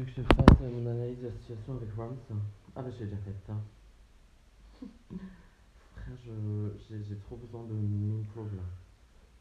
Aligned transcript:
Tu 0.00 0.06
veux 0.06 0.12
que 0.12 0.22
je 0.22 0.34
fasse 0.34 0.60
mon 0.60 0.86
analyse 0.86 1.18
de 1.18 1.26
la 1.26 1.32
situation 1.34 1.76
avec 1.76 1.90
Rams 1.94 2.16
Ah 2.74 2.80
bah 2.80 2.88
j'ai 2.90 3.04
déjà 3.04 3.18
fait 3.18 3.34
ça. 3.46 3.52
Frère, 5.92 6.16
je, 6.24 7.02
j'ai, 7.06 7.16
trop 7.16 7.36
besoin 7.36 7.64
de 7.64 7.74
m'improve 7.74 8.56
là. 8.56 8.62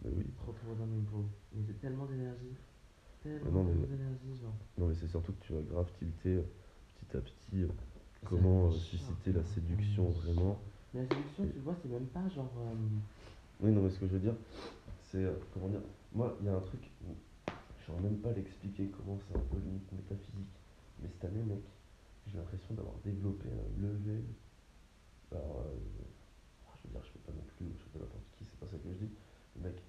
Mais 0.04 0.12
oui. 0.18 0.26
Trop 0.36 0.52
trop 0.52 0.72
besoin 0.72 0.86
de 0.86 0.92
m'improve. 0.92 1.28
Mais 1.54 1.64
j'ai 1.66 1.74
tellement 1.76 2.06
d'énergie. 2.08 2.58
Tellement 3.24 3.64
mais- 3.64 3.88
d'énergie, 3.88 4.36
genre. 4.42 4.54
Non, 4.78 4.88
mais 4.88 4.96
c'est 4.96 5.08
surtout 5.08 5.32
que 5.32 5.46
tu 5.46 5.54
vas 5.54 5.62
grave 5.62 5.90
tilter 5.98 6.36
euh, 6.36 6.44
petit 7.00 7.16
à 7.18 7.22
petit 7.22 7.64
euh, 7.64 7.70
comment 8.26 8.68
me 8.68 8.74
euh, 8.74 8.78
susciter 8.78 9.32
la 9.32 9.40
hein. 9.40 9.44
séduction 9.56 10.10
vraiment. 10.10 10.60
Mais 10.94 11.04
la 11.04 11.08
séduction, 11.08 11.48
tu 11.54 11.60
vois, 11.60 11.76
c'est 11.82 11.90
même 11.90 12.08
pas 12.08 12.28
genre. 12.28 12.52
Oui, 13.62 13.72
non, 13.72 13.82
mais 13.84 13.92
ce 13.92 14.00
que 14.00 14.08
je 14.08 14.12
veux 14.12 14.20
dire, 14.20 14.36
c'est. 15.04 15.26
comment 15.54 15.70
dire 15.70 15.84
Moi, 16.12 16.36
il 16.42 16.48
y 16.48 16.50
a 16.50 16.56
un 16.58 16.60
truc 16.60 16.82
où 17.08 17.16
saurais 17.90 18.02
même 18.02 18.18
pas 18.20 18.32
l'expliquer 18.34 18.88
comment 18.90 19.18
c'est 19.28 19.36
un 19.36 19.42
peu 19.42 19.58
limite 19.58 19.92
métaphysique. 19.92 20.56
Mais 21.02 21.10
cette 21.10 21.26
année, 21.26 21.44
mec, 21.44 21.64
j'ai 22.28 22.38
l'impression 22.38 22.74
d'avoir 22.76 22.96
développé 23.04 23.50
un 23.50 23.82
level. 23.82 24.24
Alors, 25.32 25.64
euh, 25.66 25.76
je 26.82 26.88
veux 26.88 26.94
dire, 26.94 27.04
je 27.04 27.12
fais 27.12 27.20
pas 27.20 27.32
non 27.34 27.44
plus 27.58 27.66
choper 27.78 28.00
n'importe 28.00 28.26
qui, 28.38 28.46
c'est 28.46 28.60
pas 28.60 28.68
ça 28.68 28.78
que 28.78 28.90
je 28.90 29.06
dis. 29.06 29.12
Mais 29.56 29.70
mec, 29.70 29.82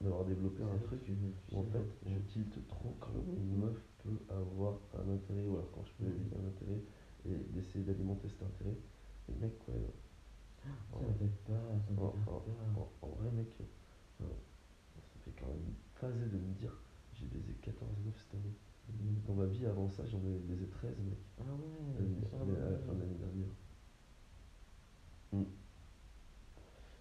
d'avoir 0.00 0.24
développé 0.24 0.62
un 0.62 0.78
truc 0.78 1.00
vrai 1.08 1.32
où 1.52 1.58
en 1.60 1.64
fait, 1.64 1.84
je 2.06 2.18
tilte 2.32 2.66
trop 2.68 2.94
quand 3.00 3.12
une 3.36 3.56
meuf 3.58 3.78
peut 4.02 4.18
avoir 4.30 4.78
un 4.98 5.08
intérêt, 5.14 5.44
ou 5.46 5.54
alors 5.54 5.70
quand 5.72 5.84
je 5.84 5.92
peux 5.98 6.10
éviter 6.10 6.36
un 6.36 6.46
intérêt, 6.48 6.80
et 7.26 7.36
d'essayer 7.52 7.84
d'alimenter 7.84 8.28
cet 8.28 8.42
intérêt. 8.42 8.76
Mais 9.28 9.46
mec, 9.48 9.54
ouais. 9.68 9.92
Ça 10.92 10.98
ça 11.00 11.02
En, 11.96 12.40
fait 12.40 12.50
en- 13.02 13.08
vrai, 13.08 13.30
mec, 13.32 13.48
ça 14.18 14.24
fait 15.24 15.32
quand 15.38 15.46
même 15.48 15.74
phasé 15.94 16.26
de 16.26 16.38
me 16.38 16.54
dire 16.54 16.72
j'ai 17.14 17.26
baisé 17.26 17.52
14 17.62 17.90
meufs 18.04 18.14
cette 18.22 18.34
année. 18.34 18.54
Dans 19.26 19.34
ma 19.34 19.46
vie, 19.46 19.64
avant 19.66 19.88
ça, 19.88 20.04
j'en 20.06 20.18
ai 20.18 20.38
baisé 20.40 20.66
13, 20.66 20.90
mec, 21.00 21.18
Ah 21.40 21.44
ouais, 21.44 22.06
c'est 22.20 22.28
ça, 22.30 22.36
l'année- 22.38 22.58
à 22.60 22.70
la 22.70 22.78
fin 22.78 22.92
de 22.92 22.92
ouais. 22.92 22.98
l'année 23.00 23.18
dernière. 23.18 23.54
Hmm. 25.32 25.44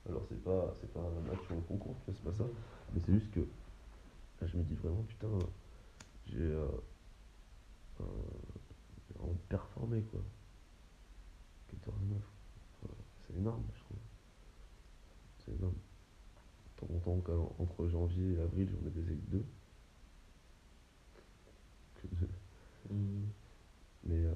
Alors, 0.10 0.26
c'est 0.28 0.42
pas, 0.44 0.74
c'est 0.80 0.92
pas 0.94 1.02
un 1.02 1.22
match 1.30 1.40
ou 1.50 1.54
un 1.56 1.62
concours, 1.62 1.96
c'est 2.06 2.24
pas 2.24 2.34
ça. 2.34 2.46
Mais 2.94 3.00
c'est 3.06 3.14
juste 3.14 3.32
que 3.32 3.42
là, 3.42 4.48
je 4.48 4.58
me 4.58 4.64
dis 4.64 4.76
vraiment, 4.76 5.04
putain, 5.04 5.28
j'ai 6.26 6.40
euh, 6.40 6.68
euh, 8.02 8.04
vraiment 9.16 9.36
performé, 9.50 10.02
quoi. 10.04 10.22
14 11.70 11.98
meufs, 12.04 12.32
c'est 13.28 13.36
énorme, 13.36 13.64
je 13.76 13.80
trouve. 13.84 13.98
C'est 15.46 15.52
énorme. 15.54 15.76
Tant 16.78 16.88
longtemps 16.90 17.20
qu'entre 17.22 17.88
janvier 17.88 18.34
et 18.36 18.40
avril, 18.42 18.70
j'en 18.70 18.88
ai 18.88 18.90
baisé 18.90 19.16
que 19.16 19.32
deux. 19.32 19.46
Que. 22.10 22.26
Mais 24.04 24.24
euh, 24.26 24.34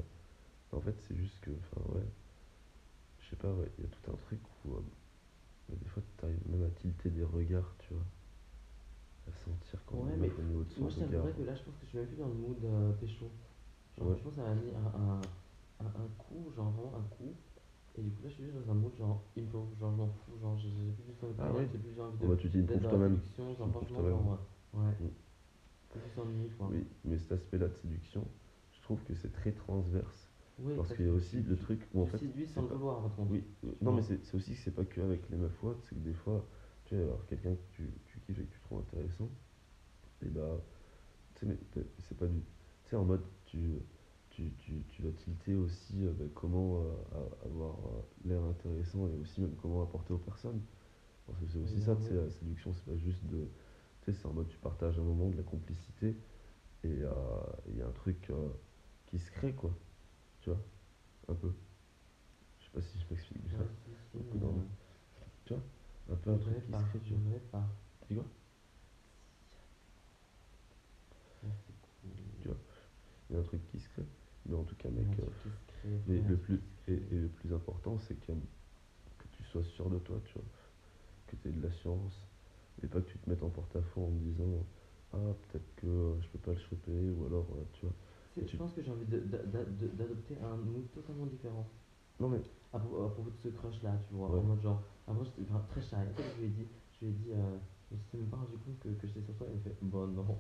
en 0.74 0.82
fait, 0.82 0.96
c'est 1.08 1.16
juste 1.18 1.40
que, 1.42 1.52
enfin, 1.52 1.82
ouais, 1.96 2.06
je 3.20 3.30
sais 3.30 3.36
pas, 3.36 3.52
ouais, 3.54 3.70
il 3.78 3.84
y 3.84 3.88
a 3.88 3.90
tout 3.90 4.12
un 4.12 4.16
truc 4.16 4.40
où 4.66 4.76
euh, 4.76 4.82
bah, 5.70 5.76
des 5.82 5.90
fois, 5.90 6.04
tu 6.18 6.26
arrives 6.26 6.50
même 6.50 6.64
à 6.64 6.70
tilter 6.72 7.10
des 7.12 7.24
regards, 7.24 7.76
tu 7.80 7.94
vois. 7.94 8.04
À 9.28 9.34
sentir 9.34 9.80
quand 9.86 9.98
Ouais, 9.98 10.14
une 10.14 10.20
mais 10.22 10.28
meuf 10.28 10.40
au 10.40 10.42
niveau 10.44 10.64
de 10.64 10.70
son 10.72 10.82
Moi, 10.82 10.90
je 10.90 11.00
t'avouerais 11.00 11.34
que 11.34 11.44
là, 11.44 11.54
je 11.56 11.64
pense 11.64 11.76
que 11.76 11.84
je 11.84 11.90
suis 11.90 11.98
même 11.98 12.08
plus 12.08 12.16
dans 12.18 12.28
le 12.28 12.34
mood 12.34 12.58
euh, 12.64 12.94
pécho. 12.94 13.30
Genre, 13.98 14.08
Ouais. 14.08 14.16
je 14.18 14.24
pense 14.24 14.36
que 14.36 14.42
ça 14.42 14.48
m'a 14.48 14.56
mis 14.56 14.72
un, 14.72 14.88
un, 15.00 15.22
un, 15.82 15.86
un 15.86 16.08
coup, 16.18 16.52
genre 16.56 16.72
vraiment 16.72 16.96
un 16.98 17.04
coup. 17.16 17.34
Et 17.98 18.02
du 18.04 18.12
coup, 18.12 18.24
là, 18.24 18.30
je 18.30 18.34
suis 18.36 18.44
juste 18.46 18.56
dans 18.56 18.72
un 18.72 18.76
mood 18.76 18.96
genre 18.98 19.22
improve, 19.38 19.68
genre 19.80 19.92
je 19.92 19.98
m'en 19.98 20.08
fous, 20.08 20.38
genre 20.42 20.58
j'ai 20.58 20.70
plus 20.70 21.14
temps 21.20 21.28
de 21.28 21.34
Ah 21.40 21.44
parler, 21.44 21.60
ouais? 21.60 21.68
j'ai 21.72 21.78
plus 21.80 22.00
envie 22.02 22.18
Oh, 22.24 22.28
de. 22.28 22.28
bah, 22.28 22.38
tu 22.40 22.48
dans 22.50 22.74
la 22.74 22.80
toi-même. 22.90 23.20
genre 23.58 23.70
franchement, 23.72 24.04
genre, 24.10 24.38
euh, 24.74 24.80
ouais. 24.80 24.94
Mm. 25.02 25.08
Faut 25.08 25.08
plus 25.08 25.08
s'ennuyer, 25.08 25.12
quoi. 25.12 25.12
Oui, 26.72 26.86
mais 27.06 27.18
cet 27.18 27.32
aspect-là 27.32 27.68
de 27.68 27.74
séduction, 27.76 28.28
je 28.72 28.82
trouve 28.82 29.04
que 29.04 29.14
c'est 29.14 29.32
très 29.32 29.52
transverse. 29.52 30.28
Oui, 30.60 30.74
Parce 30.76 30.94
qu'il 30.94 31.06
y 31.06 31.10
a 31.10 31.12
aussi 31.14 31.42
le 31.42 31.56
truc 31.56 31.88
où 31.94 32.02
en 32.02 32.06
tu 32.06 32.12
fait. 32.12 32.18
séduis 32.18 32.48
sans 32.48 32.64
le 32.64 32.68
vouloir, 32.70 33.02
par 33.02 33.16
contre. 33.16 33.32
Oui, 33.32 33.44
euh, 33.66 33.72
non, 33.82 33.92
mais 33.94 34.02
c'est 34.02 34.36
aussi 34.36 34.52
que 34.52 34.58
c'est 34.58 34.72
pas 34.72 34.86
que 34.86 35.02
avec 35.02 35.30
les 35.30 35.38
meufs 35.38 35.60
c'est 35.84 35.96
que 35.96 36.00
des 36.00 36.14
fois, 36.14 36.46
tu 36.86 36.96
vois, 36.96 37.04
alors 37.06 37.26
quelqu'un 37.28 37.54
que 37.54 37.62
tu, 37.72 37.94
tu 38.06 38.20
kiffes 38.20 38.40
et 38.40 38.44
que 38.44 38.54
tu 38.54 38.60
trouves 38.62 38.80
intéressant, 38.80 39.30
et 40.24 40.30
bah, 40.30 40.60
tu 41.36 41.46
sais, 41.46 41.46
mais 41.46 41.84
c'est 42.00 42.18
pas 42.18 42.26
du. 42.26 42.40
Tu 42.84 42.90
sais, 42.90 42.96
en 42.96 43.06
mode, 43.06 43.22
tu, 43.46 43.60
tu, 44.30 44.52
tu, 44.58 44.84
tu 44.90 45.02
vas 45.04 45.12
tilter 45.12 45.56
aussi 45.56 46.04
euh, 46.06 46.14
bah, 46.18 46.26
comment 46.34 46.82
euh, 46.82 47.46
avoir 47.46 47.76
euh, 47.76 48.02
l'air 48.26 48.44
intéressant 48.44 49.08
et 49.08 49.16
aussi 49.22 49.42
même 49.42 49.56
comment 49.62 49.84
apporter 49.84 50.14
aux 50.14 50.18
personnes. 50.18 50.62
Parce 51.28 51.40
que 51.40 51.46
c'est 51.48 51.60
aussi 51.60 51.82
ça, 51.82 51.96
tu 51.96 52.04
sais, 52.04 52.14
la 52.16 52.30
séduction, 52.30 52.74
c'est 52.74 52.86
pas 52.86 52.98
juste 52.98 53.24
de. 53.26 53.48
Tu 54.08 54.14
sais, 54.14 54.20
c'est 54.22 54.26
en 54.28 54.32
mode, 54.34 54.48
tu 54.48 54.58
partages 54.58 54.98
un 54.98 55.04
moment 55.04 55.30
de 55.30 55.36
la 55.36 55.44
complicité 55.44 56.16
et 56.84 56.88
euh, 57.04 57.12
il 57.70 57.78
y 57.78 57.82
a 57.82 57.88
un 57.88 57.92
truc 57.92 58.30
euh, 58.30 58.50
qui 59.08 59.20
se 59.20 59.32
crée, 59.32 59.54
quoi. 59.54 59.72
Tu 60.42 60.50
vois, 60.50 60.60
un 61.30 61.36
peu. 61.36 61.52
Je 62.60 62.66
sais 62.66 62.72
pas 62.72 62.82
si 62.82 63.00
je 63.00 63.06
m'explique 63.10 63.44
bien. 63.48 63.58
Ouais, 63.60 63.66
si, 63.86 63.92
si, 64.12 64.18
mais, 64.34 64.40
dans 64.40 64.48
le- 64.52 64.54
euh, 65.52 65.58
Un 66.12 66.16
peu 66.16 66.32
un 66.32 66.38
truc 66.38 66.56
qui 66.66 66.72
pas, 66.72 66.80
se 66.80 66.84
crée, 66.86 67.00
tu 67.06 67.14
vois. 67.14 67.22
pas. 67.52 67.68
Tu 68.08 68.14
vois. 68.16 68.26
Tu 72.42 72.48
vois 72.48 72.58
Il 73.30 73.34
y 73.36 73.38
a 73.38 73.42
un 73.42 73.44
truc 73.44 73.62
qui 73.72 73.80
se 73.80 73.90
crée. 73.90 74.06
Mais 74.48 74.56
en 74.56 74.64
tout 74.64 74.76
cas, 74.76 74.90
mec, 74.90 75.08
Un 75.10 75.16
euh, 75.20 75.26
mais 76.08 76.16
frère, 76.16 76.30
le 76.30 76.36
un 76.36 76.38
plus, 76.38 76.62
et 76.88 76.96
le 77.12 77.30
plus 77.30 77.54
important, 77.54 77.98
c'est 78.00 78.16
que, 78.16 78.34
que 78.34 79.28
tu 79.34 79.44
sois 79.46 79.64
sûr 79.64 79.90
de 79.90 80.00
toi, 80.00 80.22
tu 80.26 80.34
vois. 80.36 80.46
Que 81.28 81.38
tu 81.38 81.50
aies 81.50 81.54
de 81.54 81.62
l'assurance. 81.64 82.27
Et 82.84 82.88
pas 82.88 83.02
que 83.02 83.10
tu 83.10 83.18
te 83.18 83.30
mettes 83.30 83.44
en 83.44 83.50
porte-à-faux 83.50 84.02
en 84.06 84.10
te 84.12 84.24
disant 84.24 84.66
Ah, 85.14 85.18
peut-être 85.50 85.76
que 85.78 85.88
euh, 85.88 86.22
je 86.22 86.28
peux 86.30 86.40
pas 86.40 86.52
le 86.52 86.60
choper, 86.60 87.10
ou 87.12 87.26
alors, 87.26 87.48
euh, 87.56 87.64
tu 87.74 87.86
vois. 87.86 87.94
C'est- 88.36 88.46
tu- 88.46 88.52
Je 88.54 88.58
pense 88.58 88.74
que 88.74 88.82
j'ai 88.84 88.92
envie 88.92 89.06
de- 89.06 89.20
de- 89.20 89.38
de- 89.48 89.88
de- 89.88 89.96
d'adopter 89.96 90.38
un 90.44 90.56
mood 90.58 90.92
totalement 90.94 91.26
différent. 91.26 91.66
Non, 92.20 92.30
mais 92.30 92.42
À 92.74 92.80
propos, 92.80 93.04
à 93.06 93.10
propos 93.12 93.30
de 93.30 93.38
ce 93.38 93.48
crush 93.50 93.82
là, 93.84 93.96
tu 94.10 94.14
vois, 94.16 94.30
Ouais. 94.30 94.40
en 94.40 94.44
mode 94.44 94.62
genre, 94.62 94.82
avant 95.08 95.24
j'étais 95.24 95.44
enfin, 95.50 95.64
très 95.70 95.82
shy. 95.82 95.96
Je 96.36 96.42
lui 96.42 96.48
ai 96.48 96.50
dit, 96.50 96.68
je 97.00 97.06
lui 97.06 97.12
ai 97.12 97.16
dit, 97.16 97.32
euh, 97.32 97.58
je 97.90 98.18
même 98.18 98.28
pas 98.28 98.38
rendu 98.38 98.58
compte 98.58 98.78
que, 98.80 98.90
que 98.90 99.08
j'étais 99.08 99.22
sur 99.22 99.34
toi. 99.36 99.48
Il 99.50 99.56
me 99.58 99.62
fait, 99.62 99.76
bon 99.82 100.06
non, 100.08 100.26
genre, 100.26 100.38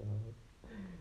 ça. 0.00 0.06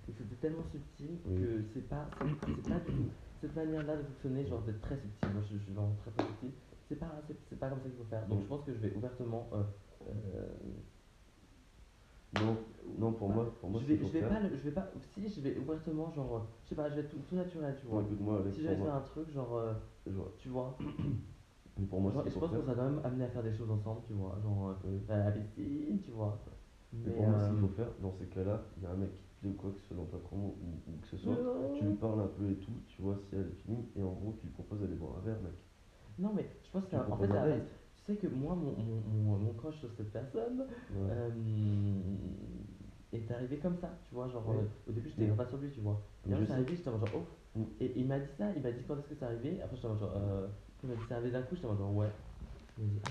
Et 0.08 0.12
c'était 0.18 0.36
tellement 0.36 0.64
subtil 0.72 1.18
Oui. 1.26 1.42
que 1.42 1.64
c'est 1.74 1.88
pas, 1.90 2.08
c'est 2.20 2.28
c'est 2.56 2.70
pas 2.70 2.80
du 2.80 2.86
tout 2.86 3.10
cette 3.42 3.56
manière 3.56 3.84
là 3.84 3.98
de 3.98 4.04
fonctionner, 4.04 4.46
genre 4.46 4.62
d'être 4.62 4.82
très 4.82 4.98
subtil. 4.98 5.30
Moi 5.34 5.42
je, 5.50 5.58
je 5.58 5.64
suis 5.64 5.74
vraiment 5.74 5.96
très 6.02 6.12
très 6.12 6.22
subtil. 6.28 6.52
C'est 6.88 6.96
pas, 7.00 7.22
c'est 7.28 7.36
c'est 7.50 7.56
pas 7.60 7.70
comme 7.70 7.80
ça 7.82 7.90
qu'il 7.90 7.98
faut 7.98 8.04
faire. 8.06 8.28
Donc 8.28 8.40
Mm. 8.40 8.44
je 8.44 8.48
pense 8.48 8.64
que 8.64 8.74
je 8.74 8.80
vais 8.80 8.94
ouvertement. 8.96 9.50
euh, 9.54 9.64
non, 12.34 12.58
non 12.98 13.14
pour 13.14 13.30
moi, 13.30 13.46
pour 13.60 13.70
moi, 13.70 13.82
je 13.82 13.86
vais, 13.86 14.04
je 14.04 14.12
vais 14.12 14.22
pas, 14.24 14.40
le- 14.40 14.50
je 14.56 14.62
vais 14.64 14.72
pas, 14.72 14.92
si 15.14 15.28
je 15.30 15.42
vais 15.42 15.58
ouvertement, 15.58 16.12
genre, 16.12 16.36
euh, 16.36 16.40
je 16.64 16.70
sais 16.70 16.76
pas, 16.76 16.90
je 16.90 16.96
vais 16.96 17.02
être 17.02 17.10
tout, 17.10 17.20
tout 17.28 17.36
naturel, 17.36 17.76
tu 17.80 17.86
vois. 17.88 18.04
écoute-moi, 18.04 18.40
Alex, 18.42 18.56
Si 18.56 18.62
je 18.62 18.68
pour 18.68 18.74
vais 18.74 18.78
faire 18.78 18.94
moi, 18.94 18.96
un 18.96 19.02
truc, 19.02 19.30
genre, 19.32 19.56
euh, 19.56 19.74
je 20.06 20.12
vois. 20.12 20.32
tu 20.38 20.50
vois, 20.50 20.78
Mais 21.78 21.86
pour 21.86 22.02
moi, 22.02 22.14
genre, 22.14 22.26
je 22.28 22.38
pense 22.38 22.52
qu'on 22.52 22.62
sera 22.62 22.76
quand 22.76 22.84
même 22.90 23.02
amené 23.04 23.24
à 23.26 23.30
faire 23.30 23.44
des 23.44 23.54
choses 23.54 23.72
ensemble, 23.72 24.02
tu 24.06 24.14
vois, 24.14 24.38
genre, 24.42 24.76
euh, 24.86 25.00
à 25.10 25.18
la 25.18 25.32
piscine, 25.32 26.00
tu 26.02 26.12
vois. 26.12 26.38
Mais 27.04 27.12
Mais, 27.12 27.12
pour 27.12 27.28
moi, 27.28 27.40
ce 27.40 27.46
euh, 27.46 27.50
qu'il 27.50 27.58
faut 27.58 27.68
faire, 27.68 27.92
dans 28.02 28.12
ces 28.12 28.28
cas-là, 28.28 28.64
il 28.78 28.84
y 28.84 28.86
a 28.86 28.92
un 28.92 28.96
mec 28.96 29.14
qui 29.14 29.24
te 29.24 29.40
plaît 29.40 29.50
ou 29.50 29.54
quoi 29.54 29.72
que 29.72 29.80
ce 29.80 29.88
soit 29.88 29.98
dans 29.98 30.06
ta 30.06 30.18
promo 30.18 30.58
ou, 30.62 30.92
ou 30.92 30.98
que 31.00 31.08
ce 31.08 31.18
soit, 31.18 31.36
non. 31.36 31.72
tu 31.74 31.84
lui 31.86 31.94
parles 31.94 32.22
un 32.22 32.28
peu 32.28 32.50
et 32.50 32.56
tout, 32.56 32.82
tu 32.88 33.02
vois 33.02 33.18
si 33.18 33.36
elle 33.36 33.48
est 33.48 33.52
finie, 33.52 33.90
et 33.96 34.02
en 34.04 34.14
gros, 34.14 34.34
tu 34.40 34.46
lui 34.46 34.54
proposes 34.54 34.80
d'aller 34.82 34.96
boire 34.96 35.18
un 35.18 35.22
verre, 35.22 35.42
mec. 35.42 35.54
Non, 36.18 36.34
mais 36.34 36.46
je 36.64 36.70
pense 36.70 36.86
Tu 36.90 36.96
que 36.96 36.96
lui 36.96 37.12
en 37.12 37.18
fait, 37.18 37.34
à 37.34 37.40
la 37.40 37.46
base, 37.46 37.62
sais 38.06 38.16
que 38.16 38.28
moi, 38.28 38.56
mon, 38.56 38.72
mon, 38.72 39.02
mon, 39.24 39.38
mon 39.38 39.54
crush 39.54 39.78
sur 39.80 39.92
cette 39.94 40.12
personne 40.12 40.60
Ouais. 40.92 41.10
euh, 41.12 41.30
est 43.14 43.32
arrivé 43.32 43.58
comme 43.58 43.78
ça, 43.78 43.90
tu 44.08 44.16
vois. 44.16 44.28
Genre, 44.30 44.50
euh, 44.52 44.64
au 44.90 44.92
début, 44.92 45.10
j'étais 45.10 45.26
grave 45.26 45.38
pas 45.38 45.46
sur 45.46 45.58
lui, 45.58 45.70
tu 45.72 45.82
vois. 45.82 46.02
Et 46.26 46.30
Mais 46.30 46.40
je 46.40 46.46
c'est 46.46 46.52
arrivé, 46.54 46.76
j'étais 46.76 46.90
genre, 46.92 47.04
oh. 47.16 47.60
Mm. 47.60 47.64
Et 47.82 47.94
il 48.00 48.08
m'a 48.08 48.20
dit 48.20 48.30
ça, 48.38 48.52
il 48.56 48.62
m'a 48.62 48.72
dit 48.72 48.82
quand 48.88 48.98
est-ce 48.98 49.08
que 49.08 49.16
c'est 49.16 49.26
arrivé? 49.26 49.62
Après, 49.62 49.76
j'étais 49.76 49.88
genre, 49.88 50.14
euh. 50.16 50.48
Il 50.84 50.90
m'a 50.90 50.96
dit 50.96 51.02
c'est 51.08 51.14
arrivé 51.14 51.32
d'un 51.32 51.42
coup, 51.44 51.56
j'étais 51.56 51.68
genre, 51.68 51.96
ouais. 51.96 52.10
Il 52.78 52.86
m'a 52.86 52.90
dit, 52.92 53.00
ah. 53.06 53.10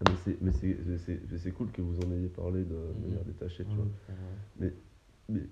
Ah, 0.00 0.04
mais 0.10 0.16
c'est, 0.24 0.40
mais 0.40 0.52
mais 0.86 1.18
mais 1.44 1.50
cool 1.50 1.72
que 1.72 1.82
vous 1.82 1.98
en 2.06 2.12
ayez 2.12 2.28
parlé 2.28 2.64
de 2.64 2.74
Mhm. 2.74 3.00
manière 3.02 3.24
détachée, 3.24 3.64
tu 3.64 3.70
Ah 3.72 3.74
vois. 3.76 3.84
ouais. 4.64 4.72
Mais, 5.28 5.42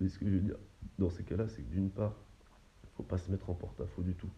mais 0.00 0.08
ce 0.08 0.18
que 0.18 0.26
je 0.26 0.34
veux 0.34 0.40
dire, 0.40 0.56
dans 0.98 1.10
ces 1.10 1.24
cas-là, 1.24 1.48
c'est 1.48 1.62
que 1.62 1.68
d'une 1.70 1.90
part, 1.90 2.14
faut 2.94 3.02
pas 3.02 3.18
se 3.18 3.30
mettre 3.30 3.50
en 3.50 3.54
porte-à-faux 3.54 4.02
du 4.02 4.14
tout. 4.14 4.30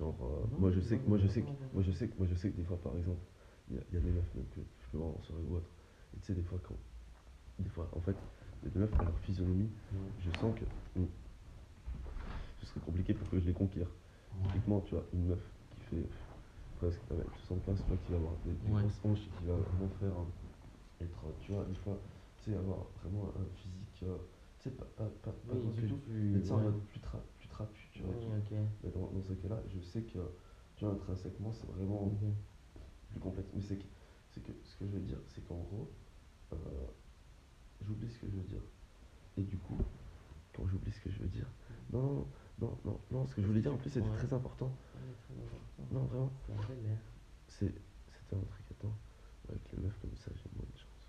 Genre, 0.00 0.16
euh, 0.22 0.46
Non, 0.50 0.58
moi 0.60 0.70
je 0.72 0.80
sais 0.80 0.98
que, 0.98 1.08
moi 1.08 1.18
je 1.18 1.28
sais 1.28 1.42
que, 1.42 1.48
moi 1.74 1.82
je 1.82 1.92
sais 1.92 2.08
que, 2.08 2.16
moi 2.18 2.26
je 2.26 2.34
sais 2.34 2.50
que 2.50 2.56
des 2.56 2.64
fois, 2.64 2.80
par 2.80 2.96
exemple, 2.96 3.20
il 3.68 3.76
y 3.76 3.78
a, 3.78 3.82
il 3.90 3.94
y 3.94 3.98
a 3.98 4.00
des 4.00 4.10
meufs 4.10 4.34
même 4.34 4.48
que 4.48 4.60
je 4.80 4.88
peux 4.90 4.98
voir 4.98 5.16
en 5.16 5.22
soirée 5.22 5.42
ou 5.44 5.56
autre. 5.56 5.70
Et 6.14 6.20
tu 6.20 6.26
sais, 6.26 6.34
des 6.34 6.42
fois, 6.42 6.58
quand, 6.62 6.78
des 7.58 7.70
fois, 7.70 7.90
en 7.94 8.00
fait, 8.00 8.16
des 8.62 8.70
meufs 8.78 9.00
à 9.00 9.04
leur 9.04 9.18
physionomie, 9.20 9.70
je 10.18 10.30
sens 10.30 10.54
que 10.58 10.66
hmm, 11.00 11.06
ce 12.58 12.66
serait 12.66 12.80
compliqué 12.80 13.14
pour 13.14 13.28
que 13.28 13.38
je 13.38 13.46
les 13.46 13.52
conquière. 13.54 13.88
Typiquement, 14.42 14.80
tu 14.80 14.94
vois, 14.94 15.06
une 15.12 15.26
meuf 15.26 15.54
qui 15.70 15.80
fait 15.80 16.10
presque 16.76 17.02
1m75, 17.10 17.82
tu 17.82 17.88
vois, 17.88 17.98
qui 17.98 18.10
va 18.12 18.18
avoir 18.18 18.36
des, 18.38 18.54
des 18.54 18.72
Ouais. 18.72 18.82
grosses 18.82 19.00
hanches 19.04 19.30
qui 19.32 19.44
va 19.44 19.56
vraiment 19.56 19.88
faire 19.90 20.16
hein, 20.18 20.32
être, 21.00 21.36
tu 21.40 21.52
vois, 21.52 21.64
des 21.66 21.74
fois, 21.76 22.02
tu 22.36 22.44
sais, 22.44 22.56
avoir 22.56 22.90
vraiment 23.02 23.32
un 23.36 23.46
physique, 23.56 24.02
euh, 24.04 24.18
tu 24.58 24.70
sais, 24.70 24.76
pas, 24.76 24.86
pas, 24.96 25.10
pas, 25.22 25.32
pas 25.32 25.54
Oui, 25.54 25.72
du 25.74 25.88
tout, 25.88 25.96
plus- 25.98 26.32
mais 26.34 26.40
tu 26.40 26.46
sais, 26.46 26.52
en 26.52 26.60
mode 26.60 26.86
plus, 26.86 27.00
tra, 27.00 27.24
plus 27.38 27.48
trapu, 27.48 27.89
tu 28.00 28.54
vois. 28.54 28.64
Mais 28.82 28.90
dans, 28.90 29.10
dans 29.10 29.22
ce 29.22 29.32
cas-là, 29.34 29.62
je 29.68 29.80
sais 29.80 30.02
que, 30.02 30.18
tu 30.76 30.84
vois, 30.84 30.94
intrinsèquement, 30.94 31.52
c'est 31.52 31.66
vraiment 31.66 32.10
plus 33.10 33.20
complexe. 33.20 33.50
Mais 33.54 33.62
c'est 33.62 33.76
que, 33.76 33.84
c'est 34.30 34.42
que 34.42 34.52
ce 34.64 34.76
que 34.76 34.86
je 34.86 34.92
veux 34.92 35.00
dire, 35.00 35.18
c'est 35.28 35.46
qu'en 35.46 35.56
gros, 35.56 35.90
euh, 36.52 36.56
j'oublie 37.82 38.08
ce 38.10 38.18
que 38.18 38.26
je 38.28 38.36
veux 38.36 38.44
dire. 38.44 38.62
Et 39.36 39.42
du 39.42 39.56
coup, 39.58 39.78
quand 40.54 40.66
j'oublie 40.66 40.92
ce 40.92 41.00
que 41.00 41.10
je 41.10 41.18
veux 41.18 41.28
dire. 41.28 41.46
Non, 41.92 42.02
non, 42.02 42.26
non, 42.60 42.78
non, 42.84 43.00
non, 43.10 43.26
ce 43.26 43.34
que 43.34 43.42
je 43.42 43.46
voulais 43.46 43.60
dire 43.60 43.72
en 43.72 43.76
plus 43.76 43.90
c'était 43.90 44.06
Ouais. 44.08 44.16
très 44.16 44.32
important. 44.32 44.66
Ouais, 44.66 45.14
très 45.24 45.34
important. 45.34 45.94
Non, 45.94 46.00
vraiment. 46.04 46.30
C'est, 47.48 47.72
c'était 48.12 48.36
un 48.36 48.44
truc, 48.50 48.64
attends, 48.70 48.94
avec 49.48 49.60
les 49.72 49.78
meufs 49.78 49.98
comme 50.00 50.16
ça, 50.16 50.30
j'ai 50.34 50.50
moins 50.56 50.66
de 50.72 50.78
chance. 50.78 51.08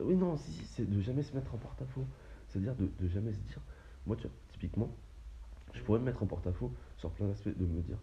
Oui, 0.00 0.16
non, 0.16 0.36
si, 0.36 0.50
si, 0.52 0.64
c'est 0.64 0.88
de 0.90 1.00
jamais 1.00 1.22
se 1.22 1.34
mettre 1.34 1.54
en 1.54 1.58
porte-à-faux. 1.58 2.04
C'est-à-dire 2.48 2.74
de, 2.74 2.88
de 2.98 3.08
jamais 3.08 3.32
se 3.32 3.38
dire, 3.40 3.60
moi, 4.06 4.16
tu 4.16 4.22
vois, 4.22 4.32
typiquement, 4.48 4.90
je 5.74 5.82
pourrais 5.82 5.98
me 6.00 6.04
mettre 6.04 6.22
en 6.22 6.26
porte-à-faux 6.26 6.72
sur 6.96 7.10
plein 7.12 7.28
d'aspects, 7.28 7.56
de 7.56 7.66
me 7.66 7.82
dire, 7.82 7.98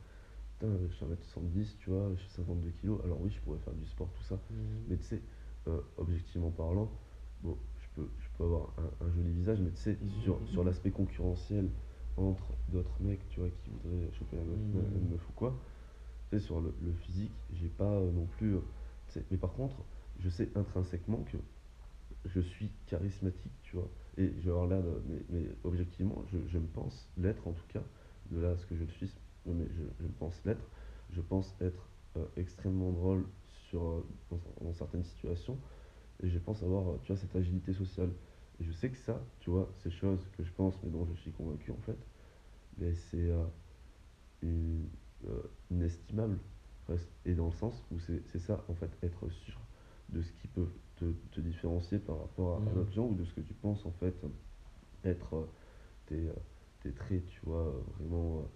putain, 0.54 0.78
je 0.88 0.94
suis 0.94 1.06
1m70, 1.06 1.78
tu 1.80 1.90
vois, 1.90 2.12
je 2.16 2.22
suis 2.22 2.32
52 2.32 2.72
kilos, 2.72 3.00
alors 3.04 3.22
oui, 3.22 3.32
je 3.32 3.40
pourrais 3.42 3.60
faire 3.60 3.74
du 3.74 3.86
sport, 3.86 4.12
tout 4.14 4.24
ça, 4.24 4.40
Mhm. 4.50 4.88
mais 4.88 4.98
tu 4.98 5.04
sais, 5.04 5.22
euh, 5.68 5.82
objectivement 5.98 6.52
parlant, 6.52 6.92
bon, 7.42 7.58
je 7.80 7.88
peux, 7.96 8.10
je 8.20 8.28
peux 8.38 8.44
avoir 8.46 8.74
un, 8.78 9.06
un 9.06 9.12
joli 9.12 9.32
visage, 9.34 9.62
mais 9.62 9.72
tu 9.72 9.78
sais, 9.82 10.00
Mhm. 10.02 10.22
sur, 10.24 10.42
sur 10.48 10.64
l'aspect 10.64 10.92
concurrentiel 10.92 11.72
entre 12.18 12.58
d'autres 12.70 13.02
mecs, 13.02 13.28
tu 13.30 13.40
vois, 13.40 13.50
qui 13.50 13.70
voudraient 13.70 14.12
choper 14.12 14.38
la 14.38 14.44
meuf, 14.44 14.60
Mhm. 14.74 14.94
une 14.96 15.10
meuf 15.10 15.30
ou 15.30 15.34
quoi, 15.34 15.60
tu 16.30 16.38
sais, 16.40 16.46
sur 16.46 16.62
le, 16.62 16.76
le 16.82 16.94
physique, 16.94 17.34
j'ai 17.52 17.70
pas 17.70 17.94
euh, 17.94 18.12
non 18.12 18.26
plus. 18.28 18.56
euh, 18.56 18.62
mais 19.32 19.38
par 19.38 19.54
contre, 19.54 19.86
je 20.20 20.30
sais 20.30 20.52
intrinsèquement 20.56 21.24
que 21.24 21.38
je 22.26 22.40
suis 22.42 22.72
charismatique, 22.86 23.54
tu 23.64 23.76
vois. 23.76 23.92
Et 24.18 24.34
je 24.40 24.46
vais 24.46 24.50
avoir 24.50 24.68
l'air 24.68 24.82
de. 24.82 25.02
Mais, 25.08 25.22
mais 25.30 25.46
objectivement, 25.64 26.24
je, 26.32 26.38
je 26.48 26.58
me 26.58 26.68
pense 26.68 27.08
l'être 27.18 27.48
en 27.48 27.52
tout 27.52 27.68
cas, 27.70 27.84
de 28.32 28.40
là 28.40 28.52
à 28.52 28.58
ce 28.58 28.66
que 28.66 28.76
je 28.76 28.84
le 28.84 28.90
suis, 28.90 29.12
mais 29.46 29.66
je, 29.76 29.84
je 30.00 30.04
me 30.04 30.14
pense 30.14 30.42
l'être. 30.46 30.66
Je 31.12 31.22
pense 31.22 31.56
être 31.62 31.88
euh, 32.18 32.26
extrêmement 32.36 32.92
drôle 32.92 33.26
sur, 33.70 33.84
euh, 33.84 34.06
dans, 34.62 34.74
certaines 34.74 35.04
situations. 35.04 35.58
Et 36.24 36.30
je 36.30 36.40
pense 36.40 36.64
avoir, 36.64 37.00
tu 37.04 37.12
vois, 37.12 37.18
cette 37.18 37.36
agilité 37.36 37.74
sociale. 37.74 38.10
Et 38.60 38.64
je 38.64 38.72
sais 38.72 38.90
que 38.90 38.98
ça, 38.98 39.22
tu 39.40 39.52
vois, 39.52 39.70
ces 39.84 39.92
choses 39.92 40.28
que 40.36 40.44
je 40.44 40.52
pense, 40.52 40.76
mais 40.84 40.90
dont 40.90 41.06
je 41.06 41.14
suis 41.22 41.32
convaincu 41.32 41.72
en 41.72 41.82
fait, 41.86 41.98
mais 42.80 42.94
c'est 42.96 43.30
euh, 43.30 43.44
euh, 44.44 45.44
inestimable. 45.70 46.40
Et 47.26 47.34
dans 47.34 47.48
le 47.48 47.52
sens 47.52 47.84
où 47.92 48.00
c'est 48.00 48.40
ça, 48.40 48.64
en 48.70 48.74
fait, 48.74 48.90
être 49.04 49.30
sûr 49.30 49.60
de 50.10 50.22
ce 50.22 50.32
qui 50.34 50.48
peut 50.48 50.68
te, 50.98 51.06
te 51.32 51.42
différencier 51.42 52.00
par 52.00 52.20
rapport 52.20 52.64
à, 52.68 52.70
à 52.70 52.74
Mhm. 52.74 52.74
d'autres 52.74 52.94
gens 52.94 53.08
ou 53.08 53.16
de 53.16 53.24
ce 53.26 53.34
que 53.34 53.42
tu 53.42 53.54
penses, 53.54 53.86
en 53.86 53.92
fait, 53.92 54.16
être 55.06 55.36
euh, 55.36 55.46
tes, 56.08 56.30
euh, 56.30 56.34
tes 56.82 56.92
traits, 56.94 57.26
tu 57.28 57.42
vois, 57.46 57.68
euh, 57.68 57.82
vraiment 58.00 58.50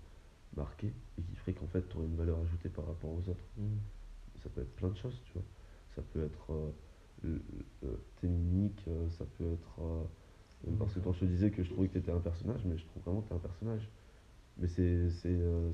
marqués 0.55 0.93
et 1.17 1.23
qui 1.23 1.35
ferait 1.35 1.53
qu'en 1.53 1.67
fait, 1.67 1.87
tu 1.89 1.97
aurais 1.97 2.07
une 2.07 2.15
valeur 2.17 2.39
ajoutée 2.39 2.69
par 2.69 2.87
rapport 2.87 3.11
aux 3.11 3.29
autres. 3.29 3.45
Mhm. 3.57 3.79
Ça 4.43 4.49
peut 4.49 4.61
être 4.61 4.75
plein 4.75 4.89
de 4.89 4.97
choses, 4.97 5.21
tu 5.25 5.33
vois. 5.33 5.43
Ça 5.95 6.01
peut 6.01 6.23
être 6.23 6.51
euh, 7.25 7.97
tes 8.19 8.27
mimiques, 8.27 8.85
ça 9.09 9.25
peut 9.37 9.51
être. 9.53 9.79
euh, 9.81 10.71
parce 10.79 10.93
que 10.93 10.99
quand 10.99 11.13
je 11.13 11.21
te 11.21 11.25
disais 11.25 11.51
que 11.51 11.63
je 11.63 11.69
trouvais 11.69 11.87
que 11.87 11.93
tu 11.93 11.99
étais 11.99 12.11
un 12.11 12.19
personnage, 12.19 12.65
mais 12.65 12.77
je 12.77 12.85
trouve 12.85 13.03
vraiment 13.03 13.21
que 13.21 13.27
tu 13.27 13.33
es 13.33 13.35
un 13.37 13.39
personnage. 13.39 13.89
Mais 14.57 14.67
c'est 14.67 15.07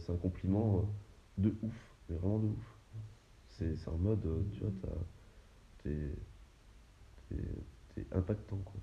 un 0.09 0.17
compliment 0.17 0.85
de 1.37 1.55
ouf, 1.61 1.95
mais 2.09 2.15
vraiment 2.17 2.39
de 2.39 2.47
ouf. 2.47 2.77
C'est 3.49 3.87
en 3.87 3.97
mode, 3.97 4.27
tu 4.53 4.61
vois, 4.61 4.71
t'es 7.29 7.35
t'es 7.95 8.05
impactant, 8.15 8.57
quoi. 8.57 8.79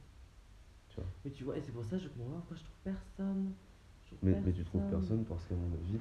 Tu 0.88 0.96
vois. 0.96 1.06
Mais 1.24 1.30
tu 1.30 1.44
vois, 1.44 1.56
et 1.56 1.60
c'est 1.60 1.72
pour 1.72 1.84
ça 1.84 1.96
que 1.96 2.02
je 2.02 2.08
comprends 2.08 2.38
pourquoi 2.38 2.56
je 2.56 2.62
trouve 2.62 2.76
personne. 2.84 3.52
Je 4.04 4.08
trouve 4.08 4.18
Mais, 4.22 4.40
mais 4.44 4.52
tu 4.52 4.64
trouves 4.64 4.88
personne 4.90 5.24
parce 5.24 5.44
qu'à 5.46 5.54
mon 5.54 5.72
avis, 5.72 5.98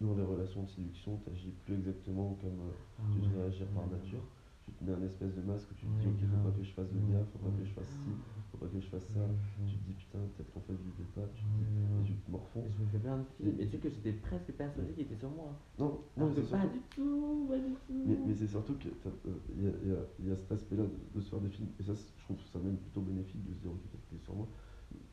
dans 0.00 0.14
les 0.16 0.22
relations 0.22 0.62
de 0.62 0.68
séduction, 0.68 1.18
tu 1.24 1.30
agis 1.30 1.52
plus 1.64 1.74
exactement 1.74 2.34
comme 2.40 2.60
euh, 2.68 2.72
Ah 2.98 3.02
tu 3.12 3.20
ouais, 3.20 3.28
devrais 3.28 3.46
agir 3.48 3.66
par 3.68 3.84
ouais, 3.84 3.98
nature. 3.98 4.22
Tu 4.66 4.72
te 4.72 4.84
mets 4.84 4.92
un 4.96 5.02
espèce 5.02 5.34
de 5.34 5.42
masque 5.42 5.70
où 5.70 5.74
tu 5.74 5.86
te 5.86 6.00
dis, 6.00 6.06
ok, 6.08 6.30
faut 6.30 6.48
pas 6.50 6.56
que 6.56 6.64
je 6.64 6.72
fasse 6.72 6.88
le 6.92 7.00
gars, 7.12 7.24
faut 7.32 7.38
pas 7.38 7.50
que 7.56 7.64
je 7.64 7.72
fasse 7.72 7.88
ci, 8.02 8.10
faut 8.54 8.64
pas 8.64 8.70
que 8.70 8.80
je 8.80 8.86
fasse 8.86 9.02
ça. 9.12 9.20
Tu 9.66 9.74
te 9.76 9.84
dis, 9.84 9.92
putain, 9.94 10.18
peut-être 10.36 10.52
qu'en 10.54 10.60
fait, 10.60 10.72
je 10.78 10.90
plais 10.94 11.10
pas, 11.14 11.26
tu 11.34 11.42
te 11.42 12.02
dis, 12.06 12.12
Et 12.14 12.30
morfonds. 12.30 12.62
je 12.70 12.82
me 12.84 12.88
fais 12.90 12.98
plein 12.98 13.18
de 13.18 13.24
films. 13.36 13.60
Et- 13.60 13.66
tu 13.66 13.70
sais 13.72 13.78
que 13.78 13.90
j'étais 13.90 14.12
presque 14.12 14.52
persuadée 14.52 14.92
qu'il 14.92 15.02
était 15.04 15.16
sur 15.16 15.30
moi. 15.30 15.50
Non, 15.78 16.00
Non, 16.16 16.30
c'est 16.34 16.50
pas 16.50 16.66
du 16.66 16.78
tout, 16.94 17.46
pas 17.48 17.58
du 17.58 17.72
tout. 17.86 18.02
Mais, 18.06 18.16
mais 18.26 18.34
c'est 18.34 18.46
surtout 18.48 18.74
qu'il 18.78 18.90
y, 18.92 19.66
a, 19.66 19.70
il 19.82 19.88
y, 19.90 19.92
a, 19.92 20.30
y 20.30 20.32
a 20.32 20.36
cet 20.36 20.52
aspect-là 20.52 20.84
de, 20.84 21.18
de 21.18 21.20
se 21.20 21.30
faire 21.30 21.40
des 21.40 21.50
films, 21.50 21.68
et 21.80 21.82
ça, 21.82 21.92
je 21.94 22.22
trouve 22.24 22.38
ça 22.52 22.58
même 22.60 22.76
plutôt 22.76 23.00
bénéfique 23.00 23.42
de 23.44 23.52
se 23.54 23.58
dire, 23.58 23.70
ok, 23.72 23.80
peut-être 23.90 24.06
qu'il 24.08 24.18
est 24.18 24.24
sur 24.24 24.34
moi. 24.34 24.46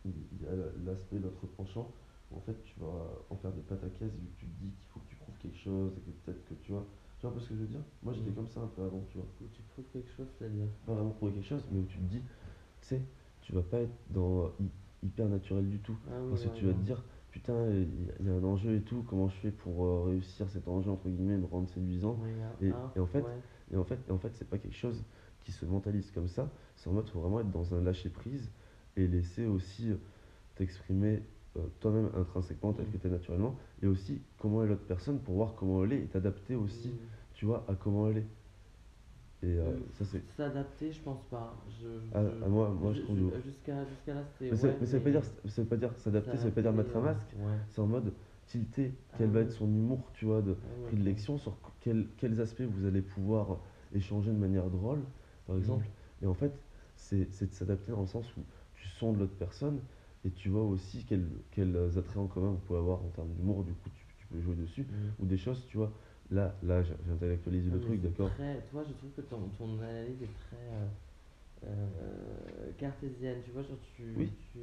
Il 0.06 0.12
il 0.38 0.42
y 0.44 0.46
a 0.48 0.56
l'aspect, 0.86 1.18
l'autre 1.20 1.46
penchant, 1.58 1.92
où 2.32 2.38
en 2.38 2.42
fait, 2.42 2.62
tu 2.64 2.80
vas 2.80 3.26
en 3.30 3.36
faire 3.36 3.52
des 3.52 3.62
pâtes 3.62 3.84
à 3.84 3.90
caisse, 3.90 4.14
vu 4.14 4.28
que 4.36 4.40
tu 4.40 4.46
te 4.46 4.56
dis 4.64 4.72
qu'il 4.78 4.88
faut 4.90 5.00
que 5.00 5.08
tu 5.10 5.16
prouves 5.16 5.38
quelque 5.40 5.58
chose, 5.58 5.92
et 5.98 6.02
que 6.02 6.12
peut-être 6.26 6.46
que 6.46 6.54
tu 6.62 6.72
vois. 6.74 6.86
Tu 7.20 7.28
vois 7.28 7.36
un 7.36 7.38
peu 7.38 7.42
ce 7.42 7.50
que 7.50 7.56
je 7.56 7.62
veux 7.62 7.68
dire? 7.68 7.84
Moi, 8.02 8.14
j'étais 8.14 8.32
Mm. 8.32 8.36
comme 8.36 8.48
ça 8.48 8.62
un 8.62 8.68
peu 8.68 8.82
avant, 8.84 9.04
tu 9.10 9.18
vois. 9.18 9.28
Où 9.42 9.46
tu 9.54 9.62
prouves 9.64 9.86
quelque 9.94 10.10
chose, 10.12 10.28
c'est-à-dire? 10.38 10.66
Pas 10.86 10.94
vraiment 10.96 11.12
prouver 11.12 11.34
quelque 11.34 11.46
chose, 11.48 11.64
mais 11.72 11.80
où 11.80 11.86
tu 11.86 11.98
te 12.00 12.04
dis, 12.04 12.22
tu 12.82 12.88
sais, 12.88 13.02
tu 13.52 13.56
vas 13.56 13.64
pas 13.64 13.80
être 13.82 13.92
dans 14.12 14.48
hy- 14.62 14.72
hyper 15.04 15.28
naturel 15.28 15.68
du 15.70 15.80
tout. 15.80 15.98
Ah 16.08 16.14
oui, 16.24 16.30
Parce 16.30 16.46
que 16.46 16.50
tu 16.58 16.66
vas 16.66 16.74
te 16.74 16.78
dire, 16.80 17.04
putain, 17.32 17.68
il 17.70 18.26
y, 18.26 18.30
a- 18.30 18.34
un 18.34 18.44
enjeu 18.46 18.76
et 18.76 18.82
tout, 18.82 19.04
comment 19.10 19.28
je 19.28 19.36
fais 19.36 19.52
pour 19.52 19.84
euh, 19.86 20.04
réussir 20.06 20.48
cet 20.50 20.68
enjeu, 20.70 20.90
entre 20.90 21.10
guillemets, 21.10 21.38
me 21.38 21.46
rendre 21.46 21.68
séduisant? 21.70 22.18
Et- 22.62 22.72
en 23.00 23.06
fait, 23.06 23.22
ouais. 23.22 23.28
Et 23.74 23.78
en 23.78 23.84
fait, 23.84 24.00
en 24.10 24.18
fait 24.18 24.32
c'est 24.36 24.50
pas 24.50 24.58
quelque 24.58 24.76
chose 24.76 25.04
qui 25.42 25.52
se 25.52 25.66
mentalise 25.66 26.12
comme 26.12 26.28
ça. 26.30 26.50
C'est 26.78 26.90
en 26.90 26.94
mode, 26.94 27.10
faut 27.10 27.20
vraiment 27.20 27.42
être 27.42 27.52
dans 27.52 27.74
un 27.76 27.82
lâcher 27.82 28.10
prise 28.10 28.50
et 28.96 29.06
laisser 29.08 29.46
aussi 29.46 29.92
euh, 29.92 29.96
t'exprimer 30.56 31.24
euh, 31.58 31.62
toi-même 31.82 32.10
intrinsèquement 32.16 32.72
tel 32.74 32.86
Mm. 32.88 32.92
que 32.92 32.98
tu 32.98 33.08
es 33.08 33.10
naturellement. 33.10 33.56
Et 33.82 33.88
aussi 33.88 34.22
comment 34.40 34.64
est 34.64 34.68
l'autre 34.68 34.86
personne 34.88 35.20
pour 35.20 35.36
voir 35.36 35.56
comment 35.56 35.84
elle 35.84 35.94
est 35.94 36.02
et 36.04 36.06
t'adapter 36.08 36.56
aussi, 36.56 36.90
Mm. 36.90 36.98
tu 37.34 37.46
vois, 37.46 37.66
à 37.68 37.76
comment 37.76 38.08
elle 38.10 38.20
est. 38.20 38.28
Et 39.44 39.48
euh, 39.58 39.64
Euh, 39.64 39.80
ça, 39.94 40.06
c'est. 40.06 40.22
S'adapter, 40.38 40.92
je 40.92 41.02
pense 41.02 41.24
pas. 41.24 41.56
Je, 41.82 41.88
Ah, 42.14 42.24
je- 42.24 42.44
ah, 42.44 42.48
moi, 42.48 42.70
moi, 42.70 42.94
je 42.94 43.02
trouve. 43.02 43.18
Jusqu'à 43.44 43.84
jusqu'à 43.86 44.14
là, 44.14 44.24
c'était. 44.24 44.52
Mais, 44.52 44.58
ça- 44.58 44.68
ouais, 44.68 44.78
mais 44.80 44.86
ça 44.86 44.98
veut 44.98 45.04
pas 45.04 45.10
dire, 45.12 45.24
ça 45.46 45.62
veut 45.62 45.68
pas 45.68 45.78
dire 45.78 45.98
s'adapter, 45.98 46.38
ça 46.38 46.46
veut 46.46 46.52
pas 46.52 46.62
dire 46.62 46.74
mettre 46.74 46.96
un 46.96 47.02
masque. 47.02 47.28
Ouais. 47.38 47.58
C'est 47.70 47.82
en 47.82 47.88
mode 47.88 48.14
tilter 48.46 48.92
Ah 49.12 49.16
quel 49.18 49.30
va 49.30 49.40
être 49.42 49.52
son 49.52 49.68
humour, 49.68 50.12
tu 50.14 50.26
vois, 50.26 50.42
de 50.42 50.56
prédilection, 50.88 51.38
sur 51.38 51.58
quel- 51.80 52.08
quels 52.18 52.40
aspects 52.42 52.62
vous 52.62 52.86
allez 52.86 53.02
pouvoir 53.02 53.60
échanger 53.94 54.32
de 54.32 54.38
manière 54.38 54.70
drôle, 54.70 55.00
par 55.48 55.58
exemple. 55.58 55.88
Et 56.22 56.28
en 56.28 56.34
fait, 56.34 56.52
c'est 56.96 57.26
de 57.50 57.54
s'adapter 57.54 57.92
dans 57.92 58.02
le 58.02 58.08
sens 58.08 58.26
où 58.38 58.42
tu 58.76 58.88
sondes 58.88 59.18
l'autre 59.20 59.36
personne 59.40 59.80
et 60.24 60.30
tu 60.30 60.50
vois 60.50 60.64
aussi 60.64 61.04
quels, 61.06 61.28
quels 61.52 61.76
attraits 61.98 62.18
en 62.18 62.28
commun 62.28 62.52
vous 62.52 62.60
pouvez 62.68 62.78
avoir 62.80 63.00
en 63.04 63.10
termes 63.10 63.30
d'humour, 63.34 63.64
du 63.64 63.72
coup 63.74 63.90
tu, 63.96 64.06
tu 64.20 64.28
peux 64.28 64.40
jouer 64.40 64.56
dessus. 64.56 64.84
Mm. 64.84 65.24
Ou 65.24 65.26
des 65.26 65.38
choses, 65.38 65.66
tu 65.68 65.78
vois, 65.78 65.92
là, 66.32 66.56
là 66.64 66.82
j'intellectualise 67.08 67.66
Ah, 67.68 67.74
le 67.74 67.80
mais 67.80 67.86
truc, 67.86 68.02
d'accord 68.02 68.30
Toi, 68.72 68.84
je 68.88 68.94
trouve 68.94 69.12
que 69.16 69.22
ton, 69.22 69.40
ton 69.58 69.80
analyse 69.82 70.22
est 70.24 70.34
très 70.48 70.58
euh, 70.74 70.88
euh, 71.66 72.72
cartésienne. 72.78 73.38
Tu 73.46 73.52
vois, 73.52 73.62
genre, 73.64 73.78
tu. 73.96 74.04
Oui. 74.18 74.32
tu... 74.52 74.60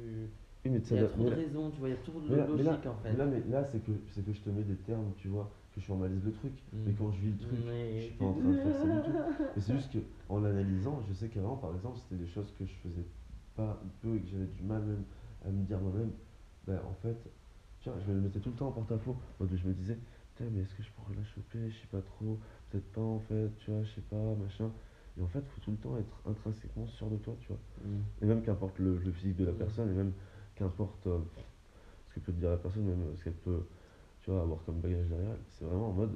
Oui, 0.65 0.71
mais 0.71 0.79
Il 0.79 0.95
y 0.97 0.99
a 0.99 1.05
trop 1.07 1.23
de 1.23 1.29
raisons, 1.35 1.69
tu 1.71 1.79
vois, 1.79 1.87
il 1.87 1.91
y 1.91 1.95
a 1.95 2.01
trop 2.01 2.19
de 2.19 2.35
là- 2.35 2.45
logique 2.45 2.65
là- 2.83 2.91
en 2.91 2.95
fait. 2.95 3.11
mais 3.11 3.17
là, 3.17 3.25
mais 3.25 3.41
là, 3.49 3.63
c'est 3.63 3.79
que, 3.79 3.91
que 3.91 4.33
je 4.33 4.41
te 4.41 4.49
mets 4.49 4.63
des 4.63 4.75
termes, 4.75 5.13
tu 5.17 5.29
vois, 5.29 5.49
que 5.73 5.79
je 5.79 5.85
formalise 5.85 6.21
le 6.25 6.31
truc. 6.33 6.51
Mm. 6.73 6.77
Mais 6.85 6.91
quand 6.93 7.11
je 7.13 7.21
vis 7.21 7.31
le 7.31 7.37
truc, 7.37 7.59
Mais- 7.65 7.99
je 8.01 8.05
suis 8.07 8.13
pas 8.15 8.25
en 8.25 8.33
train 8.33 8.49
de 8.49 8.57
faire 8.57 8.75
ça 8.75 8.85
du 8.85 9.01
tout. 9.09 9.17
Mais 9.55 9.61
c'est 9.61 9.73
juste 9.73 9.91
qu'en 10.27 10.39
l'analysant, 10.41 11.01
je 11.07 11.13
sais 11.13 11.29
qu'avant, 11.29 11.55
par 11.55 11.73
exemple, 11.75 11.97
c'était 11.99 12.21
des 12.21 12.27
choses 12.29 12.51
que 12.59 12.65
je 12.65 12.73
faisais 12.83 13.05
pas 13.55 13.81
peu 14.01 14.15
et 14.15 14.19
que 14.19 14.27
j'avais 14.27 14.47
du 14.47 14.63
mal 14.63 14.81
même 14.83 15.03
à 15.45 15.49
me 15.49 15.63
dire 15.63 15.79
moi-même, 15.79 16.11
ben 16.67 16.79
en 16.89 16.93
fait, 17.01 17.17
tiens, 17.79 17.93
je 18.05 18.11
me 18.11 18.19
mettais 18.19 18.39
tout 18.39 18.49
le 18.49 18.55
temps 18.55 18.67
en 18.67 18.71
porte-à-faux. 18.71 19.15
Je 19.39 19.65
me 19.67 19.73
disais, 19.73 19.97
putain, 20.39 20.49
mais 20.53 20.61
est-ce 20.61 20.73
que 20.73 20.83
je 20.83 20.89
pourrais 20.91 21.15
la 21.15 21.23
choper? 21.23 21.69
Je 21.69 21.77
sais 21.81 21.87
pas 21.87 22.01
trop, 22.01 22.39
peut-être 22.69 22.91
pas 22.91 23.01
en 23.01 23.19
fait, 23.19 23.49
tu 23.59 23.71
vois, 23.71 23.83
je 23.83 23.89
sais 23.91 24.01
pas, 24.01 24.35
machin. 24.35 24.71
Et 25.17 25.21
en 25.21 25.27
fait, 25.27 25.41
faut 25.45 25.61
tout 25.61 25.71
le 25.71 25.77
temps 25.77 25.97
être 25.97 26.21
intrinsèquement 26.25 26.87
sûr 26.87 27.09
de 27.09 27.17
toi, 27.17 27.35
tu 27.41 27.47
vois. 27.49 27.59
Mm. 27.83 27.99
Et 28.21 28.25
même 28.25 28.41
qu'importe 28.41 28.79
le, 28.79 28.97
le 28.97 29.11
physique 29.11 29.35
de 29.37 29.45
la 29.45 29.51
Mhm. 29.51 29.57
personne, 29.57 29.89
et 29.89 29.93
même 29.93 30.13
qu'importe 30.55 31.07
euh, 31.07 31.19
ce 32.09 32.15
que 32.15 32.19
peut 32.21 32.31
te 32.31 32.39
dire 32.39 32.49
la 32.51 32.57
personne, 32.57 32.83
même 32.83 33.01
euh, 33.01 33.15
ce 33.15 33.23
qu'elle 33.23 33.33
peut 33.33 33.65
tu 34.21 34.31
vois, 34.31 34.41
avoir 34.41 34.63
comme 34.65 34.79
bagage 34.79 35.07
derrière, 35.07 35.35
c'est 35.49 35.65
vraiment 35.65 35.89
en 35.89 35.93
mode, 35.93 36.15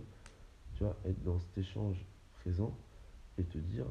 tu 0.76 0.84
vois, 0.84 0.96
être 1.06 1.22
dans 1.24 1.40
cet 1.40 1.58
échange 1.58 2.06
présent 2.42 2.78
et 3.38 3.44
te 3.44 3.58
dire, 3.58 3.86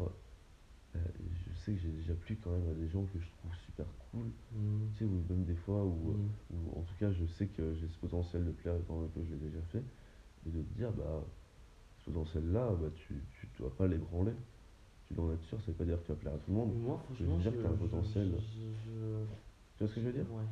euh, 0.96 0.98
je 1.46 1.54
sais 1.54 1.72
que 1.72 1.78
j'ai 1.80 1.88
déjà 1.88 2.14
plu 2.14 2.36
quand 2.42 2.50
même 2.50 2.68
à 2.70 2.74
des 2.74 2.88
gens 2.88 3.04
que 3.04 3.18
je 3.18 3.26
trouve 3.38 3.54
super 3.66 3.86
cool, 4.10 4.26
Mm. 4.52 4.88
tu 4.92 4.98
sais, 4.98 5.04
ou 5.04 5.22
même 5.30 5.44
des 5.44 5.54
fois 5.56 5.82
où, 5.84 6.12
Mm. 6.12 6.28
où 6.54 6.78
en 6.78 6.82
tout 6.82 6.94
cas 6.98 7.10
je 7.12 7.24
sais 7.26 7.46
que 7.46 7.74
j'ai 7.74 7.88
ce 7.88 7.98
potentiel 7.98 8.44
de 8.44 8.50
plaire 8.52 8.76
étant 8.76 8.96
donné 8.96 9.08
que 9.14 9.24
je 9.24 9.30
l'ai 9.30 9.48
déjà 9.50 9.62
fait, 9.72 9.82
et 10.46 10.50
de 10.50 10.62
te 10.62 10.74
dire, 10.74 10.90
bah, 10.92 11.24
ce 11.98 12.10
potentiel-là, 12.10 12.70
bah, 12.80 12.88
tu, 12.94 13.22
tu 13.40 13.48
dois 13.58 13.74
pas 13.76 13.86
l'ébranler. 13.86 14.32
Tu 15.08 15.14
dois 15.14 15.26
en 15.26 15.32
être 15.32 15.44
sûr, 15.44 15.60
ça 15.60 15.66
veut 15.68 15.76
pas 15.76 15.84
dire 15.84 15.98
que 16.00 16.06
tu 16.06 16.12
vas 16.12 16.16
plaire 16.18 16.34
à 16.34 16.38
tout 16.38 16.50
le 16.50 16.56
monde. 16.56 16.74
Moi, 16.74 16.98
veux 17.08 17.14
franchement, 17.16 17.38
dire 17.38 17.52
je, 17.52 17.56
que 17.58 17.62
t'as 17.62 17.68
un 17.68 17.72
je- 17.72 17.78
potentiel. 17.78 18.32
je- 18.38 18.90
je- 18.90 19.24
Tu 19.76 19.84
vois 19.84 19.88
ce 19.88 19.94
que 19.94 20.00
je 20.00 20.06
veux 20.06 20.12
dire? 20.12 20.26
Ouais. 20.32 20.44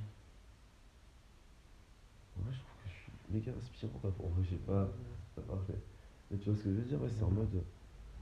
En 2.38 2.42
vrai, 2.42 2.52
je 2.52 2.59
trouve 2.61 2.82
que 2.82 2.88
je 2.88 2.94
suis 2.94 3.12
méga 3.30 3.52
inspirant. 3.59 3.92
Enfin, 3.97 4.12
en 4.25 4.28
vrai, 4.28 4.44
j'ai 4.49 4.56
pas. 4.56 4.88
Mais 6.30 6.38
tu 6.38 6.50
vois 6.50 6.59
ce 6.59 6.64
que 6.64 6.70
je 6.70 6.76
veux 6.76 6.85
dire 6.85 7.02
Ouais, 7.02 7.09
c'est 7.11 7.23
en 7.25 7.30
mode, 7.30 7.49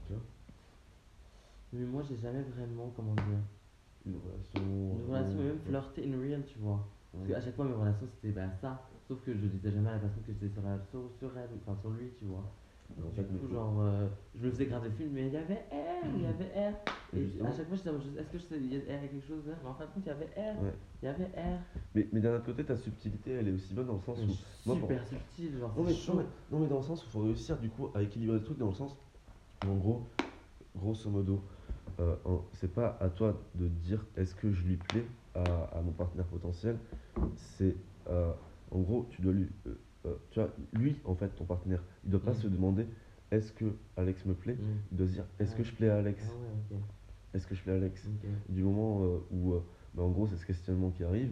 tu 0.07 0.13
vois, 0.13 0.21
Mais 1.73 1.85
moi, 1.85 2.01
j'ai 2.09 2.17
jamais 2.17 2.41
vraiment, 2.41 2.91
comment 2.95 3.13
dire, 3.13 3.23
une 4.05 4.15
relation. 4.17 4.61
une 4.97 5.05
relation, 5.11 5.37
mais 5.39 5.45
même 5.45 5.59
flirter 5.59 6.07
in 6.11 6.19
real, 6.19 6.43
tu 6.45 6.57
vois. 6.59 6.87
Parce 7.11 7.27
qu'à 7.27 7.41
chaque 7.41 7.55
fois, 7.55 7.65
mes 7.65 7.73
relations, 7.73 8.07
c'était 8.07 8.31
bah, 8.33 8.49
ça. 8.61 8.81
Sauf 9.07 9.21
que 9.23 9.33
je 9.33 9.45
disais 9.47 9.71
jamais 9.71 9.89
à 9.89 9.93
la 9.93 9.99
personne 9.99 10.21
que 10.23 10.31
j'étais 10.31 10.49
sur, 10.49 10.61
elle- 10.67 10.81
sur, 10.91 11.09
sur 11.17 11.37
elle, 11.37 11.49
enfin 11.65 11.79
sur 11.81 11.89
lui, 11.91 12.11
tu 12.17 12.25
vois. 12.25 12.43
En 12.97 13.09
Du 13.09 13.23
coup, 13.39 13.47
genre, 13.53 13.81
euh, 13.81 14.07
je 14.35 14.45
me 14.45 14.51
faisais 14.51 14.65
grave 14.65 14.83
des 14.83 14.89
films, 14.91 15.11
mais 15.13 15.27
il 15.27 15.33
y 15.33 15.37
avait 15.37 15.65
R, 15.71 16.05
il 16.15 16.21
y 16.23 16.25
avait 16.25 16.69
R. 16.71 16.73
Et 17.15 17.21
Et 17.37 17.45
à 17.45 17.51
chaque 17.51 17.67
fois, 17.67 17.77
j'étais 17.77 17.89
en 17.89 17.93
mode, 17.93 18.01
est-ce 18.17 18.29
que 18.29 18.37
je 18.37 18.43
sais, 18.43 18.57
il 18.57 18.73
y 18.73 18.77
a 18.77 18.79
R, 18.97 19.01
quelque 19.01 19.25
chose 19.27 19.47
là 19.47 19.53
Mais 19.63 19.69
en 19.69 19.73
fin 19.75 19.85
de 19.85 19.91
compte, 19.91 20.03
il 20.05 20.07
y 20.07 20.11
avait 20.11 20.25
R. 20.25 20.61
Ouais. 20.63 20.73
Il 21.01 21.05
y 21.05 21.07
avait 21.09 21.25
R. 21.25 21.59
Mais, 21.95 22.07
mais 22.11 22.19
d'un 22.19 22.35
autre 22.35 22.45
côté, 22.45 22.63
ta 22.65 22.75
subtilité, 22.75 23.31
elle 23.31 23.47
est 23.47 23.51
aussi 23.51 23.73
bonne 23.73 23.87
dans 23.87 23.93
le 23.93 23.99
sens 23.99 24.19
où. 24.19 24.25
moi, 24.27 24.75
pour- 24.75 24.89
Super 24.89 25.05
subtil, 25.07 25.57
genre, 25.59 25.73
Non 25.77 25.83
mais, 25.83 25.93
c'est 25.93 26.11
non, 26.11 26.17
chaud. 26.17 26.17
mais, 26.17 26.25
non, 26.57 26.59
mais 26.63 26.67
dans 26.67 26.77
le 26.77 26.83
sens 26.83 27.03
où 27.03 27.07
il 27.07 27.11
faut 27.11 27.23
réussir 27.23 27.57
du 27.59 27.69
coup 27.69 27.89
à 27.95 28.01
équilibrer 28.01 28.37
le 28.37 28.43
truc 28.43 28.57
dans 28.57 28.67
le 28.67 28.73
sens 28.73 28.97
où 29.63 29.69
en 29.69 29.75
gros, 29.77 30.09
grosso 30.75 31.09
modo, 31.09 31.43
euh, 31.99 32.15
en- 32.25 32.45
c'est 32.53 32.73
pas 32.73 32.97
à 32.99 33.09
toi 33.09 33.39
de 33.55 33.67
dire 33.67 34.05
est-ce 34.15 34.33
que 34.35 34.51
je 34.51 34.65
lui 34.65 34.77
plais 34.77 35.07
à, 35.35 35.41
à 35.77 35.81
mon 35.81 35.91
partenaire 35.91 36.25
potentiel, 36.25 36.77
c'est 37.35 37.75
euh, 38.09 38.31
en 38.71 38.79
gros 38.79 39.05
tu 39.09 39.21
dois 39.21 39.33
lui, 39.33 39.47
euh, 39.67 39.73
euh, 40.05 40.15
tu 40.31 40.39
vois, 40.39 40.49
lui 40.73 40.97
en 41.05 41.15
fait 41.15 41.29
ton 41.29 41.45
partenaire, 41.45 41.83
il 42.03 42.11
doit 42.11 42.21
pas 42.21 42.31
Mm. 42.31 42.35
se 42.35 42.47
demander 42.47 42.87
est-ce 43.31 43.51
que 43.51 43.65
Alex 43.97 44.25
me 44.25 44.33
plaît, 44.33 44.55
Mm. 44.55 44.77
il 44.91 44.97
doit 44.97 45.07
se 45.07 45.11
dire 45.13 45.25
est-ce 45.39 45.55
que 45.55 45.63
je 45.63 45.73
plais 45.73 45.89
à 45.89 45.97
Alex, 45.97 46.23
Ah 46.31 46.73
ouais, 46.75 46.79
est-ce 47.33 47.45
que 47.47 47.53
je 47.55 47.61
plais 47.61 47.73
à 47.73 47.75
Alex? 47.75 48.07
Du 48.49 48.63
moment 48.63 49.01
où, 49.31 49.53
bah, 49.93 50.03
en 50.03 50.09
gros, 50.09 50.25
c'est 50.27 50.37
ce 50.37 50.45
questionnement 50.45 50.89
qui 50.89 51.03
arrive, 51.03 51.31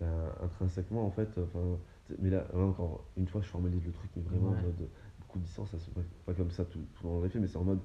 ben, 0.00 0.30
intrinsèquement, 0.42 1.04
en 1.04 1.10
fait, 1.10 1.28
enfin, 1.38 1.78
mais 2.20 2.30
là, 2.30 2.46
là, 2.54 2.60
encore 2.60 3.04
une 3.16 3.26
fois, 3.26 3.40
je 3.40 3.48
formalise 3.48 3.84
le 3.84 3.90
truc, 3.92 4.10
mais 4.14 4.22
vraiment 4.22 4.50
Ouais. 4.52 4.58
en 4.58 4.62
mode 4.62 4.88
beaucoup 5.18 5.38
de 5.40 5.44
distance, 5.44 5.70
ça 5.70 5.78
se 5.80 5.90
fait 5.90 6.00
pas, 6.24 6.32
comme 6.34 6.50
ça 6.52 6.64
tout, 6.64 6.78
tout 6.94 7.02
dans 7.02 7.20
les 7.22 7.28
faits, 7.28 7.40
mais 7.42 7.48
c'est 7.48 7.56
en 7.56 7.64
mode, 7.64 7.80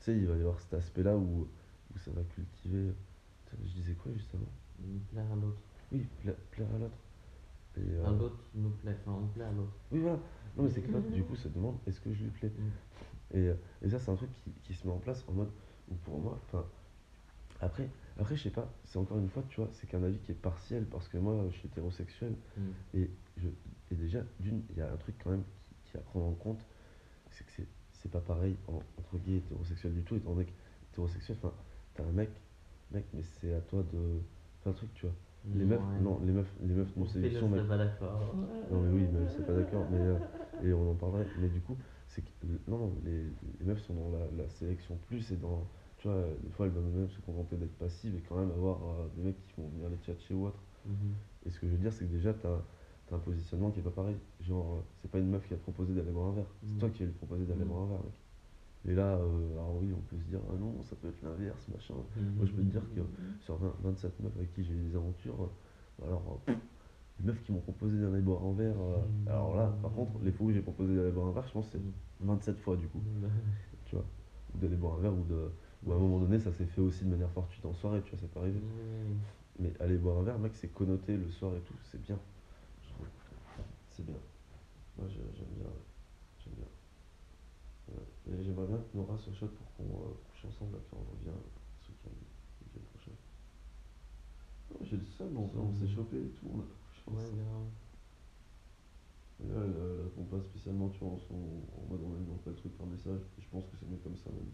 tu 0.00 0.04
sais, 0.04 0.16
il 0.16 0.26
va 0.26 0.36
y 0.36 0.40
avoir 0.40 0.60
cet 0.60 0.74
aspect-là 0.74 1.16
où, 1.16 1.48
où 1.94 1.98
ça 1.98 2.10
va 2.10 2.22
cultiver. 2.34 2.92
Je 3.64 3.72
disais 3.74 3.94
quoi 3.94 4.12
juste 4.12 4.34
avant 4.34 4.46
Mm, 4.80 4.98
Plaire 5.10 5.30
à 5.32 5.36
l'autre. 5.36 5.60
Oui, 5.92 6.06
pla- 6.20 6.32
plaire 6.50 6.66
à 6.74 6.78
l'autre. 6.78 6.96
Et, 7.76 7.80
euh, 7.80 8.18
l'autre 8.18 8.38
nous 8.54 8.70
plaît, 8.70 8.96
enfin, 9.06 9.18
on 9.22 9.26
plaît 9.28 9.44
à 9.44 9.52
l'autre. 9.52 9.72
oui, 9.92 10.00
voilà. 10.00 10.18
Non, 10.56 10.64
mais 10.64 10.70
c'est 10.70 10.82
que 10.82 10.90
là, 10.92 10.98
du 11.14 11.22
coup, 11.24 11.36
ça 11.36 11.48
demande 11.48 11.76
est-ce 11.86 12.00
que 12.00 12.12
je 12.12 12.24
lui 12.24 12.30
plais? 12.30 12.48
Mm. 12.50 13.36
Et, 13.36 13.48
euh, 13.48 13.54
et 13.82 13.88
ça, 13.90 13.98
c'est 13.98 14.10
un 14.10 14.16
truc 14.16 14.30
qui, 14.44 14.50
qui 14.62 14.74
se 14.74 14.86
met 14.86 14.92
en 14.92 14.98
place 14.98 15.24
en 15.28 15.32
mode 15.32 15.50
où 15.90 15.94
pour 15.96 16.18
moi, 16.18 16.38
enfin, 16.46 16.64
après, 17.60 17.88
après, 18.18 18.36
je 18.36 18.42
sais 18.42 18.50
pas, 18.50 18.72
c'est 18.84 18.98
encore 18.98 19.18
une 19.18 19.28
fois, 19.28 19.42
tu 19.48 19.60
vois, 19.60 19.70
c'est 19.72 19.86
qu'un 19.86 20.02
avis 20.02 20.18
qui 20.18 20.32
est 20.32 20.36
partiel 20.36 20.84
parce 20.86 21.08
que 21.08 21.16
moi, 21.18 21.46
je 21.50 21.56
suis 21.58 21.68
hétérosexuel 21.68 22.34
Mm. 22.56 22.60
et, 22.94 23.10
je, 23.36 23.48
et 23.90 23.94
déjà, 23.94 24.20
d'une, 24.40 24.62
il 24.70 24.76
y 24.78 24.80
a 24.80 24.92
un 24.92 24.96
truc 24.96 25.14
quand 25.22 25.30
même 25.30 25.44
qui, 25.44 25.90
qui 25.92 25.96
à 25.96 26.00
prendre 26.00 26.26
en 26.26 26.34
compte, 26.34 26.64
c'est 27.30 27.44
que 27.46 27.52
c'est, 27.52 27.68
c'est 27.92 28.10
pas 28.10 28.20
pareil 28.20 28.56
en- 28.68 28.82
entre 28.98 29.18
gays 29.18 29.34
et 29.34 29.36
hétérosexuels 29.38 29.94
du 29.94 30.02
tout. 30.02 30.16
Étant 30.16 30.32
donné 30.32 30.46
que 30.46 30.52
hétérosexuel, 30.90 31.36
enfin, 31.42 31.54
t'as 31.94 32.04
un 32.04 32.12
mec, 32.12 32.30
mec, 32.92 33.04
mais 33.14 33.22
c'est 33.22 33.52
à 33.54 33.60
toi 33.60 33.82
de 33.92 34.20
faire 34.62 34.72
le 34.72 34.76
truc, 34.76 34.92
tu 34.94 35.06
vois. 35.06 35.14
Les 35.54 35.64
meufs, 35.64 35.80
Ouais. 35.80 36.00
non, 36.00 36.20
les 36.24 36.32
meufs, 36.32 36.54
les 36.62 36.72
meufs 36.74 36.96
non 36.96 37.02
mec. 37.48 37.60
serait 37.60 37.68
pas 37.68 37.76
d'accord. 37.78 38.34
Non 38.70 38.80
mais 38.80 38.90
oui, 38.92 39.08
mais 39.12 39.26
serais 39.28 39.42
pas 39.44 39.54
d'accord, 39.54 39.86
mais 39.90 39.98
euh, 39.98 40.16
et 40.62 40.72
on 40.72 40.90
en 40.92 40.94
parlerait. 40.94 41.26
Mais 41.40 41.48
du 41.48 41.60
coup, 41.60 41.76
c'est 42.06 42.22
que 42.22 42.30
non, 42.68 42.78
non, 42.78 42.92
les, 43.04 43.24
les 43.58 43.64
meufs 43.66 43.80
sont 43.82 43.94
dans 43.94 44.10
la, 44.10 44.24
la 44.40 44.48
sélection 44.48 44.96
plus 45.08 45.32
et 45.32 45.36
dans, 45.36 45.66
tu 45.98 46.06
vois, 46.06 46.22
des 46.44 46.50
fois 46.50 46.66
elles 46.66 46.72
vont 46.72 46.80
même 46.82 47.08
se 47.08 47.20
contenter 47.22 47.56
d'être 47.56 47.76
passives 47.76 48.14
et 48.14 48.20
quand 48.28 48.36
même 48.36 48.52
avoir 48.52 48.78
euh, 48.84 49.08
des 49.16 49.22
mecs 49.22 49.46
qui 49.48 49.60
vont 49.60 49.68
venir 49.68 49.88
les 49.88 49.96
tchatcher 49.96 50.34
ou 50.34 50.46
autre. 50.46 50.60
Mhm. 50.86 50.94
Et 51.46 51.50
ce 51.50 51.58
que 51.58 51.66
je 51.66 51.72
veux 51.72 51.78
dire, 51.78 51.92
c'est 51.92 52.04
que 52.04 52.12
déjà 52.12 52.32
t'as 52.34 52.48
as 53.10 53.14
un 53.16 53.18
positionnement 53.18 53.70
qui 53.72 53.80
est 53.80 53.82
pas 53.82 53.90
pareil. 53.90 54.16
Genre, 54.40 54.74
euh, 54.76 54.80
c'est 55.00 55.10
pas 55.10 55.18
une 55.18 55.28
meuf 55.28 55.46
qui 55.48 55.54
a 55.54 55.56
proposé 55.56 55.92
d'aller 55.92 56.12
boire 56.12 56.28
un 56.28 56.32
verre, 56.34 56.46
c'est 56.62 56.72
Mhm. 56.74 56.78
toi 56.78 56.90
qui 56.90 57.02
as 57.02 57.06
lui 57.06 57.12
proposé 57.12 57.44
d'aller 57.46 57.62
Mhm. 57.62 57.68
boire 57.68 57.82
un 57.82 57.86
verre, 57.88 57.98
mec. 58.04 58.12
Et 58.88 58.94
là, 58.94 59.14
euh, 59.16 59.52
alors 59.52 59.76
oui, 59.80 59.92
on 59.96 60.00
peut 60.00 60.16
se 60.18 60.24
dire, 60.24 60.40
ah 60.50 60.56
non, 60.58 60.82
ça 60.82 60.96
peut 60.96 61.08
être 61.08 61.22
l'inverse, 61.22 61.68
machin. 61.68 61.94
Moi, 62.36 62.46
je 62.46 62.52
peux 62.52 62.62
te 62.62 62.66
dire 62.66 62.82
que 62.94 63.00
sur 63.40 63.56
20 63.56 63.74
27 63.82 64.20
meufs 64.20 64.36
avec 64.36 64.52
qui 64.54 64.64
j'ai 64.64 64.72
eu 64.74 64.82
des 64.90 64.96
aventures, 64.96 65.36
euh, 66.02 66.06
alors, 66.06 66.40
euh, 66.48 66.52
les 67.20 67.26
meufs 67.26 67.40
qui 67.44 67.52
m'ont 67.52 67.60
proposé 67.60 68.00
d'aller 68.00 68.20
boire 68.22 68.42
un 68.44 68.52
verre, 68.54 68.74
euh, 68.80 68.96
Mhm. 68.98 69.28
alors 69.28 69.56
là, 69.56 69.72
par 69.82 69.92
contre, 69.92 70.18
les 70.22 70.32
fois 70.32 70.46
où 70.46 70.52
j'ai 70.52 70.62
proposé 70.62 70.96
d'aller 70.96 71.12
boire 71.12 71.28
un 71.28 71.32
verre, 71.32 71.46
je 71.46 71.52
pense 71.52 71.68
que 71.68 71.78
Mhm. 71.78 71.92
c'est 72.18 72.26
27 72.26 72.58
fois 72.58 72.76
du 72.76 72.88
coup, 72.88 72.98
Mhm. 72.98 73.30
tu 73.84 73.94
vois. 73.94 74.04
Ou 74.54 74.58
d'aller 74.58 74.76
boire 74.76 74.94
un 74.98 75.00
verre, 75.00 75.14
ou, 75.14 75.24
de, 75.24 75.50
ou 75.84 75.92
à 75.92 75.94
un 75.94 75.98
moment 75.98 76.18
donné, 76.18 76.40
ça 76.40 76.50
s'est 76.52 76.66
fait 76.66 76.80
aussi 76.80 77.04
de 77.04 77.10
manière 77.10 77.30
fortuite 77.30 77.64
en 77.64 77.74
soirée, 77.74 78.02
tu 78.02 78.10
vois, 78.10 78.18
ça 78.20 78.26
peut 78.26 78.40
arriver. 78.40 78.58
Mhm. 78.58 79.18
Mais 79.60 79.72
aller 79.80 79.96
boire 79.96 80.18
un 80.18 80.22
verre, 80.24 80.38
mec, 80.40 80.52
c'est 80.56 80.72
connoté 80.74 81.16
le 81.16 81.28
soir 81.28 81.54
et 81.54 81.60
tout, 81.60 81.74
c'est 81.84 82.00
bien. 82.02 82.18
Je 82.82 82.88
trouve. 82.94 83.06
C'est 83.90 84.04
bien. 84.04 84.16
Moi, 84.98 85.06
j'aime 85.08 85.22
bien. 85.56 85.66
ouais. 85.66 85.84
J'aime 86.42 86.54
bien. 86.54 86.66
Ouais. 87.94 88.02
Et 88.02 88.11
j'aimerais 88.26 88.66
bien 88.66 88.78
que 88.78 88.96
Nora 88.96 89.18
soit 89.18 89.32
chaude 89.32 89.50
pour 89.54 89.72
qu'on 89.74 89.84
euh, 89.84 90.14
couche 90.30 90.44
ensemble 90.46 90.74
là, 90.76 90.82
quand 90.90 90.98
on 90.98 91.10
revient 91.12 91.36
ce 91.80 91.88
week-end, 91.90 92.80
prochain. 92.92 93.12
J'ai 94.82 94.96
le 94.96 95.04
seum, 95.04 95.36
on, 95.36 95.50
on 95.58 95.72
s'est 95.74 95.88
chopé 95.88 96.16
et 96.16 96.30
tout, 96.30 96.46
on 96.52 96.58
a 96.60 96.62
couché 96.62 97.02
Ouais, 97.06 97.14
ensemble. 97.16 97.42
Et 99.40 99.48
là, 99.48 99.60
elle, 99.64 100.02
répond 100.04 100.24
pas 100.24 100.40
spécialement, 100.40 100.88
tu 100.90 101.00
vois, 101.00 101.18
on 101.30 102.14
a 102.14 102.18
mis 102.18 102.30
en 102.32 102.38
pas 102.38 102.50
le 102.50 102.56
truc 102.56 102.76
par 102.78 102.86
message. 102.86 103.20
Je 103.38 103.48
pense 103.50 103.64
que 103.66 103.76
c'est 103.78 103.86
mieux 103.90 103.98
comme 103.98 104.16
ça 104.16 104.30
même. 104.30 104.52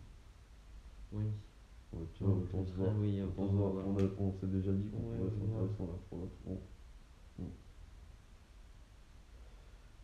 Oui. 1.13 1.25
Ouais, 1.93 2.07
tu 2.15 2.25
vois, 2.25 2.35
Ouais, 2.35 2.43
autant 2.43 2.65
se 2.65 2.73
voir. 2.75 2.93
oui, 3.01 3.21
autant 3.23 3.47
se 3.49 3.53
se. 3.53 3.85
On, 3.87 4.25
on 4.25 4.33
s'est 4.33 4.47
déjà 4.47 4.73
dit 4.73 4.89
qu'on 4.91 4.99
Ouais, 4.99 5.17
pouvait 5.17 5.29
être 5.29 5.41
ouais, 5.41 5.47
intéressant 5.47 5.87
là 5.87 5.99
pour 6.09 6.19
notre 6.19 6.37
front. 6.43 6.61
Mm. 7.39 7.45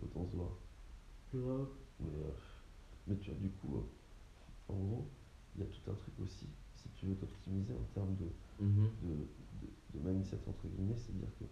Autant 0.03 0.25
se 0.27 0.37
voir. 0.37 0.51
Mais, 2.01 2.07
euh, 2.07 2.33
mais 3.07 3.17
tu 3.17 3.31
vois, 3.31 3.41
du 3.41 3.51
coup, 3.51 3.77
euh, 3.77 4.73
en 4.73 4.77
gros, 4.77 5.11
il 5.57 5.61
y 5.61 5.65
a 5.65 5.67
tout 5.67 5.91
un 5.91 5.95
truc 5.95 6.15
aussi, 6.21 6.49
si 6.75 6.89
tu 6.91 7.07
veux 7.07 7.15
t'optimiser 7.15 7.73
en 7.75 7.85
termes 7.95 8.15
de, 8.17 8.65
Mhm. 8.65 8.89
de, 9.03 9.67
de, 9.67 9.99
de 10.01 10.09
mindset, 10.09 10.39
entre 10.49 10.67
guillemets, 10.69 10.97
c'est-à-dire 10.97 11.29
que 11.39 11.45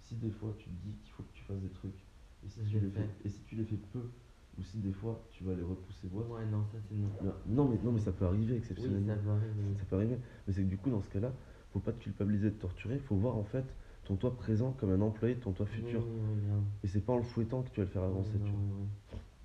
si 0.00 0.16
des 0.16 0.30
fois 0.30 0.54
tu 0.58 0.66
te 0.70 0.74
dis 0.84 0.94
qu'il 1.02 1.12
faut 1.12 1.22
que 1.22 1.32
tu 1.32 1.42
fasses 1.44 1.60
des 1.60 1.70
trucs, 1.70 2.04
et 2.44 2.48
si, 2.48 2.60
Je 2.64 2.78
tu 2.78 2.84
les 2.84 2.90
fais, 2.90 3.00
fais. 3.00 3.08
et 3.24 3.28
si 3.28 3.40
tu 3.42 3.54
les 3.56 3.64
fais 3.64 3.76
peu, 3.92 4.10
ou 4.58 4.62
si 4.62 4.78
des 4.78 4.92
fois 4.92 5.20
tu 5.30 5.44
vas 5.44 5.54
les 5.54 5.62
repousser 5.62 6.08
ou 6.12 6.18
autre, 6.18 6.30
Ouais, 6.30 6.46
non, 6.46 6.64
ça 6.72 6.78
c'est 6.88 6.94
non. 6.94 7.08
non, 7.46 7.68
mais, 7.68 7.78
non, 7.82 7.92
mais 7.92 8.00
ça 8.00 8.12
peut 8.12 8.24
arriver 8.26 8.52
Oui, 8.52 8.58
exceptionnellement. 8.58 9.14
ça 9.14 9.20
peut 9.20 9.30
arriver. 9.30 9.74
Ça 9.78 9.84
peut 9.84 9.96
arriver. 9.96 10.18
Mais 10.46 10.52
c'est 10.52 10.62
que 10.62 10.68
du 10.68 10.76
coup, 10.78 10.90
dans 10.90 11.00
ce 11.00 11.08
cas-là, 11.10 11.32
faut 11.72 11.80
pas 11.80 11.92
te 11.92 11.98
culpabiliser 12.02 12.50
de 12.50 12.56
torturer, 12.56 12.98
faut 12.98 13.16
voir 13.16 13.36
en 13.36 13.44
fait 13.44 13.64
ton 14.04 14.16
toi 14.16 14.36
présent 14.36 14.72
comme 14.72 14.90
un 14.90 15.00
employé 15.00 15.34
de 15.34 15.40
ton 15.40 15.52
toi 15.52 15.66
futur. 15.66 16.02
Oui, 16.02 16.20
oui, 16.36 16.46
grave. 16.46 16.62
Et 16.84 16.86
c'est 16.88 17.00
pas 17.00 17.14
en 17.14 17.16
le 17.18 17.22
fouettant 17.24 17.62
que 17.62 17.70
tu 17.70 17.80
vas 17.80 17.84
le 17.86 17.90
faire 17.90 18.02
avancer, 18.02 18.38
tu 18.44 18.50
vois. 18.50 18.60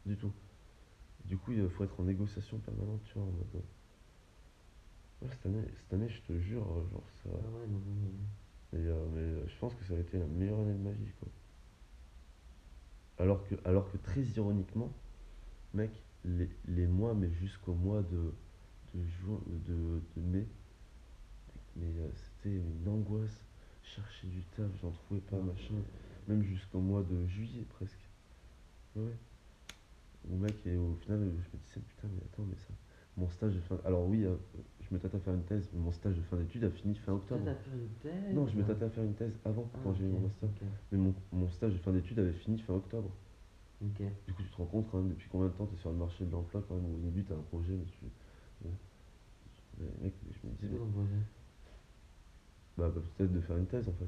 Du 0.06 0.16
tout. 0.18 0.32
Du 1.30 1.38
coup, 1.38 1.54
il 1.54 1.70
faut 1.70 1.86
être 1.86 1.98
en 2.02 2.04
négociation 2.04 2.60
permanente, 2.60 3.02
tu 3.06 3.14
vois, 3.14 3.24
en 3.24 3.32
mode. 3.32 3.56
euh, 3.56 3.60
Ouais, 5.22 5.30
cette 5.32 5.46
année, 5.46 5.64
cette 5.78 5.94
année, 5.94 6.10
je 6.10 6.22
te 6.22 6.38
jure, 6.40 6.64
euh, 6.72 6.90
genre 6.92 7.04
ça. 7.24 7.30
Ah 7.34 7.50
ouais, 7.52 7.68
non. 7.68 7.82
Mais, 8.74 8.80
euh, 8.86 9.08
mais 9.14 9.22
euh, 9.22 9.48
je 9.48 9.58
pense 9.60 9.76
que 9.76 9.84
ça 9.84 9.94
a 9.96 10.00
été 10.00 10.18
la 10.18 10.26
meilleure 10.28 10.60
année 10.60 10.74
de 10.74 10.80
ma 10.84 10.92
vie, 10.92 11.12
quoi. 11.20 11.30
Alors 13.20 13.44
que, 13.48 13.54
alors 13.66 13.92
que 13.92 13.98
très 13.98 14.22
ironiquement, 14.24 14.92
mec, 15.74 15.92
les, 16.26 16.50
les 16.68 16.88
mois, 16.88 17.14
mais 17.16 17.32
jusqu'au 17.32 17.74
mois 17.76 18.04
de, 18.04 18.34
de, 18.96 19.04
juin, 19.06 19.42
de, 19.68 20.02
de 20.18 20.22
mai, 20.22 20.48
mais 21.76 21.88
euh, 22.00 22.10
c'était 22.14 22.56
une 22.56 22.88
angoisse. 22.88 23.46
Chercher 23.84 24.28
du 24.28 24.44
taf, 24.56 24.70
j'en 24.82 24.92
trouvais 24.92 25.22
pas, 25.22 25.38
machin. 25.38 25.74
Même 26.28 26.44
jusqu'au 26.44 26.80
mois 26.80 27.04
de 27.04 27.26
juillet, 27.26 27.66
presque. 27.70 28.10
Ouais. 28.96 29.18
Mon 30.28 30.38
mec, 30.38 30.56
et 30.66 30.76
au 30.78 30.96
final, 30.96 31.20
je 31.20 31.26
me 31.26 31.64
disais, 31.64 31.80
putain, 31.88 32.08
mais 32.14 32.22
attends, 32.32 32.44
mais 32.44 32.56
ça. 32.58 32.74
Mon 33.18 33.30
stage 33.30 33.54
de 33.56 33.60
fin. 33.62 33.78
Alors, 33.86 34.06
oui, 34.08 34.24
euh, 34.26 34.36
je 34.82 34.94
me 34.94 35.00
tâtais 35.00 35.18
à 35.18 35.20
faire 35.20 35.34
une 35.34 35.44
thèse, 35.44 35.70
mais 35.74 35.80
mon 35.80 35.92
stage 35.92 36.16
de 36.16 36.22
fin 36.22 36.38
d'études 36.38 36.64
a 36.64 36.70
fini 36.70 36.96
fin 36.96 37.14
octobre. 37.14 37.42
une 37.48 37.90
thèse 38.02 38.36
Non, 38.36 38.48
je 38.48 38.56
me 38.58 38.64
tâtais 38.64 38.86
à 38.86 38.90
faire 38.90 39.04
une 39.04 39.16
thèse 39.16 39.34
avant, 39.46 39.70
Ah, 39.74 39.80
quand 39.84 39.94
j'ai 39.94 40.06
eu 40.06 40.08
mon 40.08 40.20
master. 40.22 40.50
Mais 40.92 40.98
mon, 40.98 41.14
mon 41.32 41.50
stage 41.50 41.74
de 41.74 41.78
fin 41.80 41.92
d'études 41.92 42.20
avait 42.20 42.34
fini 42.34 42.60
fin 42.60 42.74
octobre. 42.76 43.10
Du 44.28 44.34
coup, 44.34 44.44
tu 44.44 44.50
te 44.50 44.56
rends 44.58 44.66
compte 44.66 44.88
quand 44.92 44.98
même 45.00 45.10
depuis 45.10 45.28
combien 45.30 45.48
de 45.48 45.54
temps 45.54 45.66
tu 45.66 45.74
es 45.76 45.78
sur 45.78 45.90
le 45.90 45.98
marché 45.98 46.26
de 46.26 46.32
l'emploi 46.32 46.64
quand 46.68 46.76
même. 46.76 46.94
Au 46.94 46.98
début, 47.00 47.24
tu 47.24 47.32
as 47.34 47.36
un 47.36 47.42
projet, 47.42 47.74
mais 47.74 47.86
tu. 47.86 48.06
Mais, 49.80 49.88
mec, 50.04 50.14
je 50.32 50.48
me 50.48 50.54
disais, 50.56 50.68
mais- 50.74 51.04
bah, 52.78 52.90
bah, 52.94 53.02
peut-être 53.18 53.32
de 53.34 53.42
faire 53.42 53.58
une 53.58 53.66
thèse 53.66 53.88
en 53.88 53.94
fait. 53.94 54.08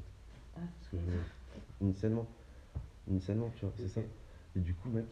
Ah, 0.56 0.60
Parce 0.78 0.88
que 0.90 0.96
je... 0.98 1.84
Initialement. 1.84 2.26
Initialement, 3.08 3.50
tu 3.56 3.64
vois, 3.64 3.74
c'est 3.76 3.88
ça. 3.88 4.00
Et 4.54 4.60
du 4.60 4.74
coup, 4.74 4.88
mec, 4.90 5.06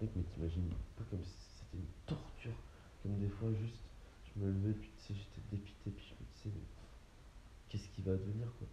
mec, 0.00 0.10
mais 0.16 0.24
t'imagines 0.24 0.70
pas 0.96 1.04
comme 1.04 1.24
si 1.24 1.36
c'était 1.60 1.76
une 1.78 1.92
torture. 2.06 2.54
Comme 3.02 3.18
des 3.18 3.28
fois, 3.28 3.52
juste, 3.52 3.84
je 4.24 4.40
me 4.40 4.50
levais, 4.50 4.72
puis 4.74 4.92
tu 4.96 5.02
sais, 5.02 5.14
j'étais 5.14 5.40
dépité, 5.50 5.90
puis 5.90 6.06
je 6.06 6.14
me 6.14 6.28
disais, 6.28 6.50
mais 6.54 6.66
qu'est-ce 7.68 7.88
qui 7.90 8.02
va 8.02 8.12
advenir, 8.12 8.52
quoi? 8.58 8.68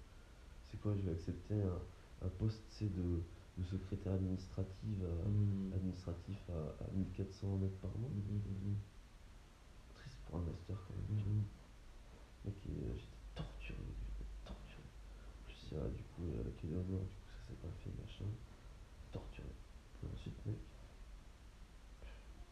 C'est 0.72 0.80
quoi, 0.80 0.96
je 0.96 1.02
vais 1.02 1.12
accepter 1.12 1.56
un, 1.64 1.82
un 2.22 2.30
poste, 2.30 2.68
tu 2.70 2.76
sais, 2.76 2.90
de, 2.90 3.24
de 3.58 3.64
secrétaire 3.64 4.14
administrative 4.14 5.06
à, 5.06 5.26
Mhm. 5.28 5.74
administratif 5.76 6.38
à, 6.50 6.84
à 6.84 6.92
1400 6.92 7.58
net 7.60 7.80
par 7.82 7.98
mois? 7.98 8.10
Mhm, 8.10 8.42
mhm, 8.46 8.78
Triste 9.96 10.20
pour 10.26 10.38
un 10.38 10.42
master, 10.44 10.78
quand 10.88 10.94
même. 10.96 11.06
mhm. 11.10 11.46
Mec, 12.46 12.56
euh, 12.70 12.94
j'étais 12.98 13.18
torturé, 13.34 13.78
j'étais 14.00 14.30
torturé. 14.46 14.84
Plus, 15.46 15.68
il 15.72 15.78
y 15.78 15.82
a, 15.82 15.90
du 15.90 16.04
coup, 16.04 16.36
avec 16.40 16.64
Eleonore, 16.64 17.06
du 17.08 17.16
coup, 17.18 17.30
ça 17.30 17.48
s'est 17.50 17.60
pas 17.62 17.72
fait, 17.84 17.92
machin. 18.02 18.26
Torturé. 19.12 19.50
Et 20.04 20.08
ensuite, 20.08 20.46
mec, 20.46 20.60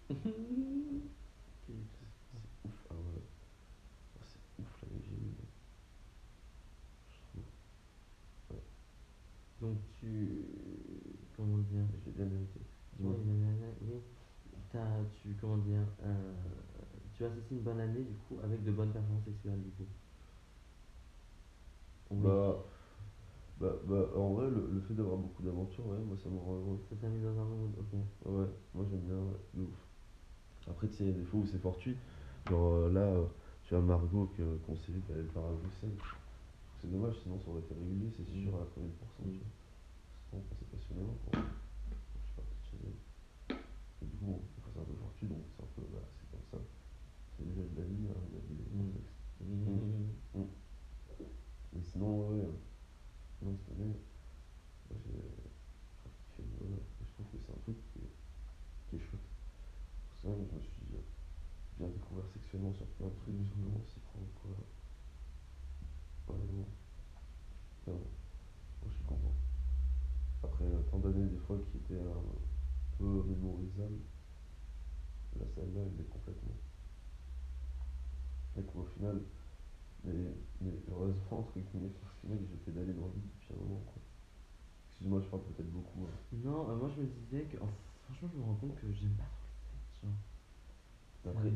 c'est 0.09 1.73
ouf. 1.73 2.87
Ah 2.89 2.93
ouais. 2.95 3.21
Oh, 4.15 4.21
c'est 4.25 4.39
ouf 4.61 4.81
l'année 4.81 4.99
que 5.01 5.05
j'ai 5.07 5.15
mec. 5.15 5.47
Je 7.11 7.19
trouve. 7.19 7.45
Donc 9.61 9.77
tu. 9.99 10.45
Comment 11.35 11.57
dire 11.59 11.85
je 12.05 12.05
l'ai 12.05 12.11
bien. 12.25 12.27
Oui, 12.99 13.05
Dis-moi. 13.05 13.15
nanana, 13.25 13.67
oui. 13.81 14.01
t'as, 14.71 15.03
tu, 15.15 15.35
comment 15.39 15.57
dire, 15.57 15.85
euh, 16.03 16.33
tu 17.13 17.25
associes 17.25 17.57
une 17.57 17.63
bonne 17.63 17.79
année 17.79 18.03
du 18.03 18.15
coup 18.15 18.39
avec 18.43 18.63
de 18.63 18.71
bonnes 18.71 18.91
performances 18.91 19.25
sexuelles 19.25 19.61
du 19.63 19.71
coup. 19.71 19.87
Oui. 22.09 22.19
Bah, 22.23 22.63
bah, 23.59 23.73
bah, 23.85 24.09
en 24.15 24.33
vrai, 24.33 24.49
le, 24.49 24.69
le 24.71 24.81
fait 24.81 24.93
d'avoir 24.93 25.17
beaucoup 25.17 25.43
d'aventures, 25.43 25.87
ouais, 25.87 25.99
moi 25.99 26.17
ça 26.17 26.29
me 26.29 26.39
rend 26.39 26.55
heureux. 26.55 26.79
Ça 26.89 26.95
t'a 26.95 27.07
mis 27.09 27.21
dans 27.21 27.37
un 27.39 27.45
mood, 27.45 27.71
ok. 27.79 27.99
Ouais, 28.25 28.47
moi 28.73 28.85
j'aime 28.89 29.01
bien, 29.01 29.15
ouais, 29.15 29.39
de 29.53 29.61
ouf. 29.63 29.87
Après, 30.69 30.87
tu 30.87 30.93
sais, 30.95 31.03
il 31.03 31.09
y 31.11 31.13
a 31.13 31.17
des 31.17 31.25
fois 31.25 31.39
où 31.41 31.45
c'est 31.45 31.59
fortuit. 31.59 31.97
Genre 32.49 32.73
euh, 32.73 32.91
là, 32.91 33.01
euh, 33.01 33.25
tu 33.63 33.75
as 33.75 33.79
Margot 33.81 34.27
que- 34.37 34.57
qu'on 34.65 34.75
s'est 34.75 34.91
allait 35.11 35.23
le 35.23 35.29
faire 35.29 35.43
à 35.43 35.51
Bruxelles. 35.53 35.97
C'est 36.79 36.91
dommage, 36.91 37.15
sinon 37.23 37.39
ça 37.39 37.49
aurait 37.49 37.61
été 37.61 37.73
régulier, 37.73 38.09
c'est 38.15 38.25
sûr, 38.25 38.51
Mm. 38.51 38.55
à 38.55 38.59
la 38.59 38.65
première 38.65 38.91
pourcent, 38.99 39.23
Mm. 39.23 39.31
tu 39.31 39.39
vois. 39.39 40.41
Passait 40.49 40.65
passionnément 40.71 41.15
quand, 41.25 41.31
quand 41.37 42.17
je 42.19 42.25
suis 42.25 42.35
parti 42.35 42.55
de 42.59 42.65
chez 42.67 42.77
elle. 42.83 43.55
Et 44.01 44.05
du 44.09 44.17
coup, 44.17 44.25
bon, 44.25 44.39
c'est 44.51 44.79
un 44.79 44.83
peu 44.83 44.95
fortuit, 44.99 45.27
donc 45.27 45.43
c'est 45.55 45.63
un 45.63 45.67
peu, 45.75 45.81
bah, 45.93 46.03
c'est 46.17 46.27
comme 46.31 46.43
ça. 46.51 46.57
C'est 47.37 47.45
jeux 47.47 47.69
de 47.71 47.77
la 47.79 47.87
vie, 47.87 48.07
hein, 48.09 48.19
il 48.27 48.35
y 48.35 48.39
a 48.39 48.43
des 48.43 48.67
Mm. 48.71 48.91
contextes. 48.91 49.19
Mhm. 49.39 50.47
Mais 51.73 51.81
sinon, 51.81 52.29
ouais, 52.29 52.35
ouais. 52.43 52.59
non, 53.43 53.57
année, 53.71 53.95
moi 54.89 54.95
j'ai 55.03 55.11
grave 55.11 56.15
kiffé 56.19 56.43
Noël. 56.43 56.79
Et 56.79 57.05
je 57.05 57.11
trouve 57.13 57.27
que 57.31 57.37
c'est 57.43 57.51
un 57.51 57.61
truc 57.63 57.77
qui 57.91 57.99
est, 57.99 58.13
qui 58.89 58.95
est 58.95 58.99
chouette. 58.99 59.19
Parce 60.09 60.21
que 60.21 60.27
même, 60.27 60.47
je 60.51 60.55
me 60.55 60.61
suis 60.61 60.95
euh, 60.95 61.01
bien 61.79 61.87
découvert 61.89 62.27
sexuellement 62.33 62.73
sur 62.73 62.85
plein 62.97 63.07
de 63.07 63.15
trucs, 63.23 63.35
sur 63.47 63.57
Mhm. 63.57 63.63
comment 63.73 63.83
s'y 63.85 63.99
prendre, 63.99 64.31
quoi. 64.41 64.51
Honnêtement. 66.35 66.69
Mais 67.87 67.93
bon, 67.93 67.99
moi 67.99 68.87
je 68.87 68.93
suis 68.95 69.03
content. 69.03 69.33
Après 70.43 70.65
euh, 70.65 70.81
tant 70.89 70.99
d'années, 70.99 71.27
un 71.99 72.97
peu 72.97 73.23
mémorisables, 73.23 73.99
là, 75.39 75.45
celle-là, 75.55 75.81
elle 75.85 75.97
l'est 75.97 76.09
complètement. 76.09 76.55
Et 78.57 78.61
qu'au 78.63 78.83
final, 78.83 79.21
mais, 80.03 80.13
mais 80.61 80.73
heureusement, 80.91 81.39
entre 81.39 81.59
guillemets, 81.59 81.89
au 82.03 82.21
final, 82.21 82.39
j'ai 82.49 82.57
pédalé 82.57 82.93
dans 82.93 83.07
le 83.07 83.13
vide 83.13 83.29
depuis 83.39 83.53
un 83.53 83.63
moment, 83.63 83.81
quoi. 83.85 84.01
Excuse-moi, 84.89 85.21
je 85.21 85.27
parle 85.27 85.43
peut-être 85.43 85.71
beaucoup. 85.71 86.05
hein. 86.05 86.37
Non, 86.43 86.69
euh, 86.69 86.75
moi 86.75 86.89
je 86.95 87.01
me 87.01 87.07
disais 87.07 87.43
que, 87.45 87.57
franchement, 87.57 88.29
je 88.31 88.37
me 88.37 88.43
rends 88.43 88.55
compte 88.55 88.75
que 88.79 88.91
j'aime 88.91 89.15
pas 89.15 89.23
trop 89.23 89.47
le 89.49 89.77
sexe, 89.77 90.01
genre. 90.01 90.17
Après, 91.25 91.49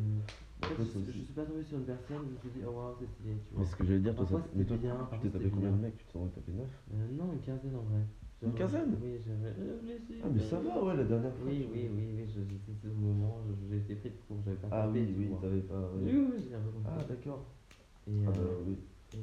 je, 0.62 1.12
suis 1.12 1.34
pas 1.34 1.46
tombé 1.46 1.64
sur 1.64 1.78
une 1.78 1.86
personne, 1.86 2.24
je 2.26 2.32
me 2.34 2.38
suis 2.40 2.50
dit, 2.50 2.66
oh 2.66 2.72
waouh, 2.72 2.96
c'est 3.00 3.08
stylé, 3.08 3.36
tu 3.48 3.54
vois. 3.54 3.64
Mais 3.64 3.70
ce 3.70 3.76
que 3.76 3.84
j'allais 3.84 4.00
dire, 4.00 4.16
toi, 4.16 4.26
ça- 4.26 4.48
mais 4.56 4.66
toi, 4.66 4.78
tu 4.78 5.20
t'es 5.22 5.30
tapé 5.30 5.50
combien 5.50 5.72
de 5.72 5.78
mecs? 5.78 5.98
Tu 5.98 6.06
t'en 6.06 6.26
es 6.26 6.30
tapé 6.30 6.52
9 6.54 6.68
Euh, 6.94 7.12
non, 7.12 7.34
une 7.34 7.42
quinzaine 7.42 7.76
en 7.76 7.84
vrai. 7.84 8.02
Une 8.44 8.54
quinzaine? 8.54 8.96
Oui, 9.02 9.18
j'avais. 9.26 9.54
Ah, 10.24 10.28
mais 10.32 10.40
ça 10.44 10.60
va, 10.60 10.84
ouais, 10.84 10.96
la 10.96 11.04
dernière 11.04 11.34
fois. 11.34 11.48
Oui, 11.48 11.68
oui, 11.74 11.90
oui, 11.92 12.04
oui, 12.18 12.26
sais 12.28 12.74
ce 12.82 12.88
moment, 12.88 13.38
été 13.78 13.96
pris 13.96 14.10
de 14.10 14.16
court, 14.28 14.38
j'avais 14.46 14.58
pas 14.58 14.68
Ah 14.72 14.88
oui, 14.90 15.16
oui, 15.18 15.30
t'avais 15.42 15.62
pas. 15.62 15.90
Oui, 15.96 16.12
oui. 16.14 16.48
j'ai. 16.50 16.56
Ah, 16.86 17.04
d'accord. 17.08 17.46
Et, 18.08 18.12
Ah, 18.26 18.30
euh, 18.30 18.32
bah 18.34 18.42
oui. 18.68 18.78
et 19.14 19.18
euh, 19.18 19.22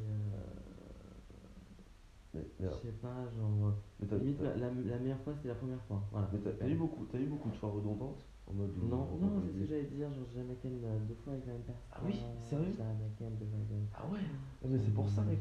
Mais, 2.34 2.42
je 2.60 2.74
sais 2.74 2.92
pas, 3.00 3.28
genre, 3.38 3.72
mais 4.00 4.06
limite, 4.18 4.40
la, 4.40 4.56
la, 4.56 4.70
la 4.70 4.98
meilleure 4.98 5.20
fois, 5.20 5.34
c'était 5.34 5.48
la 5.48 5.54
première 5.54 5.80
fois, 5.82 6.02
voilà. 6.10 6.28
mais 6.32 6.40
t'as- 6.40 6.50
t'as 6.52 6.68
eu 6.68 6.74
beaucoup, 6.74 7.06
t'as 7.06 7.18
eu 7.18 7.26
beaucoup 7.26 7.48
de 7.50 7.54
fois 7.54 7.70
redondantes? 7.70 8.24
En 8.46 8.52
mode. 8.52 8.76
Non, 8.76 9.18
non, 9.20 9.40
c'est 9.40 9.52
ce 9.52 9.58
que 9.58 9.66
j'allais 9.66 9.88
dire, 9.88 10.12
genre, 10.12 10.24
j'ai 10.28 10.40
jamais 10.40 10.56
ken 10.56 10.72
euh, 10.84 10.98
deux 11.08 11.14
fois 11.14 11.32
avec 11.32 11.46
la 11.46 11.52
même 11.54 11.62
personne. 11.62 11.88
Ah 11.92 12.00
oui, 12.04 12.20
sérieux 12.40 12.72
Jamais 12.76 13.08
ken 13.16 13.32
deux 13.36 13.46
fois 13.46 13.56
avec 13.58 13.70
la 13.70 13.76
même 13.76 13.88
Ah 13.94 14.06
ouais 14.12 14.20
Ah, 14.62 14.66
mais 14.68 14.78
c'est 14.78 14.92
pour 14.94 15.08
ça, 15.08 15.22
mec. 15.22 15.40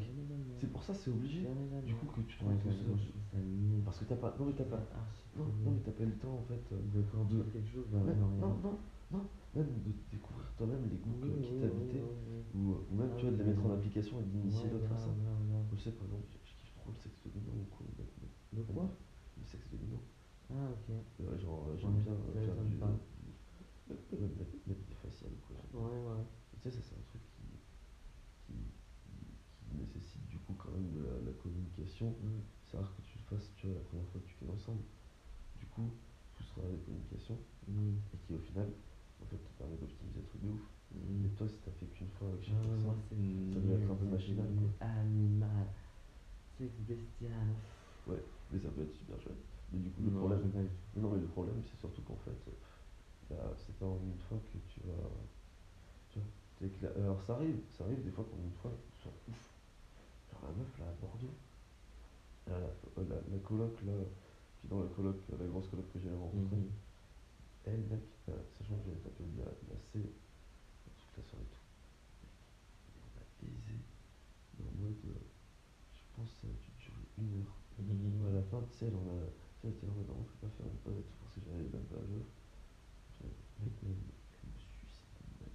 C'est 0.58 0.70
pour 0.72 0.82
ça, 0.82 0.94
c'est 0.94 1.10
obligé. 1.10 1.42
Jamais, 1.42 1.68
jamais. 1.68 1.82
Du 1.82 1.94
coup, 1.94 2.06
que 2.06 2.20
tu 2.22 2.38
te 2.38 2.44
retrouves 2.44 2.72
je 2.72 2.78
seul. 2.78 3.82
Parce 3.84 3.98
que 4.00 4.04
t'as 4.04 4.16
pas. 4.16 4.34
Non, 4.38 4.46
mais 4.46 4.52
t'as 4.54 4.64
pas. 4.64 4.80
Archi 4.96 5.24
Non, 5.36 5.44
non, 5.64 5.70
mais 5.72 5.80
t'as 5.84 5.92
pas 5.92 6.02
eu 6.04 6.06
le 6.06 6.18
temps 6.18 6.34
en 6.38 6.44
fait. 6.48 6.62
euh, 6.72 6.80
De 6.94 7.02
construire 7.02 7.44
de- 7.44 7.50
quelque 7.50 7.68
chose, 7.68 7.86
bah, 7.92 7.98
même- 8.00 8.18
non, 8.18 8.28
rien. 8.28 8.40
non, 8.40 8.54
non, 8.62 8.78
non, 9.12 9.24
même 9.54 9.68
de 9.84 9.92
découvrir 10.10 10.48
toi-même 10.56 10.88
les 10.88 10.96
goûts 10.96 11.18
qui 11.20 11.28
oui, 11.28 11.60
t'habitaient. 11.60 12.00
oui, 12.00 12.16
oui, 12.30 12.40
oui. 12.54 12.60
Ou, 12.60 12.78
ou 12.90 12.94
même, 12.96 13.10
Ah 13.12 13.16
tu 13.18 13.26
vois, 13.26 13.32
de 13.34 13.36
les 13.42 13.44
mettre 13.44 13.66
en 13.66 13.74
application 13.74 14.20
et 14.20 14.24
d'initier 14.24 14.70
d'autres 14.70 14.86
grave. 14.88 15.12
Je 15.70 15.76
sais, 15.76 15.92
par 15.92 16.06
exemple, 16.06 16.24
je, 16.30 16.38
kiffe 16.56 16.74
trop 16.74 16.90
le 16.90 16.96
sexe 16.96 17.20
dominant 17.26 17.52
ou 17.60 17.66
quoi. 17.74 17.84
De 18.52 18.62
quoi? 18.62 18.88
Le 19.36 19.44
sexe 19.44 19.68
dominant. 19.70 20.00
Ah, 20.50 20.68
ok. 20.70 20.88
Ouais, 21.20 21.38
genre, 21.38 21.68
j'aime 21.76 21.94
bien 22.02 22.14
faire 22.34 22.56
du. 22.64 22.76
mettre, 22.76 24.56
mettre 24.66 24.84
des 24.86 24.94
faciales 25.02 25.32
ou 25.32 25.42
quoi. 25.46 25.80
Ouais, 25.80 25.98
ouais. 26.06 26.22
Et 26.54 26.56
tu 26.60 26.70
sais, 26.70 26.76
ça, 26.76 26.82
c'est 26.82 26.94
un 26.96 27.04
truc 27.08 27.22
qui, 27.32 27.42
qui, 28.46 29.76
nécessite 29.76 30.24
du 30.28 30.38
coup 30.38 30.54
quand 30.56 30.70
même 30.70 30.90
de 30.92 31.02
la, 31.02 31.12
la 31.26 31.32
communication. 31.42 32.10
Mm. 32.10 32.40
C'est 32.64 32.76
rare 32.76 32.94
que 32.96 33.02
tu 33.02 33.18
le 33.18 33.24
fasses, 33.36 33.50
tu 33.56 33.66
vois, 33.66 33.76
la 33.76 33.82
première 33.82 34.06
fois 34.08 34.20
que 34.20 34.26
tu 34.28 34.34
fais 34.34 34.50
ensemble. 34.50 34.82
Du 35.58 35.66
coup, 35.66 35.90
tout 36.34 36.42
ce 36.42 36.48
travail 36.50 36.72
de 36.72 36.78
communication 36.84 37.38
Mm. 37.66 37.96
et 38.12 38.18
qui 38.18 38.34
au 38.34 38.38
final, 38.38 38.68
en 39.22 39.24
fait, 39.24 39.38
te 39.38 39.48
permet 39.58 39.76
d'optimiser 39.76 40.20
le 40.20 40.26
truc 40.26 40.42
de 40.42 40.48
ouf. 40.50 40.60
Mm. 40.92 41.24
Et 41.26 41.28
toi, 41.30 41.48
si 41.48 41.56
t'as 41.64 41.70
fait 41.72 41.86
qu'une 41.86 42.10
fois 42.18 42.28
avec 42.28 42.40
Ah 42.44 42.46
chaque 42.52 42.60
moi, 42.84 42.94
personne, 42.94 43.00
c'est 43.08 43.54
ça 43.54 43.60
doit 43.60 43.76
être 43.78 43.90
un 43.90 43.94
peu 43.96 44.04
machinal, 44.06 44.46
c'est. 44.52 44.84
Animal. 44.84 45.66
Sexe 46.58 46.78
bestial. 46.86 47.48
ouais, 48.06 48.22
mais 48.52 48.58
ça 48.60 48.68
peut 48.68 48.82
être 48.82 48.94
super 48.94 49.20
chouette. 49.20 49.43
Mais 49.74 49.80
du 49.80 49.90
coup, 49.90 50.02
le 50.02 50.10
problème, 50.12 50.52
non, 50.96 51.10
mais 51.10 51.20
le 51.20 51.26
problème, 51.26 51.62
c'est 51.64 51.76
surtout 51.78 52.02
qu'en 52.02 52.16
fait, 52.16 52.50
bah, 53.30 53.54
c'est 53.56 53.76
pas 53.78 53.86
en 53.86 53.98
une 54.02 54.18
fois 54.18 54.38
que 54.52 54.58
tu 54.68 54.80
vas, 54.86 55.10
tu 56.10 56.20
vois, 56.20 56.90
alors 56.96 57.22
ça 57.22 57.34
arrive, 57.34 57.60
ça 57.70 57.84
arrive 57.84 58.02
des 58.04 58.10
fois 58.10 58.24
qu'en 58.24 58.38
une 58.42 58.52
fois, 58.52 58.72
tu 58.92 58.92
sois 59.02 59.12
ouf. 59.28 59.54
Genre 60.30 60.42
la 60.44 60.52
meuf 60.52 60.78
là 60.78 60.86
à 60.88 60.92
Bordeaux, 60.92 61.34
la, 62.46 62.58
la, 62.58 63.20
la, 63.30 63.38
coloc 63.38 63.82
là, 63.82 63.92
qui 64.56 64.66
est 64.66 64.68
dans 64.68 64.80
la 64.82 64.88
coloc, 64.88 65.16
la 65.38 65.46
grosse 65.46 65.68
coloc 65.68 65.90
que 65.92 65.98
j'ai 65.98 66.10
rencontrée, 66.10 66.56
Mhm. 66.56 66.70
elle 67.64 67.80
mec, 67.90 68.02
euh, 68.28 68.32
sachant 68.58 68.76
que 68.78 68.84
j'avais 68.84 69.00
tapé 69.00 69.24
de 69.24 69.38
la, 69.38 69.46
de 69.46 69.68
la 69.72 69.78
C, 69.80 70.00
toute 70.96 71.16
la 71.16 71.22
soirée 71.24 71.44
et 71.44 71.48
tout, 71.48 71.60
on 72.96 73.20
a 73.20 73.24
baisé, 73.40 73.78
mais 74.58 74.66
en 74.68 74.72
mode, 74.72 75.04
euh, 75.06 75.20
je 75.94 76.02
pense 76.16 76.30
que 76.34 76.40
ça 76.40 76.46
a 76.48 76.50
dû 76.50 76.70
durer 76.78 77.08
une 77.18 77.40
heure. 77.40 77.60
Mhm. 77.78 78.26
À 78.28 78.32
la 78.32 78.42
fin, 78.42 78.62
tu 78.62 78.72
sais, 78.78 78.86
en 78.94 79.08
a, 79.18 79.20
là, 79.64 79.92
non, 80.08 80.16
on 80.18 80.24
peut 80.24 80.38
pas 80.40 80.48
parce 81.22 81.34
que 81.34 81.40
j'avais 81.44 81.62
même 81.68 81.86
pas. 81.86 82.00
Je 82.00 82.10
dis, 82.10 82.20
Mec, 83.60 83.72
mais 83.82 83.90
elle, 83.90 83.96
me- 83.96 84.14
de. 85.40 85.46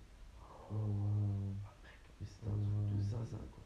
Oh, 0.71 0.75
wow. 0.75 1.55
Ah, 1.65 1.75
mec, 1.83 1.99
mais 2.19 2.27
c'était 2.27 2.47
un 2.47 2.57
truc 2.57 2.89
de 2.89 2.95
Ouais. 2.95 3.03
zinzin, 3.03 3.37
quoi. 3.51 3.63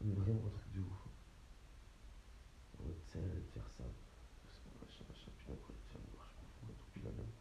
Mais 0.00 0.12
vraiment 0.14 0.46
un 0.46 0.50
truc 0.50 0.72
de 0.74 0.80
ouf. 0.80 1.08
mode, 2.82 2.96
tu 3.06 3.12
sais, 3.12 3.18
te 3.20 3.52
faire 3.52 3.70
ça, 3.70 3.84
doucement, 4.42 4.72
machin, 4.82 5.04
machin, 5.08 5.30
puis 5.36 5.46
d'un 5.46 5.54
coup, 5.54 5.70
elle 5.70 5.76
allait 5.76 5.84
te 5.86 5.90
faire 5.92 6.00
une 6.02 6.16
marche 6.16 6.32
profonde 6.34 6.70
et 6.70 6.74
tout, 6.74 6.86
puis 6.92 7.02
la 7.02 7.10
même 7.12 7.32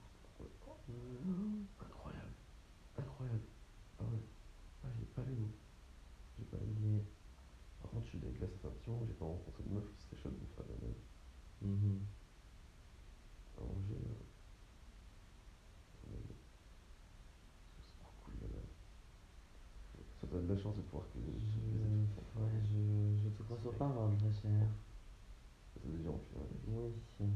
course. 0.60 0.86
Incroyable, 1.80 2.34
incroyable. 2.98 3.48
Ah 4.00 4.04
ouais, 4.04 4.22
ah, 4.84 4.88
j'ai 5.00 5.06
pas 5.06 5.24
les 5.24 5.36
mots. 5.36 5.56
J'ai 6.38 6.46
pas 6.46 6.58
les 6.58 6.74
mots. 6.74 7.06
Par 7.82 7.92
contre, 7.92 8.06
je 8.06 8.10
suis 8.10 8.20
déglacé, 8.20 8.54
ça 8.54 8.60
fait 8.62 8.68
un 8.68 8.72
petit 8.72 8.90
moment 8.90 9.02
que 9.02 9.08
j'ai 9.08 9.14
pas 9.18 9.26
rencontré 9.26 9.64
de 9.64 9.70
meuf 9.74 9.86
qui 9.98 10.16
de 10.16 10.22
la 10.24 10.30
même. 10.32 10.41
Mhm. 11.62 12.00
Angers. 13.58 13.94
euh. 13.94 14.26
Ça 20.20 20.28
t'as 20.32 20.38
de 20.38 20.54
la 20.54 20.62
chance 20.62 20.76
de 20.78 20.82
pouvoir 20.82 21.08
que 21.14 21.20
Je, 21.20 22.40
ouais, 22.40 22.50
je, 22.64 23.24
je 23.24 23.30
te 23.30 23.44
crois 23.44 23.58
sur 23.58 23.74
parole. 23.74 24.12
Ça 24.20 25.80
déjà 25.98 26.10
un 26.10 26.44
mec. 26.44 26.62
Oui. 26.68 27.28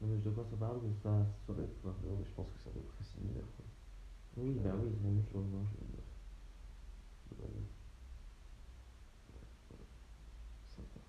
Non, 0.00 0.06
mais 0.08 0.16
je 0.18 0.22
te 0.24 0.28
crois 0.30 0.44
sur 0.46 0.56
parole 0.58 0.80
que 0.80 0.92
ça. 1.02 1.10
Non, 1.48 2.16
mais 2.18 2.24
je 2.24 2.32
pense 2.34 2.48
que 2.48 2.58
c'est 2.62 2.70
à 2.70 2.72
peu 2.72 2.80
près 2.80 3.04
similaire 3.04 3.44
quoi. 3.56 3.64
Oui, 4.36 4.52
bah 4.62 4.70
oui, 4.82 4.90
c'est 4.96 5.04
la 5.04 5.10
même 5.10 5.26
chose. 5.32 5.46
hein. 5.54 5.66
Que 5.72 5.84
une 5.84 5.90
meuf. 5.92 6.08
Globalement. 7.28 7.68
Ouais, 9.32 9.46
voilà. 9.68 9.84
Sympa. 10.76 11.00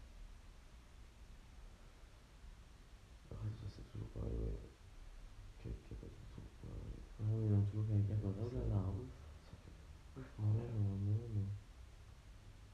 Après, 3.32 3.50
ça 3.62 3.68
c'est 3.70 3.92
toujours 3.92 4.10
pareil, 4.10 4.34
ouais. 4.34 4.60
Qui 5.62 5.70
qui 5.88 5.94
a 5.94 5.98
pas 5.98 6.08
tout 6.08 6.24
le 6.26 6.68
temps 6.68 7.29
oui, 7.40 7.50
non, 7.50 7.62
toujours 7.72 7.88
quelqu'un. 7.88 8.18
Oh 8.24 8.50
là 8.54 8.62
là. 8.70 8.84
Ça 10.16 10.22
fait 10.22 10.42
Non, 10.42 10.54
non, 10.54 10.98
non, 11.06 11.30
non. 11.36 11.48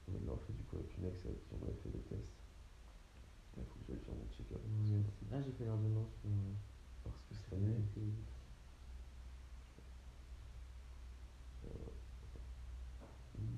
On 0.08 0.12
l'a 0.26 0.36
fait 0.46 0.52
du 0.52 0.62
coup 0.64 0.76
avec 0.76 0.96
une 0.98 1.10
qui 1.12 1.52
on 1.52 1.62
avait 1.64 1.74
fait 1.82 1.90
des 1.90 1.98
tests. 2.00 2.34
Il 3.56 3.64
faut 3.64 3.78
que 3.80 3.86
j'aille 3.88 4.04
faire 4.04 4.14
mon 4.14 4.28
check-up. 4.36 4.60
Ah, 5.32 5.40
j'ai 5.42 5.52
fait 5.52 5.64
l'ordonnance 5.64 6.10
pour. 6.22 6.30
Parce 7.04 7.16
que 7.28 7.34
cette 7.34 7.52
année, 7.54 7.74
STI. 7.92 8.12
euh, 11.64 11.90
une, 13.38 13.56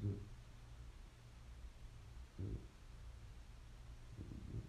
deux, 0.00 0.18
deux, 2.38 2.44
deux, 4.16 4.24
deux. 4.52 4.64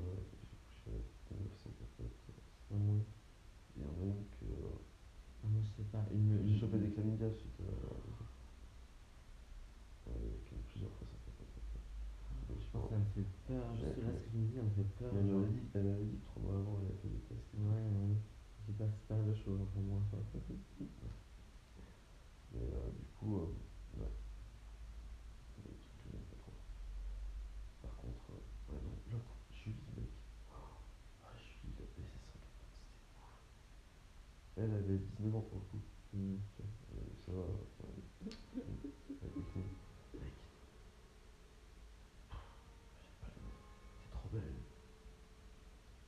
Ouais, 0.00 0.22
j'ai 0.30 0.46
couché 0.58 0.90
avec 0.90 1.06
des 1.30 1.36
meufs 1.44 1.58
sans 1.62 1.70
capote. 1.70 2.16
Ah 2.70 2.74
oui. 2.78 3.00
Il 3.76 3.82
y 3.82 3.84
en 3.86 3.88
a 3.88 4.04
une 4.04 4.24
que. 4.38 4.44
euh, 4.44 4.78
Ah, 5.42 5.46
moi, 5.48 5.60
je 5.62 5.68
sais 5.82 5.88
pas. 5.90 6.04
Une. 6.12 6.46
J'ai 6.46 6.58
chopé 6.58 6.78
des 6.78 6.90
chlamydia 6.90 7.30
suite 7.32 7.60
à. 7.60 7.62
Ouais, 10.10 10.16
avec 10.16 10.52
une 10.52 10.58
plusieurs 10.70 10.90
fois 10.92 11.06
sans 11.06 11.20
capote. 11.24 11.48
après. 11.56 11.80
Mais 12.48 12.56
Je 12.56 12.64
je 12.64 12.70
pense 12.70 12.82
que 12.82 12.88
pense- 12.88 12.90
ça 12.90 12.98
me 12.98 13.04
fait 13.14 13.28
peur. 13.46 13.64
Juste 13.74 13.96
Ouais, 13.96 14.02
là, 14.02 14.08
ouais. 14.08 14.18
ce 14.18 14.24
que 14.24 14.30
je 14.32 14.36
me 14.38 14.42
me 14.42 14.48
dis, 14.50 14.58
on 14.59 14.59
fait 14.70 14.88
peur. 14.98 15.12
Elle 15.16 15.24
m'avait 15.24 15.48
dit, 15.52 15.60
elle 15.74 15.84
m'avait 15.84 16.04
dit 16.04 16.16
que 16.18 16.26
trois 16.26 16.42
mois 16.42 16.54
avant, 16.60 16.78
elle 16.80 16.86
avait 16.86 16.98
fait 17.02 17.08
des 17.08 17.20
tests. 17.28 17.54
Ouais, 17.54 17.66
ouais. 17.66 18.16
J'ai 18.66 18.72
pour 18.74 19.82
moi. 19.82 20.00
ça. 20.10 20.16
Mais 22.52 22.62
euh, 22.62 22.90
du 22.98 23.04
coup, 23.18 23.36
euh, 23.38 23.46
ouais. 24.00 24.10
Il 25.58 25.64
y 25.64 25.68
a 25.68 25.70
des 25.70 25.78
trucs 25.78 25.98
que 26.02 26.08
j'aime 26.10 26.26
pas 26.30 26.36
trop. 26.38 26.52
Par 27.82 27.94
contre, 27.96 28.24
euh, 28.30 28.72
ouais, 28.74 28.80
non, 28.82 28.94
l'autre, 29.12 29.34
Julie, 29.52 29.76
mec. 29.96 30.10
Ah, 31.22 31.32
Julie, 31.36 31.74
la 31.78 31.86
baissé 31.86 32.02
140, 32.02 32.42
c'était 32.50 32.66
ouf. 33.18 33.34
Elle 34.56 34.72
avait 34.74 34.98
19 34.98 35.34
ans 35.36 35.40
pour 35.48 35.58
le 35.58 35.64
coup. 35.70 35.82
Hmm. 36.12 36.36
Tu 36.56 36.62
vois, 36.62 36.70
elle 36.92 36.98
avait 37.00 37.18
ça. 37.24 37.32
ouais. 37.32 38.34
Elle 39.22 39.28
était. 39.30 39.66
Mec. 40.18 40.34
Pff, 42.30 42.40
J'ai 43.00 43.14
pas 43.20 43.30
les 43.34 43.42
mots. 43.42 43.62
Elle 43.78 43.94
était 44.00 44.10
trop 44.10 44.28
belle. 44.32 44.58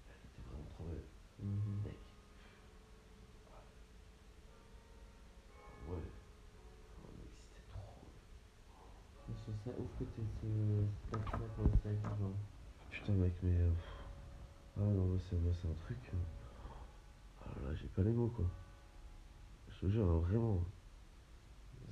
Elle 0.09 0.21
était 0.27 0.43
vraiment 0.49 0.69
trop 0.75 0.85
belle. 0.85 1.07
Mhm. 1.41 1.83
Mec. 1.85 1.99
Ouais. 5.89 6.03
Oh, 7.03 7.11
mec, 7.19 7.31
c'était 7.39 7.67
trop. 7.71 8.07
Mais 9.29 9.35
Je 9.37 9.43
trouve 9.43 9.52
ça 9.65 9.71
ouf 9.79 9.91
que 9.99 10.05
ce, 10.05 10.21
pour 10.41 10.49
le. 10.49 10.87
Putain, 12.91 13.13
mec, 13.15 13.33
mais. 13.43 13.57
euh. 13.59 13.71
Ah 14.77 14.81
non, 14.81 15.07
moi, 15.07 15.19
c'est 15.29 15.37
un 15.37 15.75
truc. 15.85 15.99
euh, 16.15 16.17
Ah 17.45 17.61
là, 17.69 17.75
j'ai 17.75 17.89
pas 17.89 18.03
les 18.03 18.13
mots, 18.13 18.29
quoi. 18.29 18.45
Je 19.71 19.87
te 19.87 19.91
jure, 19.93 20.09
hein, 20.09 20.19
vraiment. 20.21 20.65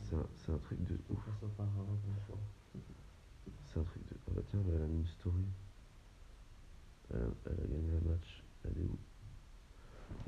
C'est 0.02 0.16
un, 0.16 0.54
un 0.54 0.58
truc 0.58 0.82
de 0.84 0.98
ouf. 1.10 1.18
C'est 3.66 3.78
un 3.80 3.84
truc 3.84 4.02
de. 4.08 4.14
Ah 4.28 4.32
bah 4.34 4.42
tiens, 4.50 4.60
bah, 4.60 4.72
elle 4.76 4.82
a 4.82 4.86
mis 4.86 4.98
une 5.00 5.06
story. 5.06 5.44
Elle 7.12 7.20
a, 7.20 7.26
elle 7.46 7.64
a 7.64 7.66
gagné 7.66 7.90
un 7.96 8.08
match. 8.10 8.42
Elle 8.64 8.78
est 8.82 8.84
où? 8.86 8.98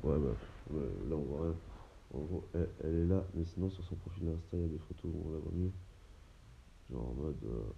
Ouais, 0.07 0.17
bah, 0.19 0.35
là, 1.09 1.15
on 1.15 1.23
voit 1.23 1.43
rien. 1.45 1.55
En 2.13 2.19
gros, 2.19 2.43
elle, 2.53 2.69
elle 2.83 2.95
est 2.95 3.05
là, 3.05 3.23
mais 3.33 3.45
sinon, 3.45 3.69
sur 3.69 3.83
son 3.83 3.95
profil 3.95 4.27
Insta, 4.27 4.57
il 4.57 4.61
y 4.61 4.65
a 4.65 4.67
des 4.67 4.77
photos 4.79 5.11
où 5.13 5.23
on 5.27 5.31
la 5.31 5.39
voit 5.39 5.51
mieux. 5.51 5.71
Genre 6.93 7.09
en 7.09 7.13
mode. 7.15 7.43
euh, 7.43 7.73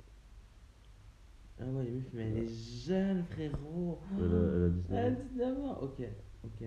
Ah 1.59 1.65
ouais, 1.65 1.83
les 1.85 1.91
meufs, 1.91 2.13
mais 2.13 2.23
elle 2.23 2.37
est 2.43 2.47
jeune, 2.85 3.23
frérot. 3.31 3.99
elle, 4.17 4.23
a, 4.25 4.27
elle 4.27 4.63
a 4.63 4.69
19 4.69 4.91
Elle 4.91 4.97
a 4.97 5.07
ans. 5.09 5.15
19 5.31 5.59
ans. 5.59 5.77
Ok, 5.81 6.01
ok. 6.43 6.63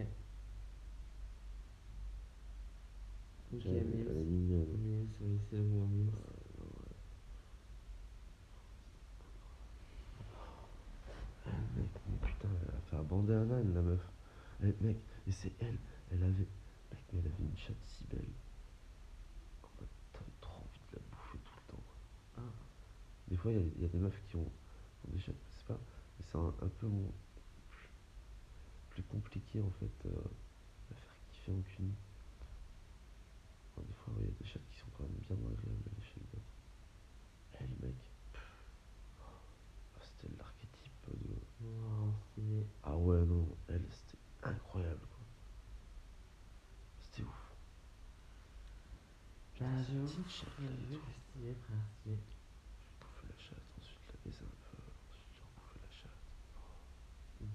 Ok, 3.54 3.62
Elle, 3.66 3.76
est- 3.76 3.80
elle 3.80 4.16
est 4.16 4.24
Mims. 4.24 4.24
mignonne. 4.24 4.76
Mims, 4.78 5.08
oui, 5.20 5.38
c'est 5.50 5.56
le 5.56 5.62
mot 5.64 5.86
Mims. 5.86 6.10
Eh, 11.46 11.50
mec, 11.80 11.90
mais 12.08 12.16
putain, 12.28 12.48
elle 12.62 12.74
a 12.76 12.80
fait 12.80 12.96
un 12.96 13.02
bandana, 13.02 13.62
la 13.62 13.82
meuf. 13.82 14.00
Eh, 14.62 14.74
mec, 14.80 14.96
et 15.26 15.32
c'est 15.32 15.52
elle, 15.60 15.78
elle 16.10 16.22
avait. 16.22 16.48
Mec, 16.90 17.00
mais 17.12 17.20
elle 17.20 17.26
avait 17.32 17.42
une 17.44 17.56
chatte 17.56 17.76
si 17.86 18.04
belle. 18.04 18.32
En 19.62 19.68
mode, 19.78 19.88
t'avais 20.12 20.32
trop 20.40 20.60
envie 20.62 20.80
de 20.92 20.96
la 20.96 21.02
bouffer 21.10 21.38
tout 21.38 21.52
le 21.56 21.72
temps, 21.72 21.82
quoi. 21.86 21.96
Ah. 22.38 22.52
Des 23.28 23.36
fois, 23.36 23.52
il 23.52 23.58
y, 23.58 23.60
a- 23.60 23.70
il 23.76 23.82
y 23.82 23.84
a 23.84 23.88
des 23.88 23.98
meufs 23.98 24.20
qui 24.28 24.36
ont, 24.36 24.40
ont 25.06 25.10
des 25.12 25.18
chattes, 25.20 25.34
c'est 25.56 25.66
pas. 25.66 25.78
Mais 26.18 26.24
c'est 26.24 26.36
un, 26.38 26.48
un 26.62 26.68
peu 26.68 26.86
mon. 26.86 27.12
Plus, 27.70 27.88
plus 28.90 29.02
compliqué, 29.04 29.60
en 29.60 29.70
fait, 29.70 30.06
euh, 30.06 30.10
à 30.90 30.94
faire 30.94 31.14
kiffer 31.30 31.52
en. 31.52 31.94
Enfin, 33.76 33.86
des 33.86 33.94
fois, 33.94 34.14
ouais, 34.14 34.22
il 34.24 34.28
y 34.28 34.34
a 34.34 34.38
des 34.40 34.46
chattes 34.46 34.68
qui 34.72 34.78
sont 34.78 34.86
quand 34.96 35.04
même 35.04 35.12
bien 35.20 35.36
agréables 35.36 35.88
à 35.92 36.00
lécher 36.00 36.14
le 36.20 36.26
gosse. 36.32 36.50
Elle, 37.60 37.68
mec. 37.88 37.96
pff, 38.32 38.42
ah, 39.20 40.00
C'était 40.00 40.34
l'archétype 40.36 41.06
de. 41.08 41.36
Oh. 41.64 42.12
Ah 42.84 42.96
ouais, 42.96 43.24
non, 43.26 43.46
elle, 43.68 43.84
c'était 43.90 44.18
incroyable, 44.42 45.00
quoi. 45.10 45.26
C'était 47.02 47.22
ouf. 47.22 47.52
Bah, 49.60 49.66
Cette 49.78 49.86
j'avoue, 49.94 50.06
petite 50.06 50.30
chatte, 50.30 50.58
là, 50.60 50.66
et 50.70 50.76
j'avoue 50.88 50.94
tout. 50.94 51.06
que 51.06 51.12
stylé, 51.12 51.54
frère, 51.54 51.76
stylé. 52.00 52.16
Je 52.16 53.04
bouffais 53.04 53.26
la 53.28 53.38
chatte, 53.42 53.66
ensuite 53.78 53.98
je 54.06 54.12
la 54.12 54.18
baisais 54.24 54.44
un 54.44 54.56
peu, 54.70 54.78
ensuite 55.10 55.32
je 55.34 55.42
rebouffais 55.42 55.80
la 55.82 55.90
chatte. 55.90 56.22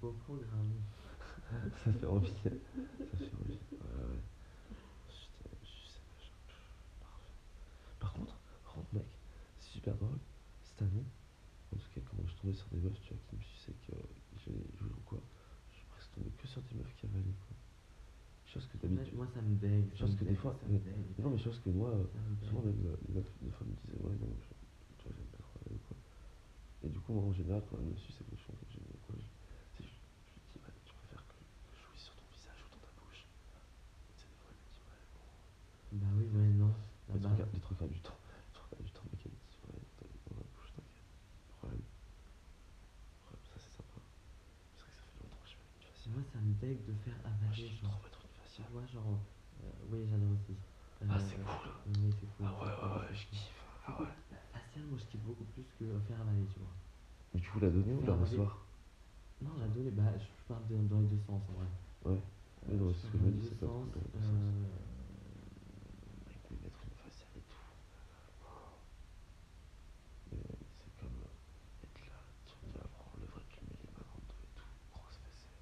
Beau 0.04 0.12
programme. 0.28 0.84
Ça 1.82 1.90
fait 1.90 2.04
envie. 2.04 2.28
Ça 2.28 2.50
fait 3.16 3.32
envie. 3.40 3.56
Ouais, 3.72 3.78
ouais. 3.80 4.20
Euh, 5.08 5.56
je. 5.62 5.88
Par 8.00 8.12
contre, 8.12 8.36
par 8.64 8.74
contre, 8.74 8.92
mec, 8.92 9.06
c'est 9.58 9.70
super 9.72 9.96
drôle. 9.96 10.18
Cette 10.62 10.82
année, 10.82 11.06
en 11.72 11.76
tout 11.78 11.88
cas, 11.94 12.02
quand 12.04 12.20
je 12.26 12.34
tombais 12.36 12.52
sur 12.52 12.68
des 12.68 12.80
meufs, 12.80 13.00
tu 13.00 13.14
vois, 13.14 13.22
qui 13.30 13.36
me 13.36 13.40
suçaient, 13.40 13.72
que 13.88 13.96
j'ai 14.44 14.52
joué 14.76 14.90
ou 14.90 15.00
quoi, 15.06 15.22
je 15.72 15.76
suis 15.78 15.86
presque 15.86 16.12
tombé 16.12 16.28
que 16.36 16.46
sur 16.48 16.60
des 16.60 16.74
meufs 16.74 16.94
qui 16.96 17.06
avalaient, 17.06 17.38
quoi. 17.48 17.56
Chose 18.44 18.66
que 18.68 18.76
d'habitude. 18.76 19.14
Moi, 19.16 19.26
ça 19.32 19.40
me 19.40 19.56
ça 19.56 19.96
Chose 19.96 20.16
que 20.16 20.24
des 20.24 20.34
fois- 20.34 20.54
Ça 20.60 20.68
me 20.68 20.80
mais- 20.84 21.22
non, 21.22 21.30
mais 21.30 21.38
chose 21.38 21.58
que 21.64 21.70
moi, 21.70 21.88
euh, 21.88 22.04
souvent, 22.42 22.60
même 22.60 22.76
euh, 22.88 22.96
les 23.08 23.14
meufs, 23.14 23.32
des 23.40 23.50
fois, 23.50 23.66
me 23.66 23.72
disaient, 23.72 23.96
ouais, 24.04 24.12
non, 24.20 24.28
je, 24.36 24.52
tu 24.98 25.08
vois, 25.08 25.16
j'aime 25.16 25.32
pas 25.32 25.38
trop 25.48 25.60
ou 25.72 25.78
quoi. 25.88 25.96
Et 26.82 26.88
du 26.90 27.00
coup, 27.00 27.14
moi, 27.14 27.22
en 27.24 27.32
général, 27.32 27.62
quand 27.70 27.78
elle 27.80 27.86
me 27.88 27.96
suce 27.96 28.20
et 28.20 28.24
que 28.24 28.36
je 28.36 28.42
je, 28.68 28.76
tu 28.76 29.82
sais, 29.82 29.82
je, 29.82 29.82
je 29.82 30.34
lui 30.36 30.42
dis, 30.52 30.58
ouais, 30.62 30.70
tu 30.84 30.94
préfères 30.94 31.24
que, 31.26 31.34
que 31.34 31.74
je 31.74 31.82
jouisse 31.88 32.02
sur 32.04 32.14
ton 32.14 32.26
visage 32.30 32.60
ou 32.62 32.68
dans 32.70 32.82
ta 32.84 32.92
bouche. 33.00 33.24
Et 33.24 34.12
tu 34.14 34.20
sais, 34.22 34.28
des 34.30 34.36
fois, 34.38 34.52
elle 34.52 34.60
me 34.62 34.68
dit, 34.70 34.84
ouais, 34.86 35.02
bon. 35.16 35.26
Bah 35.94 36.06
oui, 36.18 36.24
ouais, 36.34 36.48
non. 36.58 36.72
Les 37.12 37.20
trois, 37.20 37.30
base. 37.30 37.38
quarts, 37.38 37.48
les 37.54 37.60
trois 37.60 37.76
quarts 37.76 37.88
du 37.88 38.00
temps, 38.00 38.18
les 38.18 38.52
trois 38.52 38.68
quarts 38.68 38.82
du 38.82 38.90
temps, 38.90 39.02
mec, 39.12 39.20
elle 39.24 39.32
me 39.32 39.38
dit, 39.46 39.58
ouais, 39.68 39.82
dans, 40.00 40.10
dans 40.34 40.36
la 40.40 40.46
bouche, 40.50 40.72
t'inquiète. 40.74 41.12
Problème. 41.58 41.84
Problème, 43.22 43.44
ça, 43.46 43.56
c'est 43.62 43.74
sympa. 43.78 44.00
C'est 44.74 44.82
vrai 44.82 44.90
que 44.90 44.98
ça 44.98 45.06
fait 45.06 45.20
longtemps 45.22 45.42
que 45.42 45.48
je 45.48 45.54
fais 45.54 45.68
une 45.70 45.82
faciale. 45.86 46.14
Moi, 46.14 46.22
ça 46.32 46.38
me 46.40 46.52
dégue 46.58 46.82
de 46.84 46.94
faire 47.04 47.14
Moi, 47.22 47.30
avaler, 47.30 47.68
je 47.70 47.86
Tu 48.54 48.62
vois, 48.72 48.86
genre. 48.86 49.18
euh, 49.62 49.90
oui, 49.90 49.98
j'adore 50.10 50.32
aussi. 50.34 50.54
Ah, 51.00 51.14
Euh, 51.14 51.18
c'est 51.22 51.38
cool. 51.44 51.70
Oui, 51.86 52.10
c'est 52.18 52.26
cool. 52.34 52.46
Ah 52.48 52.52
ouais, 52.58 52.74
ouais, 52.74 52.90
ouais, 53.06 53.14
je 53.14 53.24
kiffe. 53.30 53.54
Ah 53.86 54.00
ouais. 54.02 54.08
La 54.32 54.58
faciale, 54.58 54.86
moi, 54.90 54.98
je 54.98 55.06
kiffe 55.06 55.22
beaucoup 55.22 55.44
plus 55.54 55.66
que 55.78 55.84
faire 56.08 56.20
avaler, 56.20 56.46
tu 56.50 56.58
vois. 56.58 56.74
Mais 57.34 57.40
tu 57.40 57.50
veux 57.54 57.60
la 57.62 57.70
donner 57.70 57.94
ou 57.94 58.02
la 58.06 58.14
recevoir? 58.14 58.66
Non, 59.42 59.54
la 59.58 59.68
donner, 59.68 59.90
bah, 59.90 60.10
je 60.18 60.26
parle 60.48 60.64
dans 60.66 61.00
les 61.00 61.08
deux 61.08 61.22
sens, 61.26 61.42
en 61.48 61.52
vrai. 61.54 61.68
Ouais. 62.04 62.20
Oui, 62.66 62.74
non, 62.76 62.92
c'est 62.94 63.06
ce 63.06 63.06
je 63.06 63.12
que 63.12 63.18
je 63.18 63.22
parle 63.22 63.26
me 63.26 63.30
dans 63.30 63.38
dis, 63.38 63.44
les 63.44 63.48
c'est 63.50 63.60
deux 63.60 63.66
pas 63.66 63.72
sens, 63.72 63.84
cool 63.84 63.92
dans 63.92 64.00
les 64.00 64.10
deux 64.14 64.24
sens. 64.24 64.32
euh, 64.32 64.66
Mec, 66.28 66.40
mais 66.50 66.56
mettre 66.64 66.80
une 66.84 66.96
faciale 66.96 67.36
et 67.36 67.40
tout. 67.44 67.64
Mais 70.30 70.38
c'est 70.78 70.92
comme 71.00 71.18
euh, 71.20 71.84
être 71.84 72.00
là, 72.08 72.20
tu 72.46 72.54
regardes, 72.64 72.88
prendre 72.94 73.18
le 73.20 73.26
vrai, 73.26 73.42
tu 73.50 73.60
lui 73.60 73.66
mets 73.68 73.76
les 73.84 73.90
mains 73.92 74.06
dans 74.08 74.16
le 74.16 74.26
dos 74.32 74.40
et 74.40 74.52
tout, 74.54 74.70
grosse 74.92 75.18
fessée. 75.20 75.52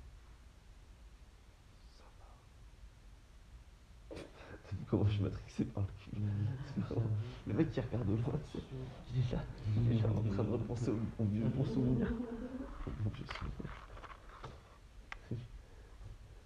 Ça 1.99 2.05
va. 2.19 2.31
Vu 5.03 5.09
comment 5.09 5.11
je 5.11 5.23
matrixé 5.23 5.65
par 5.65 5.85
le 5.85 5.89
cul 5.99 6.11
Le 7.47 7.55
mec 7.55 7.71
qui 7.71 7.81
regarde 7.81 8.09
au 8.09 8.17
loin, 8.17 8.41
il 9.13 9.19
est 9.19 9.33
là, 9.33 9.43
il 9.77 9.99
est 9.99 10.03
là 10.03 10.09
en 10.11 10.23
train 10.23 10.45
de 10.45 10.51
repenser 10.51 10.91
au, 10.91 11.25
vieux 11.25 11.45
bon 11.45 11.65
souvenir. 11.65 12.13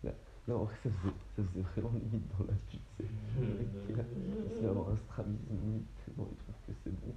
Là, 0.04 0.12
là, 0.48 0.56
en 0.56 0.64
vrai, 0.64 0.74
ça 0.82 0.90
faisait, 0.90 1.14
ça 1.36 1.42
faisait 1.42 1.62
vraiment 1.62 1.92
limite 1.92 2.28
dans 2.38 2.44
la 2.46 2.54
pute, 2.70 2.80
tu 2.96 3.04
sais. 3.04 3.10
Le 3.40 3.54
mec 3.58 3.68
qui 3.86 3.92
est 3.92 3.96
là, 3.96 4.04
il 4.44 4.52
se 4.52 4.64
avoir 4.64 4.90
un 4.90 4.96
strabisme 4.96 5.44
limite, 5.50 5.86
tellement 6.04 6.28
il 6.30 6.36
trouve 6.36 6.54
que 6.66 6.72
c'est 6.84 6.90
bon. 6.90 7.14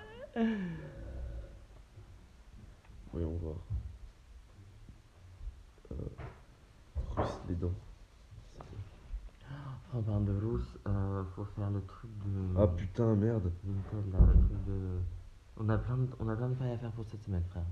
le 11.81 11.87
truc 11.87 12.11
de. 12.25 12.59
Ah 12.59 12.67
putain, 12.67 13.15
merde. 13.15 13.51
Vinted, 13.63 14.13
là, 14.13 14.19
le 14.33 14.39
truc 14.47 14.65
de. 14.67 14.99
On 15.59 15.69
a 15.69 15.77
plein 15.77 15.97
de, 15.97 16.07
on 16.19 16.29
a 16.29 16.35
plein 16.35 16.49
de 16.49 16.55
failles 16.55 16.71
à 16.71 16.77
faire 16.77 16.91
pour 16.91 17.05
cette 17.05 17.23
semaine, 17.23 17.43
frère. 17.49 17.63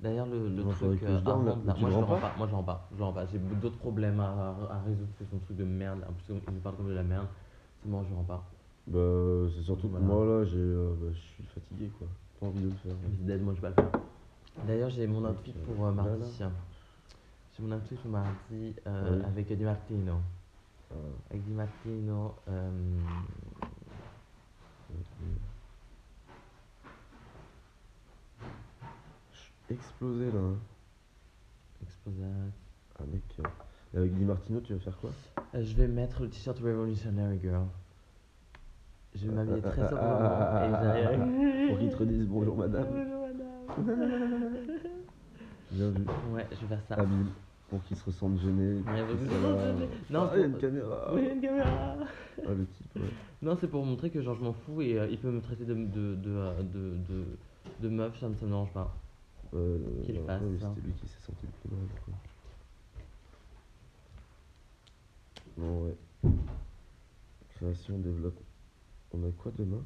D'ailleurs, 0.00 0.26
le, 0.26 0.48
le 0.48 0.62
faudrait 0.64 0.96
truc. 0.96 1.00
que 1.00 1.06
je 1.18 1.18
dorme, 1.24 1.48
avant 1.48 1.56
de- 1.58 1.66
là. 1.66 1.74
Tu 1.74 1.80
moi, 1.80 1.90
le 1.90 1.94
je 1.96 2.00
rends 2.00 2.06
rends 2.06 2.20
pas 2.20 2.28
pas. 2.30 2.36
Moi, 2.38 2.46
je 2.48 2.54
rends 2.54 2.62
pas. 2.64 2.88
Je 2.96 3.02
rends 3.02 3.12
pas. 3.12 3.26
J'ai 3.26 3.38
d'autres 3.38 3.78
problèmes 3.78 4.18
à, 4.20 4.56
à 4.70 4.80
résoudre 4.86 5.12
que 5.18 5.24
son 5.30 5.38
truc 5.38 5.56
de 5.56 5.64
merde. 5.64 6.00
En 6.08 6.12
plus, 6.12 6.24
il 6.48 6.54
me 6.54 6.60
parle 6.60 6.76
comme 6.76 6.88
de 6.88 6.92
la 6.94 7.02
merde. 7.04 7.26
C'est 7.82 7.88
bon, 7.90 8.02
je 8.08 8.14
rends 8.14 8.24
pas. 8.24 8.44
Bah, 8.88 8.98
c'est 9.54 9.62
surtout 9.62 9.86
que 9.88 9.92
Voilà. 9.96 10.06
moi 10.06 10.24
là, 10.26 10.44
j'ai, 10.44 10.56
euh, 10.58 10.94
bah, 11.00 11.06
je 11.12 11.18
suis 11.18 11.44
fatigué 11.44 11.90
quoi. 11.98 12.08
Pas 12.40 12.46
envie 12.46 12.60
de 12.62 12.66
le 12.66 12.72
faire. 12.72 12.94
D'aide, 13.20 13.42
moi, 13.44 13.54
je 13.54 13.60
vais 13.60 13.70
pas 13.72 13.82
le 13.82 13.88
faire. 13.90 14.00
D'ailleurs, 14.66 14.90
j'ai 14.90 15.06
mon 15.06 15.24
outfit 15.28 15.52
pour 15.52 15.86
euh, 15.86 15.92
mardi. 15.92 16.24
J'ai 17.56 17.62
mon 17.64 17.76
outfit 17.76 17.94
pour 17.94 18.10
mardi 18.10 18.74
euh, 18.86 19.22
avec 19.24 19.56
Di 19.56 19.62
Martino. 19.64 20.14
Avec 21.30 21.44
Di 21.44 21.52
Martino. 21.52 22.34
Suis 29.32 29.52
explosé 29.74 30.26
là. 30.26 30.38
hein. 30.38 30.58
Ah 32.98 33.04
mec, 33.10 33.22
euh, 33.40 33.42
et 33.94 33.96
avec 33.98 34.14
Di 34.16 34.24
Martino, 34.24 34.60
tu 34.60 34.74
vas 34.74 34.80
faire 34.80 34.98
quoi? 34.98 35.10
Euh, 35.54 35.62
je 35.64 35.74
vais 35.74 35.88
mettre 35.88 36.22
le 36.22 36.28
t-shirt 36.28 36.58
Revolutionary 36.58 37.40
Girl. 37.40 37.66
Je 39.14 39.28
vais 39.28 39.34
m'habiller 39.34 39.60
très 39.62 39.82
Ah, 39.82 39.96
ah, 39.98 40.66
et 40.66 40.70
j'arrive. 41.02 41.68
Pour 41.68 41.78
qu'ils 41.78 41.90
te 41.90 41.96
redisent 41.96 42.26
bonjour 42.26 42.56
madame. 42.56 42.86
Bonjour 42.86 43.26
madame. 43.26 43.86
Bien 45.70 45.90
vu. 45.90 46.04
Ouais, 46.32 46.46
je 46.50 46.56
vais 46.56 46.66
faire 46.68 46.82
ça. 46.88 46.94
Habile. 46.94 47.26
Pour 47.72 47.82
qu'ils 47.84 47.96
se 47.96 48.04
ressentent 48.04 48.38
gênés. 48.38 48.82
Ouais. 48.82 49.02
Non, 50.10 50.28
il 50.34 50.40
y 50.40 50.44
a 50.44 50.44
pour- 50.44 50.44
une 50.44 50.58
caméra. 50.58 51.10
Oui, 51.14 51.20
il 51.22 51.26
y 51.26 51.30
a 51.30 51.32
une 51.32 51.40
caméra. 51.40 51.96
Ah, 52.46 52.52
le 52.52 52.66
type, 52.66 52.96
ouais. 52.96 53.08
Non, 53.40 53.56
c'est 53.58 53.66
pour 53.66 53.82
montrer 53.86 54.10
que 54.10 54.20
genre 54.20 54.34
je 54.36 54.42
m'en 54.44 54.52
fous 54.52 54.82
et 54.82 54.98
euh, 54.98 55.08
il 55.10 55.18
peut 55.18 55.30
me 55.30 55.40
traiter 55.40 55.64
de, 55.64 55.72
de, 55.72 56.14
de, 56.16 56.18
euh, 56.26 56.62
de, 56.62 56.98
de, 57.08 57.24
de 57.80 57.88
meuf, 57.88 58.14
ça 58.20 58.28
ne 58.28 58.34
me 58.34 58.38
dérange 58.38 58.70
pas. 58.74 58.94
Euh, 59.54 59.78
Qu'il 60.04 60.16
non, 60.16 60.26
fasse, 60.26 60.42
ouais. 60.42 60.48
C'était 60.58 60.86
lui 60.86 60.92
qui 61.00 61.08
s'est 61.08 61.20
senti 61.24 61.46
le 61.46 61.52
plus 61.70 61.74
mal. 61.74 61.88
Quoi. 62.04 62.14
Bon, 65.56 65.84
ouais. 65.86 65.96
Création, 67.54 67.98
développement. 67.98 68.42
On 69.14 69.24
a 69.26 69.30
quoi 69.32 69.50
demain? 69.56 69.82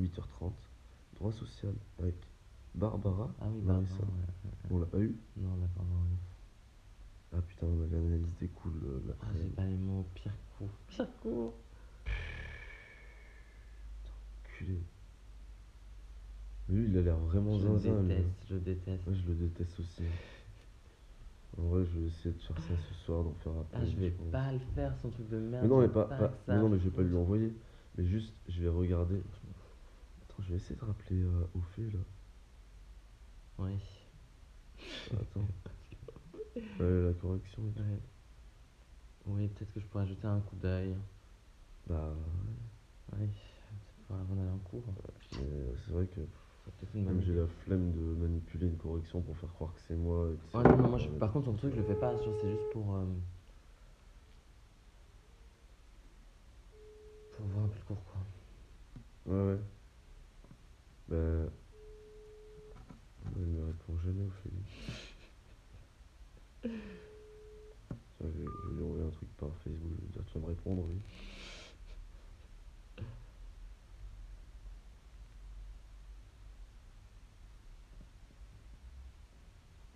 8h30. 0.00 0.52
Droit 1.16 1.32
social 1.32 1.74
avec 1.98 2.14
Barbara. 2.74 3.32
Ah 3.40 3.46
oui, 3.50 3.62
ouais. 3.66 3.84
On 4.70 4.78
l'a 4.78 4.86
pas 4.86 4.98
eu 4.98 5.16
Non, 5.36 5.50
on 5.56 5.60
l'a 5.60 5.68
pas 5.68 5.80
encore 5.82 6.04
eu. 6.12 7.36
Ah 7.36 7.42
putain, 7.42 7.66
on 7.66 7.82
avait 7.82 7.96
analysé 7.96 8.32
des 8.40 8.48
coups 8.48 8.74
le- 8.82 9.14
Ah, 9.22 9.26
j'ai 9.36 9.48
pas 9.48 9.64
les 9.64 9.76
mots, 9.76 10.06
pire 10.14 10.32
coup. 10.58 10.68
Pire 10.88 11.08
coup. 11.20 11.52
Culé. 14.58 14.78
Lui, 16.68 16.86
il 16.88 16.98
a 16.98 17.02
l'air 17.02 17.16
vraiment 17.18 17.58
Je 17.58 17.64
zinzin. 17.66 18.02
lui. 18.02 18.08
déteste, 18.08 18.44
je 18.48 18.56
déteste. 18.56 19.06
Ouais, 19.06 19.14
je 19.14 19.28
le 19.28 19.34
déteste 19.34 19.80
aussi. 19.80 20.02
En 21.58 21.62
vrai, 21.62 21.84
je 21.84 21.98
vais 22.00 22.06
essayer 22.06 22.34
de 22.34 22.40
faire 22.40 22.58
ça 22.58 22.74
ce 22.88 22.94
soir, 23.04 23.22
d'en 23.24 23.34
faire 23.34 23.52
après. 23.52 23.78
Ah, 23.80 23.84
je 23.84 23.96
vais 23.96 24.10
pense. 24.10 24.30
pas 24.32 24.52
le 24.52 24.58
faire, 24.74 24.96
son 24.98 25.10
truc 25.10 25.28
de 25.28 25.38
merde. 25.38 25.62
Mais 25.64 25.68
non, 25.68 25.76
mais 25.78 25.84
j'aime 25.84 25.92
pas, 25.92 26.04
pas- 26.06 26.28
que 26.28 26.34
mais 26.48 26.54
ça. 26.54 26.60
non, 26.60 26.68
mais 26.68 26.78
je 26.78 26.84
vais 26.84 26.90
pas 26.96 27.02
lui 27.02 27.16
envoyer. 27.16 27.52
Mais 27.96 28.04
juste, 28.06 28.34
je 28.48 28.62
vais 28.62 28.68
regarder. 28.68 29.16
Attends, 30.22 30.42
je 30.42 30.50
vais 30.50 30.56
essayer 30.56 30.74
de 30.76 30.84
rappeler 30.84 31.22
euh, 31.22 31.44
au 31.54 31.60
fait 31.60 31.82
là. 31.92 32.00
Oui. 33.58 33.78
Attends. 35.12 35.40
Ouais, 36.78 37.02
la 37.06 37.12
correction 37.14 37.62
et 37.68 37.72
tout. 37.72 37.82
Ouais. 37.82 37.98
Oui, 39.26 39.48
peut-être 39.48 39.72
que 39.72 39.80
je 39.80 39.86
pourrais 39.86 40.06
jeter 40.06 40.26
un 40.26 40.38
coup 40.40 40.54
d'œil. 40.56 40.94
Bah, 41.88 42.12
Oui, 43.18 43.28
c'est 43.32 44.06
pour 44.06 44.16
avant 44.16 44.34
d'aller 44.36 44.50
en 44.50 44.58
cours. 44.58 44.82
ouais. 44.86 45.40
Mais 45.40 45.74
c'est 45.84 45.90
vrai 45.92 46.06
que 46.06 46.20
une 46.94 47.04
même 47.06 47.20
j'ai 47.22 47.32
idée. 47.32 47.40
la 47.40 47.46
flemme 47.46 47.92
de 47.92 48.00
manipuler 48.00 48.66
une 48.68 48.76
correction 48.76 49.20
pour 49.20 49.36
faire 49.36 49.52
croire 49.52 49.74
que 49.74 49.80
c'est 49.88 49.96
moi. 49.96 50.30
et 50.32 50.36
que 50.36 50.42
c'est- 50.50 50.56
Ouais, 50.58 50.62
non, 50.64 50.76
non, 50.76 50.88
moi, 50.90 50.98
je, 50.98 51.08
par 51.08 51.32
contre, 51.32 51.46
son 51.46 51.54
truc, 51.54 51.72
je 51.72 51.76
le 51.80 51.84
fais 51.84 51.94
pas. 51.96 52.16
genre, 52.16 52.34
C'est 52.40 52.50
juste 52.50 52.70
pour. 52.72 52.94
euh, 52.94 53.04
pour 57.36 57.46
voir 57.46 57.64
un 57.64 57.68
peu 57.68 57.78
le 57.78 57.84
cours, 57.84 58.04
quoi. 58.04 59.32
Ouais, 59.34 59.52
ouais. 59.54 59.60
Bah. 61.08 61.50
Elle 63.36 63.46
me 63.46 63.64
répond 63.66 63.96
jamais, 64.04 64.24
Ophélie. 64.26 64.64
Je, 68.20 68.26
vais- 68.26 68.74
lui 68.76 68.82
envoyer 68.84 69.04
un 69.04 69.10
truc 69.10 69.28
par 69.36 69.50
Facebook. 69.64 69.92
Je 70.00 70.06
vais 70.06 70.12
dire 70.12 70.22
Tu 70.26 70.34
vas 70.34 70.40
me 70.40 70.46
répondre, 70.48 70.82
oui. 70.88 70.96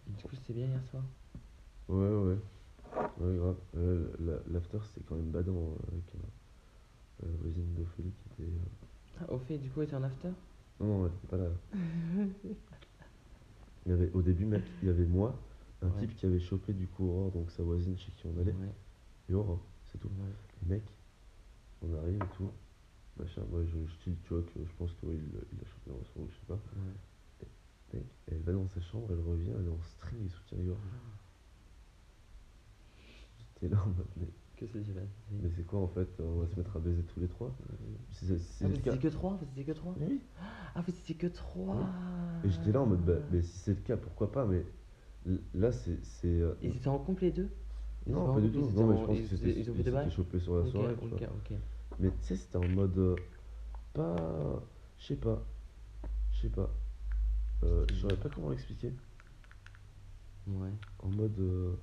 Du 0.07 0.22
coup, 0.24 0.35
c'était 0.37 0.53
bien 0.55 0.66
hier 0.66 0.83
soir. 0.90 1.03
Ouais, 1.88 2.09
ouais. 2.09 2.38
Ouais, 3.20 3.37
grave. 3.37 3.57
Euh, 3.77 4.09
la- 4.20 4.53
L'after, 4.53 4.79
c'était 4.88 5.05
quand 5.09 5.16
même 5.16 5.31
badant 5.31 5.53
euh, 5.53 5.92
avec 5.92 6.05
euh, 6.14 6.18
la 7.22 7.37
voisine 7.42 7.74
d'Ophélie 7.74 8.12
qui 8.12 8.42
était. 8.42 8.51
euh, 8.51 9.20
Ah, 9.20 9.33
fait, 9.38 9.59
du 9.59 9.70
coup, 9.70 9.83
était 9.83 9.94
en 9.96 10.03
after? 10.03 10.29
Non, 10.81 10.87
non, 10.87 11.07
elle 11.07 11.12
était 11.12 11.27
pas 11.29 11.37
là. 11.37 11.51
Il 13.87 13.91
y 13.91 13.93
avait, 13.93 14.11
au 14.12 14.23
début, 14.23 14.45
mec, 14.45 14.62
il 14.83 14.88
y 14.88 14.91
avait 14.91 15.07
moi, 15.07 15.35
un 15.83 15.88
Ouais. 15.88 16.01
type 16.01 16.17
qui 16.17 16.27
avait 16.27 16.41
chopé 16.41 16.73
du 16.73 16.87
coup 16.88 17.05
Aurore, 17.09 17.31
donc 17.33 17.51
sa 17.51 17.62
voisine 17.62 17.97
chez 17.97 18.11
qui 18.12 18.27
on 18.27 18.37
allait, 18.41 18.53
Ouais, 18.53 18.75
et 19.31 19.35
Aurore, 19.35 19.61
c'est 19.85 19.99
tout. 19.99 20.09
ouais. 20.09 20.33
Et 20.62 20.69
mec, 20.69 20.83
on 21.83 21.95
arrive 21.95 22.17
et 22.17 22.37
tout. 22.37 22.51
Machin, 23.19 23.43
moi 23.51 23.62
je, 23.64 23.71
je 23.71 24.11
dis, 24.11 24.17
tu 24.25 24.35
vois, 24.35 24.43
que 24.43 24.64
je 24.64 24.73
pense 24.79 24.93
qu'il 24.95 25.09
il 25.11 25.61
a 25.61 25.64
chopé 25.67 25.91
dans 25.91 26.05
son 26.14 26.27
je 26.29 26.35
sais 26.35 26.47
pas. 26.47 26.55
ouais. 26.55 26.95
Mec, 27.95 28.05
elle 28.27 28.41
va 28.41 28.53
dans 28.53 28.69
sa 28.69 28.81
chambre, 28.83 29.07
elle 29.11 29.21
revient, 29.21 29.51
elle 29.59 29.67
est 29.67 29.71
en 29.71 29.83
string 29.83 30.27
et 30.27 30.29
soutien-gorge. 30.29 30.79
J'étais 33.38 33.69
là 33.75 33.83
en 33.83 33.88
mode, 33.88 34.07
mais, 34.61 35.49
Que 35.49 35.49
c'est 35.57 35.64
quoi 35.66 35.81
en 35.81 35.88
fait 35.88 36.09
On 36.21 36.40
va 36.40 36.47
se 36.47 36.57
mettre 36.57 36.77
à 36.77 36.81
baiser 36.81 37.03
tous 37.03 37.21
les 37.21 37.29
trois 37.29 37.51
c'est 38.12 38.38
c'est 38.38 38.64
Ah, 38.64 38.68
vous 38.68 38.79
étiez 38.79 38.99
que 38.99 39.09
3 39.09 39.38
Vous 39.40 39.44
étiez 39.53 39.64
que 39.64 39.73
3 39.73 39.94
Mais 40.01 40.07
oui. 40.07 40.21
Ah, 40.75 40.81
vous 40.83 40.90
étiez 40.90 41.14
que 41.14 41.27
3 41.27 41.90
Et 42.44 42.49
j'étais 42.51 42.73
là 42.73 42.81
en 42.83 42.87
mode, 42.87 43.05
bah, 43.05 43.14
mais 43.33 43.42
si 43.42 43.59
c'est 43.59 43.75
le 43.75 43.81
cas, 43.81 43.97
pourquoi 43.97 44.31
pas 44.33 44.47
Mais 44.47 44.64
l- 45.27 45.40
là, 45.55 45.73
c'est. 45.73 45.99
c'est, 46.03 46.29
euh, 46.29 46.55
Ils 46.62 46.77
étaient 46.77 46.88
en 46.88 46.99
couple 46.99 47.23
les 47.25 47.33
deux? 47.33 47.49
Ils 48.07 48.12
non, 48.12 48.33
pas 48.35 48.40
du 48.40 48.51
tout. 48.51 48.61
Non, 48.61 48.87
mais 48.88 48.97
je 48.97 49.05
pense 49.05 49.18
en- 49.18 49.23
que 49.23 49.23
ils- 49.25 49.27
c'était 49.29 49.61
ils 49.61 49.71
ont 49.71 49.75
fait 49.75 49.81
il 49.81 49.85
des 49.85 49.90
bails? 49.90 50.05
s'était 50.05 50.16
chopé 50.16 50.38
sur 50.38 50.57
la 50.57 50.62
Ok, 50.64 50.71
soirée. 50.73 50.94
tu 51.01 51.01
ok, 51.03 51.11
vois. 51.11 51.21
ok. 51.21 51.59
Mais 52.01 52.11
tu 52.11 52.16
sais, 52.23 52.37
c'était 52.37 52.57
en 52.57 52.68
mode. 52.68 52.99
euh, 52.99 53.16
pas. 53.94 54.62
Je 54.99 55.07
sais 55.07 55.16
pas. 55.16 55.42
Je 56.33 56.42
sais 56.42 56.51
pas. 56.51 56.71
Euh, 57.64 57.87
je 57.88 57.94
saurais 57.94 58.16
pas 58.16 58.29
comment 58.31 58.51
l'expliquer. 58.51 58.92
Ouais. 60.47 60.73
En 61.01 61.09
mode. 61.09 61.38
euh, 61.40 61.77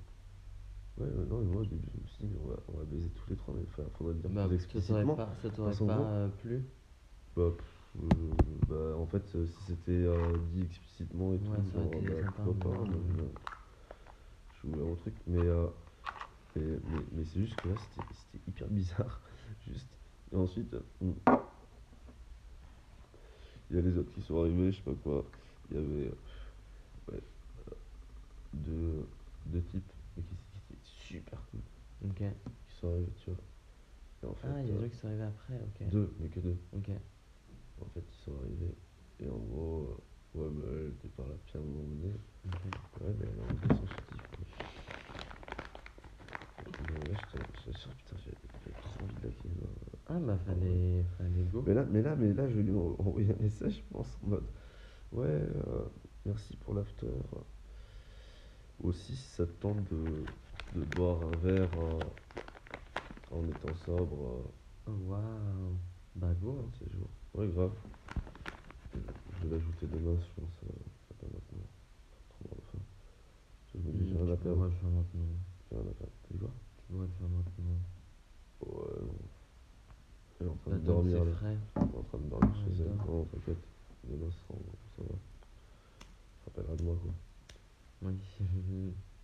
Ouais, 0.97 1.08
euh, 1.08 1.25
non, 1.25 1.39
mais 1.41 1.45
moi 1.45 1.62
au 1.62 1.65
début, 1.65 1.89
je 1.93 2.01
me 2.01 2.05
suis 2.08 2.25
dit, 2.27 2.36
on 2.41 2.47
va, 2.47 2.63
on 2.67 2.77
va 2.77 2.86
baiser 2.86 3.10
tous 3.12 3.29
les 3.29 3.36
trois, 3.38 3.53
mais 3.53 3.63
enfin, 3.67 3.89
faudrait 3.97 4.13
le 4.13 4.19
dire 4.19 4.29
Bah, 4.29 4.47
plus 4.47 4.53
ça 4.67 4.81
t'aurait 4.81 5.05
explicitement. 5.05 5.15
pas, 5.15 5.36
ça 5.41 5.49
t'aurait 5.51 5.81
pas 5.81 6.13
euh, 6.25 6.29
plu 6.29 6.69
Bah, 7.36 7.51
pff, 7.58 7.95
euh, 8.01 8.58
bah, 8.67 8.97
en 8.97 9.05
fait, 9.08 9.36
euh, 9.36 9.45
si 9.45 9.63
c'était 9.63 9.91
euh, 9.91 10.38
dit 10.39 10.63
explicitement 10.63 11.34
et 11.34 11.41
tout, 11.41 11.51
Ouais, 11.51 11.63
ça 11.63 11.77
aurait 11.77 11.88
genre, 11.88 12.01
été 12.01 12.10
bah, 12.10 12.15
sympa, 12.15 12.43
pourquoi 12.43 12.58
pas, 12.60 12.86
moi, 12.86 13.01
je- 13.05 13.38
je 14.51 14.58
suis 14.60 14.67
ouvert 14.67 14.88
au 14.88 14.95
truc, 14.95 15.15
mais, 15.27 15.45
euh, 15.45 15.67
et- 16.55 16.79
mais, 16.86 17.05
mais 17.12 17.25
c'est 17.25 17.41
juste 17.41 17.62
que 17.62 17.69
là, 17.69 17.77
c'était 17.77 18.05
c'était 18.13 18.43
hyper 18.47 18.69
bizarre. 18.69 19.23
Juste. 19.60 19.99
Et 20.31 20.36
ensuite, 20.36 20.73
euh, 20.73 20.81
il 23.69 23.75
y 23.75 23.79
a 23.79 23.81
les 23.81 23.97
autres 23.97 24.12
qui 24.12 24.21
sont 24.21 24.39
arrivés, 24.39 24.71
je 24.71 24.77
sais 24.77 24.84
pas 24.84 24.95
quoi. 24.95 25.29
Il 25.69 25.75
y 25.75 25.79
avait 25.79 26.08
euh, 26.10 26.15
ouais, 27.12 27.21
euh, 27.60 27.75
deux, 28.53 29.10
deux 29.45 29.63
types, 29.65 29.93
mais 30.17 30.23
qui, 30.23 30.38
super 31.19 31.39
cool, 31.51 31.62
Ok. 32.10 32.23
qui 32.67 32.75
sont 32.75 32.88
arrivés, 32.91 33.12
tu 33.17 33.30
vois. 33.30 33.39
Et 34.23 34.25
en 34.25 34.34
fait, 34.34 34.47
Ah, 34.47 34.62
il 34.62 34.67
y 34.67 34.71
a 34.71 34.73
des 34.73 34.78
euh, 34.78 34.82
gens 34.84 34.89
qui 34.89 34.95
sont 34.97 35.08
arrivés 35.08 35.23
après, 35.23 35.56
ok. 35.56 35.88
deux, 35.91 36.13
mais 36.19 36.30
que 36.30 36.39
deux. 36.39 36.58
Ok. 36.73 36.89
En 37.82 37.86
fait, 37.86 38.04
ils 38.08 38.23
sont 38.23 38.36
arrivés 38.39 38.75
et 39.19 39.30
en 39.30 39.38
gros, 39.38 40.01
euh, 40.36 40.39
ouais, 40.39 40.49
bah, 40.51 40.67
elle 40.71 40.89
était 40.93 41.08
par 41.10 41.28
là 41.28 41.34
depuis 41.36 41.58
un 41.58 41.62
moment 41.62 41.84
donné. 41.84 42.13
ok. 42.45 43.01
Ouais, 43.01 43.13
mais 43.19 43.25
elle 43.32 43.39
a 43.39 43.43
enlevé 43.43 43.67
son 43.80 43.88
soutif. 43.88 44.21
Mais 46.80 47.06
là, 47.08 47.13
putain, 47.15 48.15
j'ai 48.25 48.73
trop 48.82 49.04
envie 49.06 49.15
de 49.17 49.28
la 49.28 49.34
ken. 49.34 49.51
là. 49.62 49.67
Ah 50.08 50.19
bah 50.19 50.38
fallait, 50.45 51.04
fallait 51.17 51.43
go. 51.51 51.63
Mais 51.67 51.73
là, 51.73 51.86
mais 51.89 52.01
là, 52.01 52.15
mais 52.15 52.34
là, 52.34 52.47
je 52.47 52.56
vais 52.56 52.63
lui 52.63 52.75
en- 52.75 52.95
envoyer 52.99 53.32
un 53.34 53.41
message, 53.41 53.78
je 53.78 53.93
pense, 53.93 54.17
en 54.23 54.28
mode 54.28 54.45
Ouais, 55.12 55.25
euh, 55.28 55.86
merci 56.25 56.58
pour 56.58 56.73
l'after. 56.73 57.08
Aussi, 58.80 59.15
si 59.15 59.30
ça 59.30 59.45
te 59.45 59.51
tente 59.54 59.84
de, 59.86 60.25
de 60.73 60.84
boire 60.95 61.21
un 61.23 61.36
verre 61.38 61.69
euh, 61.78 62.04
en 63.32 63.43
étant 63.47 63.73
sobre 63.86 64.43
Oh, 64.88 64.91
Waouh. 65.08 65.78
Bah 66.15 66.28
euh, 66.28 66.34
go. 66.41 66.51
un 66.60 66.67
de 66.69 66.78
ces 66.86 66.91
jours. 66.97 67.10
Ouais, 67.34 67.47
grave. 67.47 67.71
Je 68.93 69.47
vais 69.47 69.56
l'ajouter 69.56 69.88
demain, 69.88 70.15
je 70.19 70.41
pense. 70.41 70.51
euh, 70.63 70.73
pas 71.19 71.25
maintenant. 71.28 71.65
Trop 72.30 72.45
avoir 72.51 72.67
faim. 72.71 72.80
Je 73.73 73.78
me 73.80 73.91
dis, 73.93 74.10
j'ai 74.10 74.15
rien 74.17 74.32
à 74.32 74.38
tu 74.38 74.43
perdre. 74.43 74.56
pourrais 74.58 74.69
le 74.69 74.75
faire 74.75 74.89
maintenant. 74.89 75.28
J'ai 75.71 75.78
rien 75.78 75.86
à 75.89 75.93
perdre. 75.93 76.13
Dit 76.32 76.38
quoi 76.39 76.49
Tu 76.78 76.84
pourrais 76.93 77.08
le 77.08 77.13
faire 77.13 77.30
maintenant. 77.30 77.80
Ouais, 78.62 79.01
non. 79.01 79.15
Elle 80.39 80.47
est 80.47 80.49
en 80.49 80.56
train 80.56 80.71
de 80.71 80.78
dormir. 80.86 81.21
Elle 81.43 81.51
est 81.82 81.97
en 81.97 82.04
train 82.04 82.17
de 82.19 82.30
dormir 82.30 82.56
chez 82.56 82.82
elle. 82.84 82.95
Non, 83.08 83.25
t'inquiète. 83.25 83.63
Demain, 84.04 84.30
ça 84.32 84.54
va. 84.99 85.04
Ça 85.08 86.45
rappellera 86.45 86.75
de 86.75 86.84
moi, 86.84 86.95
quoi. 87.01 87.13
Oui. 88.04 88.15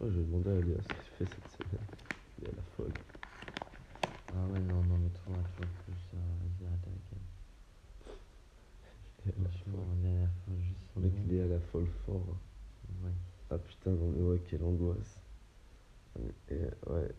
Je 0.00 0.06
vais 0.06 0.24
demander 0.24 0.50
à 0.50 0.60
Léa 0.60 0.76
ce 0.82 0.88
qu'elle 0.88 1.28
fait 1.28 1.34
cette 1.34 1.50
semaine. 1.56 1.86
Elle 2.38 2.44
est 2.44 2.52
à 2.52 2.56
la 2.56 2.62
folle. 2.76 2.92
ah 4.34 4.46
ouais, 4.52 4.60
non, 4.60 4.82
non, 4.84 4.98
mais 4.98 5.08
toi, 5.10 5.34
toujours 5.56 5.72
plus. 5.84 5.94
Euh, 6.12 6.18
vas-y, 6.42 6.66
arrête 6.66 6.86
avec 6.86 7.04
elle. 7.12 7.18
Elle 9.24 9.32
est 9.32 9.34
à 9.34 9.42
la 9.42 9.48
Franchement, 9.48 9.78
folle. 9.78 9.86
on 9.88 10.04
est 10.04 10.16
à 10.16 10.20
la 10.20 10.28
fin 10.28 10.52
juste 10.60 10.84
son 10.92 11.00
Mec, 11.00 11.12
nom. 11.14 11.24
Léa 11.32 11.44
à 11.44 11.46
la 11.48 11.60
folle 11.60 11.88
fort. 12.04 12.36
Ouais. 13.02 13.10
Ah 13.50 13.58
putain, 13.58 13.90
non 13.92 14.12
mais 14.14 14.22
ouais, 14.22 14.38
quelle 14.54 14.62
angoisse. 14.64 15.20
Et 16.48 16.60
ouais. 16.90 17.10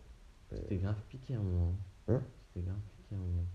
T'es 0.68 0.76
grave 0.76 1.02
piqué 1.08 1.34
un 1.34 1.42
moment. 1.42 1.74
Hein 2.08 2.22
Tu 2.54 2.60
t'es 2.60 2.66
grave 2.66 2.78
piqué 2.96 3.14
un 3.14 3.18
moment. 3.18 3.46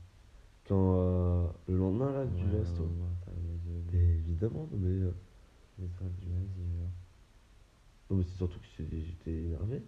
Quand 0.67 0.95
euh, 0.99 1.47
le 1.67 1.77
lendemain 1.77 2.11
là 2.11 2.25
du 2.25 2.45
Ouais, 2.45 2.59
resto. 2.59 2.83
ouais, 2.83 3.93
ouais, 3.93 3.99
évidemment, 4.19 4.67
mais. 4.71 4.87
euh, 4.87 5.11
Les 5.79 5.87
du 5.87 6.27
genre. 6.27 6.89
Non 8.09 8.17
mais 8.17 8.23
c'est 8.23 8.37
surtout 8.37 8.59
que 8.59 8.65
j'étais 8.77 9.01
j'étais 9.01 9.31
énervé. 9.31 9.81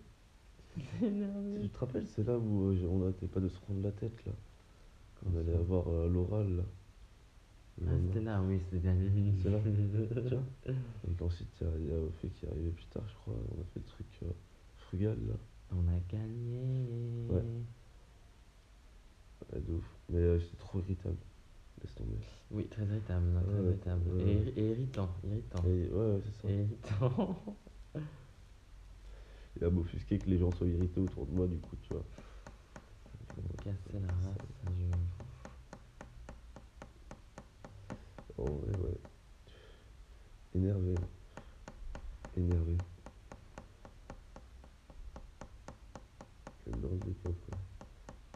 Énervé. 1.01 1.61
Tu 1.61 1.69
te 1.69 1.77
rappelles, 1.79 2.07
c'est 2.07 2.23
là 2.23 2.37
où 2.37 2.69
euh, 2.69 2.75
j'ai- 2.75 2.87
on 2.87 2.99
n'arrêtait 2.99 3.27
pas 3.27 3.39
de 3.39 3.47
se 3.49 3.59
prendre 3.59 3.81
la 3.83 3.91
tête 3.91 4.25
là. 4.25 4.31
Quand 5.15 5.27
on 5.33 5.39
allait 5.39 5.55
avoir 5.55 5.87
euh, 5.89 6.09
l'oral 6.09 6.57
là. 6.57 6.63
Ah, 7.81 7.89
c'était 8.05 8.21
là, 8.21 8.41
oui, 8.41 8.59
c'était 8.71 8.93
minute. 8.93 9.39
C'est 9.41 9.49
là. 9.49 9.59
Tu 9.63 10.35
vois 10.35 10.43
Et 11.09 11.13
qu'ensuite 11.15 11.63
il 11.79 11.87
y 11.87 11.91
a, 11.91 11.95
a 11.95 11.99
Ophélie 11.99 12.33
qui 12.33 12.45
est 12.45 12.49
arrivé 12.49 12.69
plus 12.69 12.85
tard, 12.85 13.03
je 13.07 13.13
crois. 13.15 13.33
On 13.33 13.61
a 13.61 13.63
fait 13.65 13.79
le 13.79 13.85
truc 13.85 14.07
euh, 14.23 14.27
frugal 14.77 15.17
là. 15.27 15.33
On 15.71 15.87
a 15.87 15.99
gagné. 16.09 17.27
Ouais. 17.29 17.41
Ouais, 19.51 19.61
de 19.61 19.73
ouf. 19.73 19.83
Mais 20.09 20.17
euh, 20.19 20.39
j'étais 20.39 20.57
trop 20.57 20.79
irritable. 20.79 21.17
Laisse 21.81 21.95
tomber. 21.95 22.15
Oui, 22.51 22.67
très 22.67 22.85
irritable, 22.85 23.25
non, 23.27 23.41
très 23.41 23.53
Ouais, 23.59 23.65
irritable. 23.69 24.01
ouais. 24.15 24.21
Et, 24.21 24.35
irri- 24.37 24.53
et 24.57 24.69
irritant, 24.71 25.09
irritant. 25.25 25.63
Et 25.67 25.89
ouais, 25.89 26.13
ouais, 26.15 26.21
c'est 26.25 26.41
ça. 26.41 26.49
Et 26.53 26.57
irritant. 26.61 27.43
Il 29.57 29.63
a 29.63 29.69
m'offusquer 29.69 30.17
que 30.19 30.29
les 30.29 30.37
gens 30.37 30.51
soient 30.51 30.67
irrités 30.67 30.99
autour 30.99 31.25
de 31.25 31.31
moi, 31.31 31.47
du 31.47 31.57
coup, 31.57 31.75
tu 31.83 31.93
vois. 31.93 32.03
Casser 33.63 33.99
la 33.99 34.07
race, 34.07 34.37
je... 34.67 34.85
Oh, 38.37 38.61
ouais, 38.65 38.75
ouais. 38.75 38.97
Énervé. 40.55 40.99
Énervé. 42.35 42.77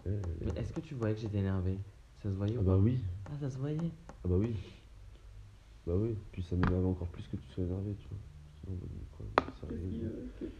Mais 0.06 0.52
est-ce 0.56 0.74
que 0.74 0.80
tu 0.80 0.94
voyais 0.96 1.16
que 1.16 1.22
j'étais 1.22 1.40
énervé? 1.40 1.80
Ça 2.24 2.32
se 2.32 2.36
voyait 2.36 2.56
Ah 2.58 2.62
ou 2.62 2.64
bah 2.64 2.78
oui. 2.78 3.00
Ah, 3.32 3.38
ça 3.40 3.50
se 3.50 3.58
voyait 3.58 3.92
Ah 4.24 4.28
bah 4.28 4.36
oui. 4.38 4.56
Bah 5.86 5.96
oui. 5.96 6.16
Puis 6.32 6.44
ça 6.44 6.56
m'énerve 6.56 6.86
encore 6.86 7.08
plus 7.08 7.28
que 7.28 7.38
tu 7.38 7.48
sois 7.50 7.64
énervé, 7.64 7.96
tu 7.96 8.08
vois. 8.10 8.18
En 8.68 8.72
mais 8.72 9.06
quoi, 9.12 9.26
ça 9.62 9.68
arrive. 9.68 10.12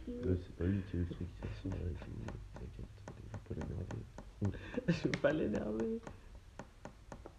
Euh, 0.08 0.36
c'est 0.42 0.56
pas 0.56 0.64
lui 0.64 0.82
qui 0.90 0.96
a 0.96 1.00
eu 1.00 1.02
le 1.02 1.08
truc, 1.10 1.28
avec 1.64 2.06
lui. 2.06 2.14
T'inquiète, 2.58 2.86
je 3.18 3.30
vais 3.32 3.38
pas 3.44 3.54
l'énerver. 3.54 4.04
Je 4.88 5.08
veux 5.08 5.14
pas 5.14 5.32
l'énerver. 5.32 6.00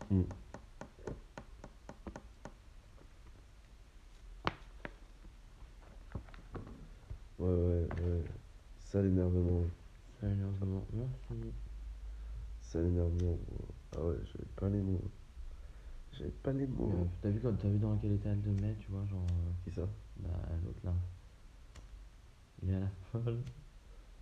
Hmm. 0.10 0.24
Ouais, 7.40 7.48
ouais, 7.48 7.88
ouais. 7.98 8.24
Ça 8.92 9.02
l'énervement. 9.04 9.62
Ça 10.20 10.28
énervement, 10.28 10.84
merci. 10.94 11.52
Ça 12.62 12.82
l'énervement. 12.82 13.38
Ah 13.96 14.04
ouais, 14.04 14.16
j'avais 14.26 14.50
pas 14.56 14.70
les 14.70 14.82
mots. 14.82 15.02
J'avais 16.14 16.32
pas 16.32 16.52
les 16.54 16.66
mots. 16.66 16.92
Euh, 16.94 17.06
T'as 17.22 17.30
vu, 17.30 17.40
quand- 17.40 17.54
t'as 17.54 17.70
vu 17.70 17.78
dans 17.78 17.96
quel 17.98 18.14
état 18.14 18.30
elle 18.30 18.42
te 18.42 18.50
met, 18.50 18.76
tu 18.80 18.90
vois, 18.92 19.06
genre... 19.06 19.22
euh, 19.30 19.52
Qui 19.64 19.72
ça? 19.76 19.88
Bah, 20.18 20.30
l'autre 20.66 20.80
là. 20.84 20.94
Il 22.64 22.72
est 22.72 22.76
à 22.76 22.80
la 22.80 22.90
folle. 23.12 23.38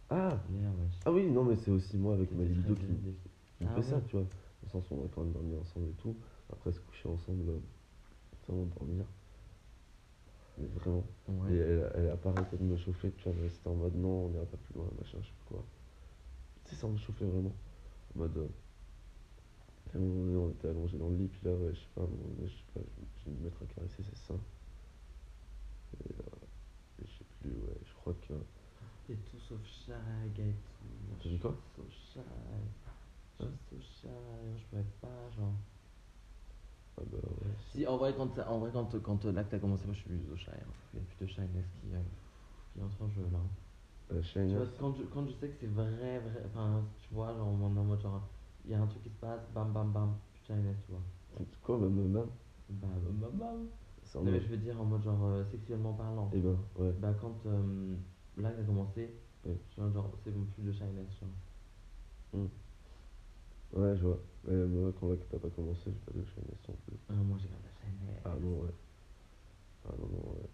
Ah. 0.09 0.37
Ah 1.05 1.11
oui, 1.11 1.29
non, 1.31 1.43
mais 1.45 1.55
c'est 1.55 1.71
aussi 1.71 1.97
moi 1.97 2.13
avec 2.15 2.31
ma 2.31 2.43
libido 2.43 2.75
qui, 2.75 2.85
qui 3.57 3.65
Ah 3.65 3.75
fait 3.75 3.83
ça, 3.83 4.01
tu 4.01 4.17
vois. 4.17 4.25
Le 4.63 4.69
sens 4.69 4.83
où 4.91 4.95
on 4.95 5.05
a 5.05 5.07
quand 5.13 5.23
même 5.23 5.31
dormi 5.33 5.55
ensemble 5.55 5.87
et 5.89 5.93
tout. 6.01 6.15
Après 6.51 6.71
se 6.73 6.79
coucher 6.81 7.07
ensemble, 7.09 7.49
euh, 7.49 7.59
sans 8.45 8.65
dormir. 8.77 9.05
Mais 10.57 10.67
vraiment. 10.67 11.03
Ouais. 11.27 11.53
Et 11.53 11.57
elle, 11.57 11.91
elle 11.95 12.09
a 12.09 12.17
pas 12.17 12.29
arrêté 12.29 12.57
de 12.57 12.63
me 12.63 12.77
chauffer, 12.77 13.11
tu 13.11 13.23
vois, 13.29 13.33
mais 13.39 13.49
c'était 13.49 13.67
en 13.67 13.75
mode 13.75 13.95
non, 13.95 14.25
on 14.25 14.33
ira 14.33 14.45
pas 14.45 14.57
plus 14.57 14.73
loin, 14.73 14.89
machin, 14.97 15.17
je 15.21 15.27
sais 15.27 15.33
pas 15.45 15.55
quoi. 15.55 15.65
Tu 16.65 16.71
sais, 16.75 16.81
ça 16.81 16.87
me 16.87 16.97
chauffait 16.97 17.25
vraiment. 17.25 17.53
En 18.15 18.19
mode. 18.19 18.37
euh, 18.37 18.47
à 19.93 19.97
un 19.97 20.01
moment 20.01 20.25
donné, 20.25 20.35
on 20.35 20.49
était 20.49 20.67
allongé 20.67 20.97
dans 20.97 21.09
le 21.09 21.15
lit, 21.15 21.27
puis 21.27 21.39
là, 21.43 21.53
ouais, 21.53 21.73
je 21.73 21.79
sais 21.79 21.87
pas, 21.95 22.01
à 22.01 22.03
un 22.03 22.07
moment 22.07 22.27
donné, 22.35 22.47
je 22.47 22.55
sais 22.55 22.63
pas, 22.73 22.81
je, 22.81 23.29
vais 23.29 23.37
me 23.37 23.43
mettre 23.43 23.61
à 23.63 23.65
caresser 23.65 24.03
ses 24.03 24.15
seins. 24.15 24.39
Et, 26.03 26.11
euh, 26.11 26.23
je 26.99 27.05
sais 27.05 27.25
plus, 27.39 27.51
ouais, 27.51 27.77
je 27.85 27.93
crois 27.93 28.13
que. 28.27 28.33
Et 29.09 29.15
tout 29.15 29.39
sauf 29.39 29.63
Shag 29.63 30.39
et 30.39 30.51
tout. 30.51 31.17
T'as 31.23 31.29
dit 31.29 31.39
quoi? 31.39 31.55
Sauf 31.75 31.85
Shag. 32.13 32.23
Sauf 33.37 33.49
Shag. 33.79 34.57
Je 34.57 34.63
pouvais 34.65 34.83
pas, 35.01 35.29
genre. 35.37 35.53
Ah 36.97 37.03
bah 37.11 37.17
ouais. 37.17 37.51
Si, 37.71 37.85
en 37.85 37.97
vrai, 37.97 38.13
quand, 38.15 38.39
en 38.39 38.59
vrai, 38.59 38.71
quand, 38.73 38.99
quand 39.01 39.25
euh, 39.25 39.33
que 39.43 39.49
t'as 39.49 39.59
commencé, 39.59 39.85
moi 39.85 39.93
je 39.93 39.99
suis 39.99 40.09
plus 40.09 40.31
au 40.31 40.35
shy. 40.35 40.49
hein. 40.51 40.73
Il 40.93 40.99
y 40.99 41.01
a 41.01 41.05
plus 41.05 41.17
de 41.25 41.25
shyness 41.27 41.65
qui, 41.81 41.93
euh, 41.93 41.99
qui 42.73 42.81
entre 42.81 43.01
en 43.03 43.09
jeu 43.09 43.21
là. 43.31 43.39
Tu 44.09 44.55
vois, 44.55 44.65
quand 44.79 44.93
je, 44.95 45.03
quand 45.03 45.25
je 45.27 45.33
sais 45.33 45.49
que 45.49 45.55
c'est 45.59 45.67
vrai, 45.67 46.19
vrai, 46.19 46.43
enfin, 46.45 46.83
tu 46.99 47.13
vois, 47.13 47.33
genre, 47.35 47.47
on 47.47 47.75
est 47.75 47.79
en 47.79 47.83
mode 47.83 48.01
genre, 48.01 48.21
il 48.65 48.71
y 48.71 48.73
a 48.73 48.81
un 48.81 48.87
truc 48.87 49.03
qui 49.03 49.09
se 49.09 49.15
passe, 49.17 49.41
bam, 49.53 49.73
bam, 49.73 49.91
bam, 49.91 50.15
plus 50.31 50.41
de 50.41 50.45
shyness, 50.45 50.77
tu 50.85 50.91
vois. 50.91 51.01
Quoi, 51.63 51.77
Bam, 51.77 51.93
bam, 51.95 52.29
bam, 52.69 53.31
bam. 53.37 53.67
C'est 54.03 54.17
en 54.17 54.23
Non, 54.23 54.31
mais 54.31 54.39
je 54.39 54.47
veux 54.47 54.57
dire 54.57 54.79
en 54.79 54.85
mode 54.85 55.03
genre 55.03 55.23
euh, 55.25 55.43
sexuellement 55.51 55.93
parlant. 55.93 56.29
Eh 56.33 56.39
ben, 56.39 56.57
ouais. 56.79 56.93
Bah, 56.99 57.13
quand 57.19 57.45
euh, 57.45 57.95
que 58.35 58.41
t'as 58.41 58.63
commencé, 58.63 59.13
Ouais. 59.45 59.57
genre, 59.93 60.09
c'est 60.23 60.31
plus 60.31 60.63
de 60.63 60.71
shyness, 60.71 61.19
genre. 61.19 61.29
Ouais, 63.73 63.95
je 63.97 64.03
vois. 64.05 64.19
Mais 64.47 64.55
moi, 64.65 64.93
quand 64.99 65.09
là 65.09 65.17
que 65.17 65.23
t'as 65.29 65.39
pas 65.39 65.49
commencé, 65.49 65.81
j'ai 65.87 65.99
pas 65.99 66.11
de 66.13 66.23
chaîne 66.25 66.43
non 66.47 66.75
plus. 66.85 66.97
Ah, 67.09 67.13
moi 67.13 67.37
j'ai 67.41 67.49
la. 67.49 67.55
Ah 68.25 68.35
non, 68.39 68.61
ouais. 68.61 68.71
Ah 69.85 69.93
non, 69.99 70.07
non, 70.07 70.33
ouais. 70.33 70.49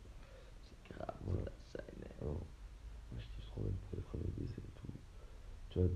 J'ai 0.62 0.94
grave 0.94 1.16
Ouais. 1.28 1.44
la 1.46 1.52
shyness. 1.72 2.18
Ah 2.22 2.26
non. 2.26 2.34
Moi, 3.12 3.20
je 3.22 3.28
kiffe 3.36 3.48
trop 3.48 3.62
même 3.64 3.74
pour 3.90 3.96
les 3.98 4.04
premiers 4.04 4.32
baisers 4.38 4.60
et 4.64 4.74
tout. 4.80 4.88
Tu 5.70 5.80
vois, 5.80 5.90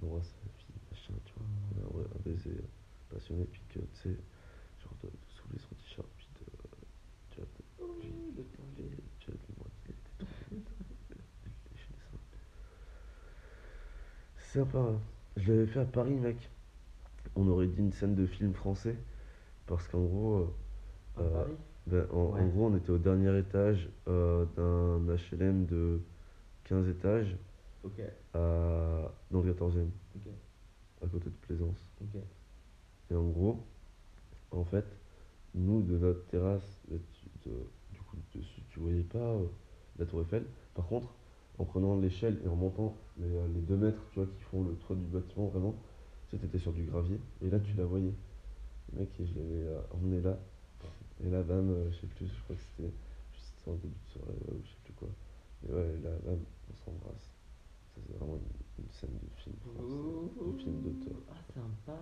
d'embrasser 0.00 0.36
la 0.46 0.52
fille, 0.58 0.76
machin, 0.90 1.14
tu 1.24 1.34
vois. 1.36 1.46
Mm. 1.46 1.84
Un, 1.86 1.88
vrai- 1.98 2.10
un 2.16 2.20
baiser 2.24 2.60
passionné, 3.10 3.44
puis 3.46 3.62
que, 3.68 3.80
tu 3.80 3.86
sais, 3.94 4.16
genre 4.82 4.96
de, 5.02 5.08
de 5.08 5.16
soulever 5.28 5.58
son 5.60 5.74
t-shirt, 5.76 6.08
puis 6.16 6.28
de. 6.40 6.46
Tu 7.30 7.36
vois, 7.38 7.46
de. 7.46 7.64
Oh, 7.80 7.96
puis 8.00 8.10
de 8.36 8.42
les, 8.78 8.90
tu 9.20 9.30
vois, 9.30 9.38
de 9.88 9.92
lécher 9.92 10.12
les 11.94 12.00
seins. 12.00 12.18
C'est 14.36 14.58
sympa, 14.58 14.78
hein. 14.78 15.00
Je 15.36 15.52
l'avais 15.52 15.66
fait 15.66 15.80
à 15.80 15.84
Paris, 15.86 16.12
mec. 16.14 16.50
On 17.36 17.48
aurait 17.48 17.66
dit 17.68 17.80
une 17.80 17.92
scène 17.92 18.14
de 18.14 18.26
film 18.26 18.54
français. 18.54 18.96
Parce 19.66 19.88
qu'en 19.88 20.02
gros. 20.04 20.34
euh, 20.36 20.46
euh, 21.18 21.44
ben, 21.86 22.06
en, 22.12 22.16
en 22.16 22.46
Ouais. 22.46 22.48
gros, 22.48 22.66
on 22.68 22.76
était 22.76 22.90
au 22.90 22.98
dernier 22.98 23.36
étage 23.38 23.88
euh, 24.08 24.44
d'un 24.56 25.14
HLM 25.16 25.66
de 25.66 26.00
15 26.64 26.88
étages 26.88 27.36
à, 28.34 29.12
dans 29.30 29.42
le 29.42 29.52
14e, 29.52 29.86
ok, 30.16 30.28
à 31.02 31.06
côté 31.06 31.26
de 31.26 31.34
Plaisance. 31.46 31.84
Et 33.10 33.14
en 33.14 33.28
gros, 33.28 33.58
en 34.50 34.64
fait, 34.64 34.86
nous, 35.54 35.82
de 35.82 35.98
notre 35.98 36.26
terrasse, 36.26 36.80
de- 36.90 37.00
du 37.92 38.00
coup, 38.00 38.16
dessus, 38.34 38.62
tu 38.70 38.80
voyais 38.80 39.02
pas 39.02 39.18
euh, 39.18 39.46
la 39.98 40.06
Tour 40.06 40.22
Eiffel. 40.22 40.44
Par 40.74 40.86
contre, 40.86 41.14
en 41.58 41.64
prenant 41.64 41.96
l'échelle 41.98 42.40
et 42.44 42.48
en 42.48 42.56
montant 42.56 42.96
les, 43.18 43.28
les 43.54 43.60
deux 43.60 43.76
mètres, 43.76 44.02
tu 44.12 44.20
vois, 44.20 44.28
qui 44.28 44.42
font 44.42 44.62
le 44.64 44.74
toit 44.76 44.96
du 44.96 45.06
bâtiment, 45.06 45.46
vraiment, 45.48 45.74
t'étais 46.36 46.58
sur 46.58 46.72
du 46.72 46.84
gravier, 46.84 47.18
et 47.42 47.50
là, 47.50 47.58
tu 47.60 47.74
la 47.74 47.84
voyais. 47.84 48.14
Le 48.92 49.00
mec, 49.00 49.08
et 49.20 49.26
je 49.26 49.34
l'avais 49.34 49.66
euh, 49.68 49.80
emmené 49.92 50.20
là, 50.20 50.38
et 51.24 51.30
là, 51.30 51.42
bam, 51.42 51.70
euh, 51.70 51.90
je 51.92 52.00
sais 52.00 52.06
plus, 52.08 52.26
je 52.26 52.42
crois 52.42 52.56
que 52.56 52.62
c'était 52.62 52.92
c'était 53.32 53.70
en 53.70 53.74
début 53.74 53.94
de 54.06 54.10
soirée, 54.10 54.38
ouais, 54.48 54.54
ou 54.54 54.62
je 54.64 54.70
sais 54.70 54.76
plus 54.84 54.92
quoi. 54.94 55.08
Et 55.68 55.72
ouais, 55.72 55.96
là, 56.02 56.10
bam, 56.24 56.38
on 56.70 56.76
s'embrasse. 56.84 57.30
Ça, 57.94 58.00
c'est 58.06 58.16
vraiment 58.18 58.36
une, 58.36 58.84
une 58.84 58.90
scène 58.90 59.10
de 59.22 59.30
film 59.40 59.54
français, 59.60 59.82
de 60.52 60.58
film 60.58 60.80
d'auteur. 60.82 61.18
Ah, 61.30 61.34
sympa. 61.54 61.98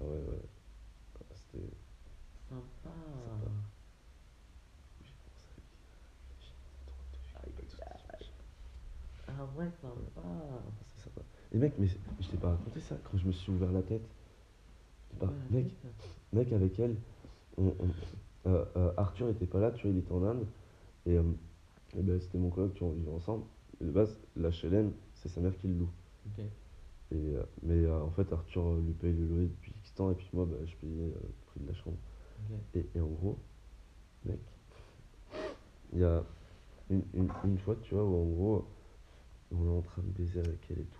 Ah 0.00 0.02
ouais, 0.02 0.08
ouais. 0.08 0.48
Ah, 1.20 1.34
C'était. 1.34 1.64
Sympa. 2.48 2.90
Sympa. 7.32 7.88
Ah 9.28 9.44
ouais, 9.56 9.70
sympa. 9.80 10.22
Et 11.52 11.58
mec, 11.58 11.74
mais 11.78 11.86
je 11.86 12.28
t'ai 12.28 12.36
pas 12.36 12.50
raconté 12.50 12.80
ça 12.80 12.96
quand 13.10 13.18
je 13.18 13.26
me 13.26 13.32
suis 13.32 13.50
ouvert 13.52 13.72
la 13.72 13.82
tête. 13.82 14.02
Pas- 15.18 15.26
Ouais, 15.26 15.32
mec, 15.50 15.74
mec, 16.32 16.52
avec 16.52 16.78
elle, 16.78 16.96
on- 17.58 17.74
on- 17.78 18.48
euh, 18.50 18.64
euh, 18.76 18.92
Arthur 18.96 19.28
était 19.28 19.46
pas 19.46 19.60
là, 19.60 19.70
tu 19.72 19.86
vois, 19.86 19.96
il 19.96 19.98
était 19.98 20.12
en 20.12 20.22
Inde. 20.24 20.46
Et, 21.06 21.16
euh, 21.16 21.22
et 21.98 22.02
ben, 22.02 22.20
c'était 22.20 22.38
mon 22.38 22.50
coloc, 22.50 22.72
tu 22.74 22.80
vois, 22.84 22.90
on 22.92 22.96
vivait 22.96 23.10
ensemble. 23.10 23.44
Et 23.80 23.84
de 23.84 23.90
base, 23.90 24.16
la 24.36 24.50
HLM, 24.50 24.92
c'est 25.14 25.28
sa 25.28 25.40
mère 25.40 25.56
qui 25.58 25.66
le 25.68 25.74
loue. 25.74 25.90
Et, 27.12 27.34
mais 27.64 27.90
en 27.90 28.10
fait, 28.10 28.32
Arthur 28.32 28.76
lui 28.76 28.92
paye 28.92 29.12
le 29.12 29.26
loyer 29.26 29.48
depuis 29.48 29.72
X 29.80 29.94
temps, 29.94 30.10
et 30.12 30.14
puis 30.14 30.28
moi, 30.32 30.46
bah, 30.46 30.56
je 30.64 30.76
payais 30.76 31.06
le 31.06 31.32
prix 31.46 31.60
de 31.60 31.66
la 31.66 31.74
chambre. 31.74 31.96
Et 32.94 33.00
en 33.00 33.06
gros, 33.08 33.36
mec, 34.24 34.38
il 35.92 35.98
y 35.98 36.04
a 36.04 36.22
une, 36.88 37.02
une, 37.14 37.28
une 37.44 37.58
fois, 37.58 37.74
tu 37.82 37.94
vois, 37.94 38.04
où 38.04 38.14
en 38.14 38.26
gros, 38.26 38.68
on 39.50 39.64
est 39.66 39.76
en 39.78 39.82
train 39.82 40.02
de 40.02 40.08
baiser 40.12 40.38
avec 40.38 40.60
elle 40.70 40.78
et 40.78 40.84
tout. 40.84 40.99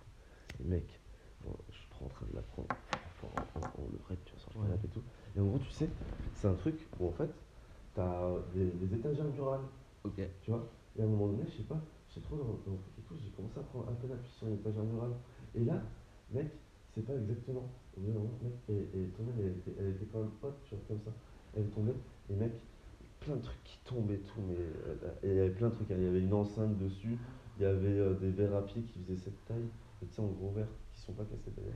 Et 0.59 0.63
mec, 0.63 0.99
bon, 1.43 1.55
je 1.69 1.77
suis 1.77 1.89
trop 1.89 2.05
en 2.05 2.09
train 2.09 2.25
de 2.31 2.35
la 2.35 2.41
prendre 2.41 2.67
fort, 3.19 3.31
fort, 3.31 3.31
en, 3.55 3.59
en, 3.59 3.85
en 3.85 3.89
levrette, 3.91 4.23
tu 4.25 4.33
vois, 4.35 4.43
le 4.55 4.61
Ouais. 4.61 4.67
canapé 4.67 4.87
et 4.87 4.89
tout. 4.89 5.03
Et 5.35 5.39
en 5.39 5.45
gros, 5.45 5.59
tu 5.59 5.71
sais, 5.71 5.89
c'est 6.33 6.47
un 6.47 6.53
truc 6.53 6.87
où 6.99 7.07
en 7.07 7.11
fait, 7.11 7.29
t'as 7.93 8.29
des, 8.53 8.65
des 8.65 8.95
étagères 8.95 9.25
murales, 9.25 9.61
Ok. 10.03 10.21
tu 10.41 10.51
vois? 10.51 10.67
Et 10.97 11.01
à 11.01 11.05
un 11.05 11.07
moment 11.07 11.27
donné, 11.27 11.43
je 11.45 11.57
sais 11.57 11.63
pas, 11.63 11.79
j'étais 12.09 12.25
trop 12.25 12.35
dans, 12.37 12.43
le 12.43 12.73
et 12.97 13.01
tout, 13.07 13.15
j'ai 13.17 13.29
commencé 13.31 13.59
à 13.59 13.63
prendre 13.63 13.89
un 13.89 13.93
peu 13.93 14.07
d'appui 14.07 14.29
sur 14.29 14.47
une 14.47 14.55
étagère 14.55 14.83
murale. 14.83 15.13
Et 15.55 15.63
là, 15.63 15.81
mec, 16.31 16.47
c'est 16.93 17.05
pas 17.05 17.13
exactement. 17.15 17.69
Et, 17.97 18.73
et 18.73 19.07
tombée, 19.15 19.31
elle 19.39 19.47
était, 19.47 19.73
elle 19.79 19.89
était 19.89 20.05
quand 20.11 20.19
même 20.19 20.31
haute, 20.41 20.55
tu 20.63 20.75
vois, 20.75 20.83
comme 20.87 20.99
ça. 21.01 21.11
Elle 21.55 21.63
est 21.63 21.69
tombée, 21.69 21.93
et 22.29 22.35
mec, 22.35 22.51
plein 23.19 23.35
de 23.35 23.41
trucs 23.41 23.63
qui 23.63 23.79
tombaient 23.85 24.15
et 24.15 24.19
tout, 24.19 24.41
mais 24.47 24.55
euh, 24.57 24.95
et 25.23 25.29
il 25.29 25.35
y 25.35 25.39
avait 25.39 25.49
plein 25.51 25.69
de 25.69 25.73
trucs. 25.73 25.89
Il 25.89 26.01
y 26.01 26.07
avait 26.07 26.21
une 26.21 26.33
enceinte 26.33 26.77
dessus, 26.77 27.17
il 27.57 27.63
y 27.63 27.65
avait 27.65 27.99
euh, 27.99 28.13
des 28.15 28.31
verres 28.31 28.55
à 28.55 28.65
pied 28.65 28.81
qui 28.83 28.99
faisaient 28.99 29.17
cette 29.17 29.45
taille, 29.45 29.57
et 29.61 29.90
tu 30.05 30.13
sais, 30.13 30.21
en 30.21 30.27
gros 30.27 30.51
verres, 30.51 30.73
qui 30.91 30.99
sont 30.99 31.13
pas 31.13 31.25
cassés 31.25 31.51
d'ailleurs, 31.55 31.73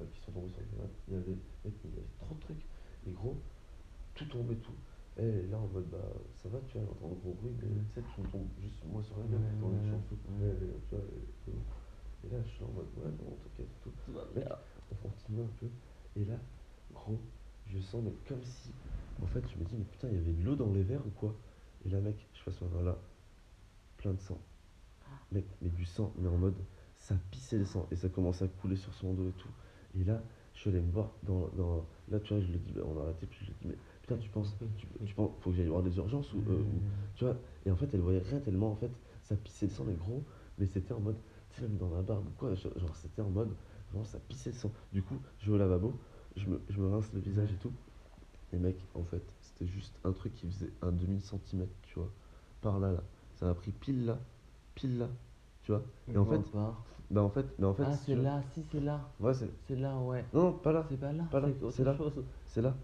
euh, 0.00 0.04
qui 0.12 0.20
sont 0.20 0.32
tombés 0.32 0.50
sur 0.50 0.60
le 0.60 0.66
canapé. 0.66 0.94
Il 1.08 1.14
y 1.14 1.16
avait, 1.16 1.36
mec, 1.64 1.74
il 1.84 1.90
y 1.90 1.92
avait 1.94 2.06
trop 2.18 2.34
de 2.34 2.40
trucs. 2.40 2.64
Et 3.06 3.12
gros, 3.12 3.36
tout 4.14 4.26
tombait, 4.26 4.56
tout. 4.56 4.76
Et 5.18 5.46
là 5.48 5.58
en 5.58 5.66
mode, 5.68 5.88
bah, 5.88 6.12
ça 6.34 6.48
va, 6.50 6.58
tu 6.68 6.74
vois, 6.74 6.82
elle 6.82 6.90
entend 6.90 7.06
un 7.06 7.18
gros 7.20 7.32
bruit, 7.32 7.54
mais 7.62 7.68
tu 7.88 7.94
sais, 7.94 8.02
tout 8.02 8.22
tombe 8.28 8.48
juste 8.60 8.84
moi 8.84 9.02
sur 9.02 9.16
la 9.16 9.24
gueule, 9.24 9.40
dans 9.60 9.70
les 9.70 9.90
champs 9.90 10.02
tu 10.08 10.14
vois. 10.92 11.00
Et 12.24 12.28
là, 12.28 12.38
je 12.44 12.50
suis 12.50 12.64
en 12.64 12.68
mode, 12.68 12.86
ouais, 12.96 13.10
non, 13.10 13.36
t'inquiète, 13.42 13.68
tout. 13.82 13.92
Tout 14.04 14.12
va 14.12 14.26
Mec, 14.34 14.46
on 14.90 15.08
continue 15.08 15.40
un 15.40 15.50
peu. 15.58 15.68
Et 16.16 16.24
là, 16.24 16.36
gros, 16.92 17.18
je 17.66 17.78
sens, 17.78 18.02
mais 18.04 18.12
comme 18.28 18.42
si. 18.42 18.72
En 19.22 19.26
fait, 19.26 19.42
je 19.48 19.56
me 19.58 19.64
dis, 19.64 19.76
mais 19.76 19.84
putain, 19.84 20.08
il 20.08 20.14
y 20.14 20.18
avait 20.18 20.32
de 20.32 20.44
l'eau 20.44 20.56
dans 20.56 20.70
les 20.72 20.82
verres 20.82 21.06
ou 21.06 21.10
quoi? 21.10 21.34
Et 21.86 21.88
là, 21.88 22.00
mec, 22.00 22.16
je 22.34 22.44
passe 22.44 22.60
ma 22.60 22.68
main 22.68 22.82
là, 22.82 22.98
plein 23.96 24.12
de 24.12 24.20
sang. 24.20 24.38
Mec, 25.32 25.46
mais 25.62 25.70
du 25.70 25.84
sang, 25.84 26.12
mais 26.18 26.28
en 26.28 26.36
mode, 26.36 26.56
ça 27.06 27.14
pissait 27.30 27.58
le 27.58 27.64
sang. 27.64 27.86
Et 27.92 27.96
ça 27.96 28.08
commençait 28.08 28.44
à 28.44 28.48
couler 28.48 28.76
sur 28.76 28.92
son 28.92 29.14
dos 29.14 29.28
et 29.28 29.32
tout. 29.32 29.48
Et 29.98 30.02
là, 30.04 30.20
je 30.54 30.60
suis 30.60 30.70
allé 30.70 30.80
me 30.80 30.90
voir 30.90 31.12
dans. 31.22 31.48
dans 31.56 31.86
là, 32.08 32.18
tu 32.18 32.34
vois, 32.34 32.42
je 32.42 32.50
lui 32.50 32.58
dis, 32.58 32.72
bah, 32.72 32.82
on 32.84 32.98
a 32.98 33.02
arrêté, 33.04 33.26
puis 33.26 33.38
je 33.42 33.46
lui 33.46 33.54
dis, 33.60 33.68
mais 33.68 33.76
putain, 34.02 34.16
tu 34.16 34.28
penses. 34.28 34.56
Tu, 34.76 35.14
penses, 35.14 35.30
faut 35.40 35.50
que 35.50 35.56
j'aille 35.56 35.68
voir 35.68 35.82
des 35.82 35.96
urgences 35.98 36.32
ou, 36.34 36.38
euh, 36.48 36.58
ou- 36.58 36.82
tu 37.14 37.24
vois, 37.24 37.36
et 37.64 37.70
en 37.70 37.76
fait, 37.76 37.88
elle 37.94 38.00
voyait 38.00 38.18
rien 38.18 38.40
tellement, 38.40 38.72
en 38.72 38.74
fait, 38.74 38.90
ça 39.22 39.36
pissait 39.36 39.66
le 39.66 39.72
sang, 39.72 39.84
mais 39.86 39.94
gros, 39.94 40.24
mais 40.58 40.66
c'était 40.66 40.92
en 40.94 41.00
mode, 41.00 41.16
tu 41.50 41.60
sais, 41.60 41.62
même 41.68 41.76
dans 41.76 41.90
la 41.90 42.02
barbe 42.02 42.26
ou 42.26 42.32
quoi, 42.36 42.54
genre, 42.54 42.96
c'était 42.96 43.22
en 43.22 43.30
mode, 43.30 43.56
vraiment, 43.90 44.04
ça 44.04 44.18
pissait 44.18 44.50
le 44.50 44.56
sang. 44.56 44.72
Du 44.92 45.02
coup, 45.02 45.20
je 45.38 45.46
vais 45.46 45.54
au 45.54 45.58
lavabo, 45.58 46.00
je 46.36 46.46
me, 46.48 46.60
je 46.68 46.80
me 46.80 46.88
rince 46.88 47.12
le 47.12 47.20
visage 47.20 47.52
et 47.52 47.56
tout. 47.56 47.72
Et 48.52 48.58
mec, 48.58 48.76
en 48.94 49.04
fait, 49.04 49.22
c'était 49.40 49.66
juste 49.66 49.98
un 50.04 50.12
truc 50.12 50.34
qui 50.34 50.46
faisait 50.46 50.72
un 50.82 50.92
demi-centimètre, 50.92 51.74
tu 51.82 51.98
vois, 51.98 52.12
par 52.60 52.78
là, 52.80 52.92
là. 52.92 53.04
Ça 53.34 53.46
m'a 53.46 53.54
pris 53.54 53.72
pile 53.72 54.06
là, 54.06 54.20
pile 54.74 54.98
là, 54.98 55.10
tu 55.66 55.72
vois. 55.72 55.82
Et 56.06 56.16
en 56.16 56.24
fait, 56.24 56.38
pas. 56.52 56.76
bah 57.10 57.22
en 57.22 57.28
fait, 57.28 57.44
mais 57.58 57.66
en 57.66 57.74
fait, 57.74 57.82
ah, 57.84 57.92
c'est 57.96 58.14
là, 58.14 58.40
si, 58.52 58.62
c'est 58.70 58.78
là. 58.78 59.00
Ouais, 59.18 59.34
c'est. 59.34 59.50
C'est 59.66 59.74
là, 59.74 59.96
ouais. 59.98 60.24
Non, 60.32 60.52
pas 60.52 60.70
là, 60.70 60.86
C'est 60.88 60.96
pas 60.96 61.10
là. 61.10 61.24
Pas 61.28 61.40
là, 61.40 61.48
c'est 61.72 61.82
là. 61.82 61.96
c'est 62.46 62.62
là. 62.62 62.76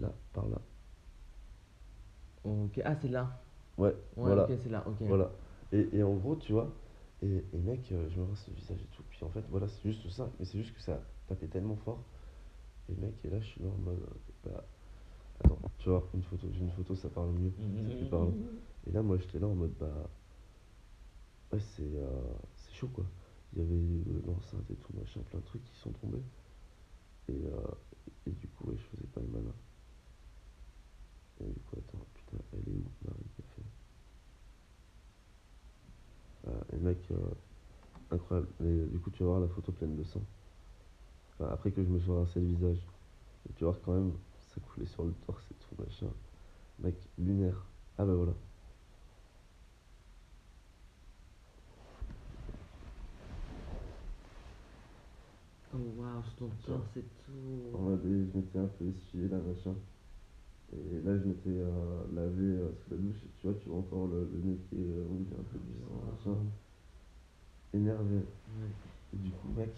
Là, 0.00 0.12
par 0.32 0.48
là. 0.48 0.58
Ok. 2.44 2.80
Ah, 2.84 2.96
c'est 3.00 3.08
là. 3.08 3.40
Ouais, 3.78 3.90
Ouais, 3.90 3.94
voilà. 4.16 4.42
ok, 4.44 4.58
c'est 4.60 4.68
là. 4.68 4.82
Ok. 4.88 4.96
Voilà. 5.02 5.30
Et, 5.70 5.88
et 5.92 6.02
en 6.02 6.14
gros, 6.14 6.34
tu 6.34 6.52
vois, 6.52 6.72
et, 7.22 7.44
et 7.52 7.58
mec, 7.58 7.92
euh, 7.92 8.08
je 8.10 8.20
me 8.20 8.26
rince 8.26 8.44
le 8.48 8.54
visage 8.54 8.80
et 8.82 8.86
tout. 8.96 9.04
Puis 9.08 9.24
en 9.24 9.28
fait, 9.28 9.44
voilà, 9.48 9.68
c'est 9.68 9.82
juste 9.88 10.08
ça. 10.10 10.28
Mais 10.40 10.44
c'est 10.44 10.58
juste 10.58 10.74
que 10.74 10.80
ça 10.82 11.00
tapait 11.28 11.46
tellement 11.46 11.76
fort. 11.76 12.02
Et 12.88 12.94
mec, 12.96 13.14
et 13.24 13.30
là, 13.30 13.38
je 13.38 13.46
suis 13.46 13.62
là 13.62 13.68
en 13.68 13.78
mode. 13.84 14.00
Bah, 14.44 14.64
attends, 15.44 15.58
tu 15.78 15.90
vois, 15.90 16.08
une 16.12 16.22
photo. 16.24 16.48
J'ai 16.52 16.60
une 16.64 16.72
photo, 16.72 16.96
ça 16.96 17.08
parle 17.08 17.30
mieux. 17.30 17.50
Plus 17.50 18.06
parlant. 18.10 18.32
Et 18.88 18.90
là, 18.90 19.00
moi, 19.02 19.16
j'étais 19.16 19.38
là 19.38 19.46
en 19.46 19.54
mode, 19.54 19.74
bah. 19.78 20.08
Ouais, 21.52 21.60
c'est 21.60 21.82
euh, 21.82 22.20
chaud 22.72 22.88
quoi. 22.88 23.04
Il 23.52 23.60
y 23.60 23.62
avait 23.62 23.74
euh, 23.74 24.22
l'enceinte 24.26 24.70
et 24.70 24.74
tout, 24.76 24.92
machin, 24.98 25.20
plein 25.30 25.38
de 25.40 25.44
trucs 25.44 25.64
qui 25.64 25.76
sont 25.76 25.92
tombés. 25.92 26.22
Et, 27.28 27.32
euh, 27.46 27.60
et 28.26 28.30
du 28.30 28.48
coup, 28.48 28.70
je 28.76 28.82
faisais 28.96 29.06
pas 29.08 29.20
le 29.20 29.28
malin. 29.28 29.54
Et 31.40 31.44
du 31.48 31.60
coup, 31.60 31.76
attends, 31.78 32.04
putain, 32.14 32.38
elle 32.52 32.72
est 32.72 32.76
où, 32.76 32.84
Marie 33.04 33.24
Café 33.36 33.62
Ah, 36.46 36.50
Et 36.74 36.78
mec, 36.78 36.98
euh, 37.10 37.16
incroyable. 38.10 38.48
Mais 38.60 38.86
du 38.86 38.98
coup, 38.98 39.10
tu 39.10 39.22
vas 39.22 39.30
voir 39.30 39.40
la 39.40 39.48
photo 39.48 39.72
pleine 39.72 39.96
de 39.96 40.04
sang. 40.04 40.22
Après 41.40 41.70
que 41.70 41.82
je 41.82 41.88
me 41.88 42.00
sois 42.00 42.16
rincé 42.18 42.40
le 42.40 42.46
visage. 42.46 42.86
Et 43.48 43.52
tu 43.54 43.64
voir 43.64 43.76
quand 43.84 43.92
même, 43.92 44.12
ça 44.48 44.60
coulait 44.60 44.86
sur 44.86 45.04
le 45.04 45.12
torse 45.26 45.44
et 45.50 45.54
tout, 45.54 45.82
machin. 45.82 46.08
Mec, 46.80 46.96
lunaire. 47.18 47.66
Ah 47.98 48.04
bah 48.04 48.14
voilà. 48.14 48.32
Ton 56.38 56.50
torse 56.66 56.96
et 56.96 57.00
tout. 57.24 57.78
Je 58.04 58.38
m'étais 58.38 58.58
un 58.58 58.66
peu 58.78 58.84
essuyé 58.84 59.28
là, 59.28 59.38
machin. 59.38 59.74
Et 60.72 61.00
là, 61.04 61.16
je 61.16 61.24
m'étais 61.24 61.48
euh, 61.48 62.02
lavé 62.14 62.42
euh, 62.42 62.68
sous 62.72 62.90
la 62.90 62.96
douche. 62.96 63.22
Tu 63.38 63.46
vois, 63.46 63.56
tu 63.62 63.68
vois 63.68 63.78
encore 63.78 64.06
le, 64.08 64.28
le 64.32 64.38
nez 64.50 64.58
qui 64.68 64.76
est 64.76 64.84
euh, 64.84 65.06
il 65.12 65.26
un 65.32 65.44
peu 65.44 65.58
du 65.58 65.72
sang, 65.78 66.32
machin. 66.32 66.38
Énervé. 67.72 68.16
Ouais. 68.16 68.70
Et 69.14 69.16
du 69.18 69.30
coup, 69.30 69.48
mec, 69.56 69.70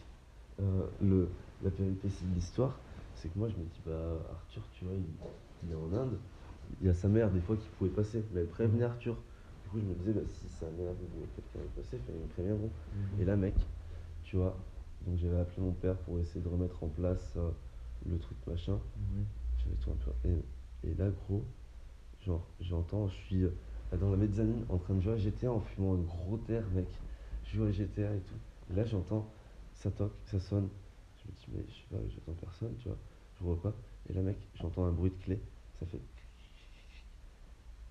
euh, 0.60 0.86
le, 1.02 1.28
la 1.62 1.70
péripétie 1.70 2.24
de 2.24 2.34
l'histoire, 2.34 2.78
c'est 3.14 3.28
que 3.28 3.38
moi, 3.38 3.48
je 3.48 3.54
me 3.54 3.64
dis, 3.64 3.80
bah, 3.86 4.18
Arthur, 4.32 4.62
tu 4.72 4.84
vois, 4.84 4.94
il, 4.94 5.04
il 5.64 5.72
est 5.72 5.76
en 5.76 5.92
Inde. 5.92 6.18
Il 6.80 6.86
y 6.86 6.90
a 6.90 6.94
sa 6.94 7.08
mère, 7.08 7.30
des 7.30 7.40
fois, 7.40 7.56
qui 7.56 7.68
pouvait 7.78 7.90
passer. 7.90 8.24
Mais 8.32 8.40
elle 8.40 8.48
prévenait 8.48 8.84
Arthur. 8.84 9.16
Du 9.64 9.68
coup, 9.70 9.78
je 9.80 9.84
me 9.84 9.94
disais, 9.94 10.12
bah, 10.12 10.26
si 10.26 10.48
sa 10.48 10.66
mère 10.70 10.92
ou 10.92 11.26
quelqu'un 11.36 11.60
veut 11.60 11.82
passer, 11.82 11.98
enfin, 12.02 12.12
ils 12.14 12.22
me 12.22 12.28
préviendront. 12.28 12.70
Et 13.20 13.24
là, 13.24 13.36
mec, 13.36 13.54
tu 14.24 14.36
vois, 14.36 14.56
donc 15.06 15.16
j'avais 15.18 15.38
appelé 15.38 15.62
mon 15.62 15.72
père 15.72 15.96
pour 15.98 16.18
essayer 16.18 16.40
de 16.40 16.48
remettre 16.48 16.82
en 16.84 16.88
place 16.88 17.34
euh, 17.36 17.50
le 18.06 18.18
truc 18.18 18.38
machin. 18.46 18.80
J'avais 19.58 19.76
tout 19.76 19.90
un 19.90 19.96
peu. 19.96 20.12
Et, 20.28 20.90
et 20.90 20.94
là, 20.94 21.10
gros, 21.10 21.44
genre, 22.20 22.46
j'entends, 22.60 23.08
je 23.08 23.14
suis 23.16 23.44
euh, 23.44 23.50
dans 23.98 24.10
la 24.10 24.16
mezzanine 24.16 24.64
en 24.68 24.78
train 24.78 24.94
de 24.94 25.00
jouer 25.00 25.14
à 25.14 25.16
GTA 25.16 25.52
en 25.52 25.60
fumant 25.60 25.94
un 25.94 26.02
gros 26.02 26.38
terre, 26.38 26.68
mec. 26.72 27.02
Je 27.44 27.56
joue 27.56 27.64
à 27.64 27.72
GTA 27.72 28.14
et 28.14 28.20
tout. 28.22 28.38
Et 28.70 28.74
là, 28.74 28.84
j'entends, 28.84 29.32
ça 29.74 29.90
toque, 29.90 30.18
ça 30.24 30.40
sonne. 30.40 30.70
Je 31.18 31.28
me 31.28 31.34
dis, 31.36 31.46
mais 31.52 31.64
je 31.68 31.74
sais 31.74 31.86
pas, 31.90 31.98
j'attends 32.08 32.34
personne, 32.34 32.76
tu 32.78 32.88
vois. 32.88 32.98
Je 33.38 33.44
vois 33.44 33.60
pas. 33.60 33.74
Et 34.08 34.12
là, 34.12 34.22
mec, 34.22 34.38
j'entends 34.54 34.84
un 34.86 34.92
bruit 34.92 35.10
de 35.10 35.16
clé. 35.24 35.40
Ça 35.80 35.86
fait. 35.86 36.00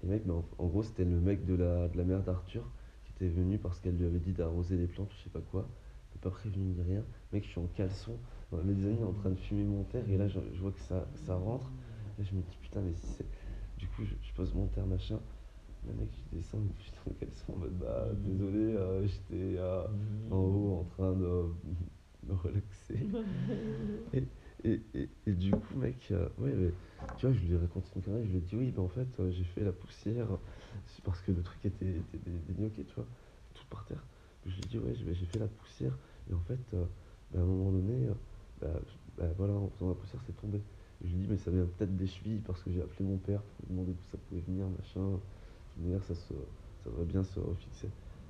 Et 0.04 0.08
mec, 0.08 0.24
mais 0.26 0.34
en, 0.34 0.46
en 0.58 0.68
gros, 0.68 0.84
c'était 0.84 1.06
le 1.06 1.20
mec 1.20 1.46
de 1.46 1.54
la, 1.56 1.88
de 1.88 1.98
la 1.98 2.04
mère 2.04 2.24
d'Arthur 2.24 2.64
qui 3.06 3.12
était 3.14 3.30
venu 3.30 3.58
parce 3.58 3.80
qu'elle 3.80 3.98
lui 3.98 4.06
avait 4.06 4.20
dit 4.20 4.34
d'arroser 4.34 4.78
les 4.78 4.88
plantes, 4.88 5.12
je 5.18 5.24
sais 5.24 5.30
pas 5.30 5.42
quoi. 5.42 5.68
Pas 6.28 6.32
prévenu 6.32 6.74
ni 6.74 6.82
rien. 6.82 7.06
Mec, 7.32 7.46
je 7.46 7.52
suis 7.52 7.60
en 7.62 7.68
caleçon 7.68 8.18
la 8.52 8.62
mezzanine 8.62 9.06
en 9.06 9.14
train 9.14 9.30
de 9.30 9.40
fumer 9.40 9.64
mon 9.64 9.84
terre. 9.84 10.04
Et 10.10 10.18
là, 10.18 10.28
je, 10.28 10.40
je 10.54 10.60
vois 10.60 10.74
que 10.74 10.82
ça, 10.82 11.08
ça 11.16 11.36
rentre. 11.36 11.72
Et 12.20 12.26
je 12.26 12.36
me 12.36 12.42
dis, 12.42 12.58
putain, 12.62 12.82
mais 12.82 12.94
si 12.96 13.08
c'est. 13.08 13.26
Du 13.78 13.88
coup, 13.88 14.04
je, 14.04 14.14
je 14.22 14.34
pose 14.34 14.54
mon 14.54 14.68
terre, 14.68 14.86
machin. 14.86 15.20
Le 15.88 15.94
mec, 15.94 16.10
je 16.12 16.38
descends, 16.38 16.58
puis 16.76 16.86
j'étais 16.86 17.10
en 17.10 17.14
caleçon 17.14 17.54
en 17.54 17.58
mode, 17.60 17.78
bah, 17.78 18.10
désolé, 18.26 18.76
euh, 18.76 19.08
j'étais 19.08 19.58
euh, 19.58 19.88
en 20.30 20.36
haut 20.36 20.80
en 20.82 20.84
train 20.84 21.14
de 21.14 21.46
me 22.28 22.34
relaxer. 22.34 23.08
et, 24.14 24.24
et, 24.66 24.82
et, 24.96 25.10
et 25.28 25.32
du 25.32 25.52
coup, 25.52 25.78
mec, 25.78 26.10
euh, 26.12 26.28
ouais, 26.40 26.54
mais, 26.54 26.72
tu 27.18 27.26
vois, 27.26 27.34
je 27.34 27.40
lui 27.40 27.54
ai 27.54 27.58
raconté 27.58 27.88
une 27.96 28.02
connerie, 28.02 28.26
je 28.26 28.32
lui 28.32 28.38
ai 28.40 28.42
dit, 28.42 28.56
oui, 28.58 28.72
ben 28.72 28.82
en 28.84 28.90
fait, 28.90 29.08
euh, 29.22 29.32
j'ai 29.32 29.46
fait 29.46 29.64
la 29.64 29.72
poussière, 29.72 30.28
c'est 30.88 31.06
parce 31.06 31.22
que 31.22 31.32
le 31.32 31.42
truc 31.42 31.66
était, 31.66 32.02
était 32.14 32.84
tu 32.84 32.96
vois. 32.96 33.06
dis, 33.56 33.92
ouais, 33.92 33.98
j'ai 34.50 35.14
j'ai 35.14 35.26
fait 35.26 35.40
la 35.40 35.48
poussière. 35.48 35.98
Et 36.30 36.34
en 36.34 36.42
fait, 36.42 36.60
euh, 36.74 36.86
bah, 37.32 37.40
à 37.40 37.44
un 37.44 37.46
moment 37.46 37.72
donné, 37.72 38.08
bah, 38.62 38.68
je- 38.86 39.24
voilà, 39.38 39.54
en 39.54 39.70
faisant 39.70 39.90
la 39.90 39.96
poussière, 39.96 40.22
c'est 40.26 40.36
tombé. 40.36 40.62
Je 41.02 41.08
lui 41.10 41.16
dis, 41.18 41.28
mais 41.30 41.38
ça 41.38 41.52
vient 41.52 41.66
peut-être 41.66 41.96
des 41.96 42.08
chevilles 42.08 42.40
parce 42.46 42.64
que 42.64 42.72
j'ai 42.72 42.82
appelé 42.82 43.06
mon 43.06 43.18
père 43.18 43.42
pour 43.42 43.66
lui 43.66 43.70
demander 43.76 43.94
d'où 43.94 44.04
ça 44.12 44.18
pouvait 44.18 44.42
venir, 44.42 44.68
machin. 44.70 45.20
Toute 45.74 45.84
manière, 45.84 46.04
ça, 46.04 46.16
ça 46.16 46.34
devrait 46.86 47.06
bien 47.06 47.24
se 47.24 47.40
refixer. 47.40 47.88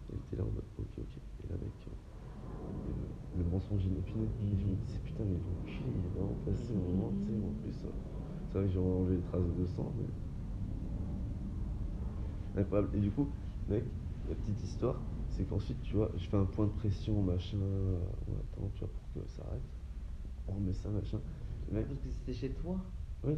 Et 0.09 0.15
il 0.15 0.20
était 0.20 0.36
là 0.36 0.43
en 0.43 0.51
mode, 0.51 0.65
ok, 0.78 0.88
ok. 0.99 1.18
Et 1.43 1.47
là, 1.49 1.55
mec, 1.61 1.74
euh, 1.88 2.91
le, 3.36 3.43
mensonge 3.43 3.86
inopiné. 3.86 4.30
Je 4.41 4.68
me 4.68 4.76
disais, 4.76 4.99
putain, 4.99 5.24
mais 5.26 5.38
l'enculé, 5.47 5.91
il 5.97 6.05
est 6.05 6.09
vraiment 6.09 6.38
au 6.45 6.74
moment, 6.74 7.13
tu 7.26 7.34
sais, 7.34 7.39
en 7.39 7.51
plus. 7.61 7.74
c'est 7.74 8.57
vrai 8.57 8.68
que 8.68 8.74
j'ai 8.74 8.80
enlevé 8.80 9.18
les 9.18 9.24
traces 9.24 9.45
de 9.45 9.65
sang, 9.65 9.93
mais. 9.97 10.05
Incroyable. 12.61 12.89
Et 12.95 12.99
du 12.99 13.11
coup, 13.11 13.32
mec, 13.68 13.84
la 14.28 14.36
petite 14.36 14.63
histoire, 14.63 15.01
c'est 15.38 15.46
qu'ensuite, 15.46 15.82
tu 15.84 15.96
vois, 15.96 16.12
je 16.18 16.28
fais 16.28 16.38
un 16.38 16.46
point 16.46 16.66
de 16.66 16.72
pression, 16.72 17.22
machin, 17.22 17.58
euh, 17.62 18.00
on 18.28 18.34
attend, 18.40 18.70
tu 18.74 18.80
vois, 18.80 18.90
pour 18.90 19.22
que 19.24 19.30
ça 19.30 19.44
arrête. 19.48 19.62
On 20.48 20.54
remet 20.54 20.74
ça, 20.74 20.90
machin. 20.90 21.20
Et 21.70 21.74
mec, 21.74 21.88
Parce 21.88 22.00
que 22.00 22.10
c'était 22.10 22.34
chez 22.34 22.50
toi 22.52 22.78
oui, 23.24 23.34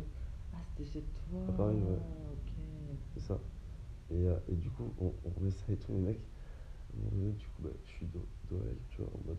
Ah, 0.53 0.57
c'était 0.69 0.89
chez 0.89 1.01
toi 1.03 1.39
À 1.49 1.51
Paris, 1.51 1.75
ouais. 1.75 1.97
Ok. 2.33 2.53
c'est 3.13 3.19
ça. 3.21 3.39
Et, 4.11 4.27
euh, 4.27 4.35
et 4.47 4.55
du 4.55 4.69
coup, 4.69 4.93
on, 5.01 5.13
on 5.25 5.29
remet 5.39 5.51
ça 5.51 5.65
et 5.71 5.75
tout, 5.77 5.91
mais 5.91 5.99
mec, 5.99 6.19
à 6.19 6.97
un 6.97 6.99
moment 6.99 7.11
donné, 7.17 7.31
du 7.33 7.45
coup, 7.47 7.61
bah, 7.63 7.69
je 7.83 7.89
suis 7.89 8.05
dos, 8.05 8.25
à 8.51 8.55
elle, 8.69 8.77
tu 8.89 9.01
vois, 9.01 9.11
en 9.13 9.27
mode, 9.27 9.37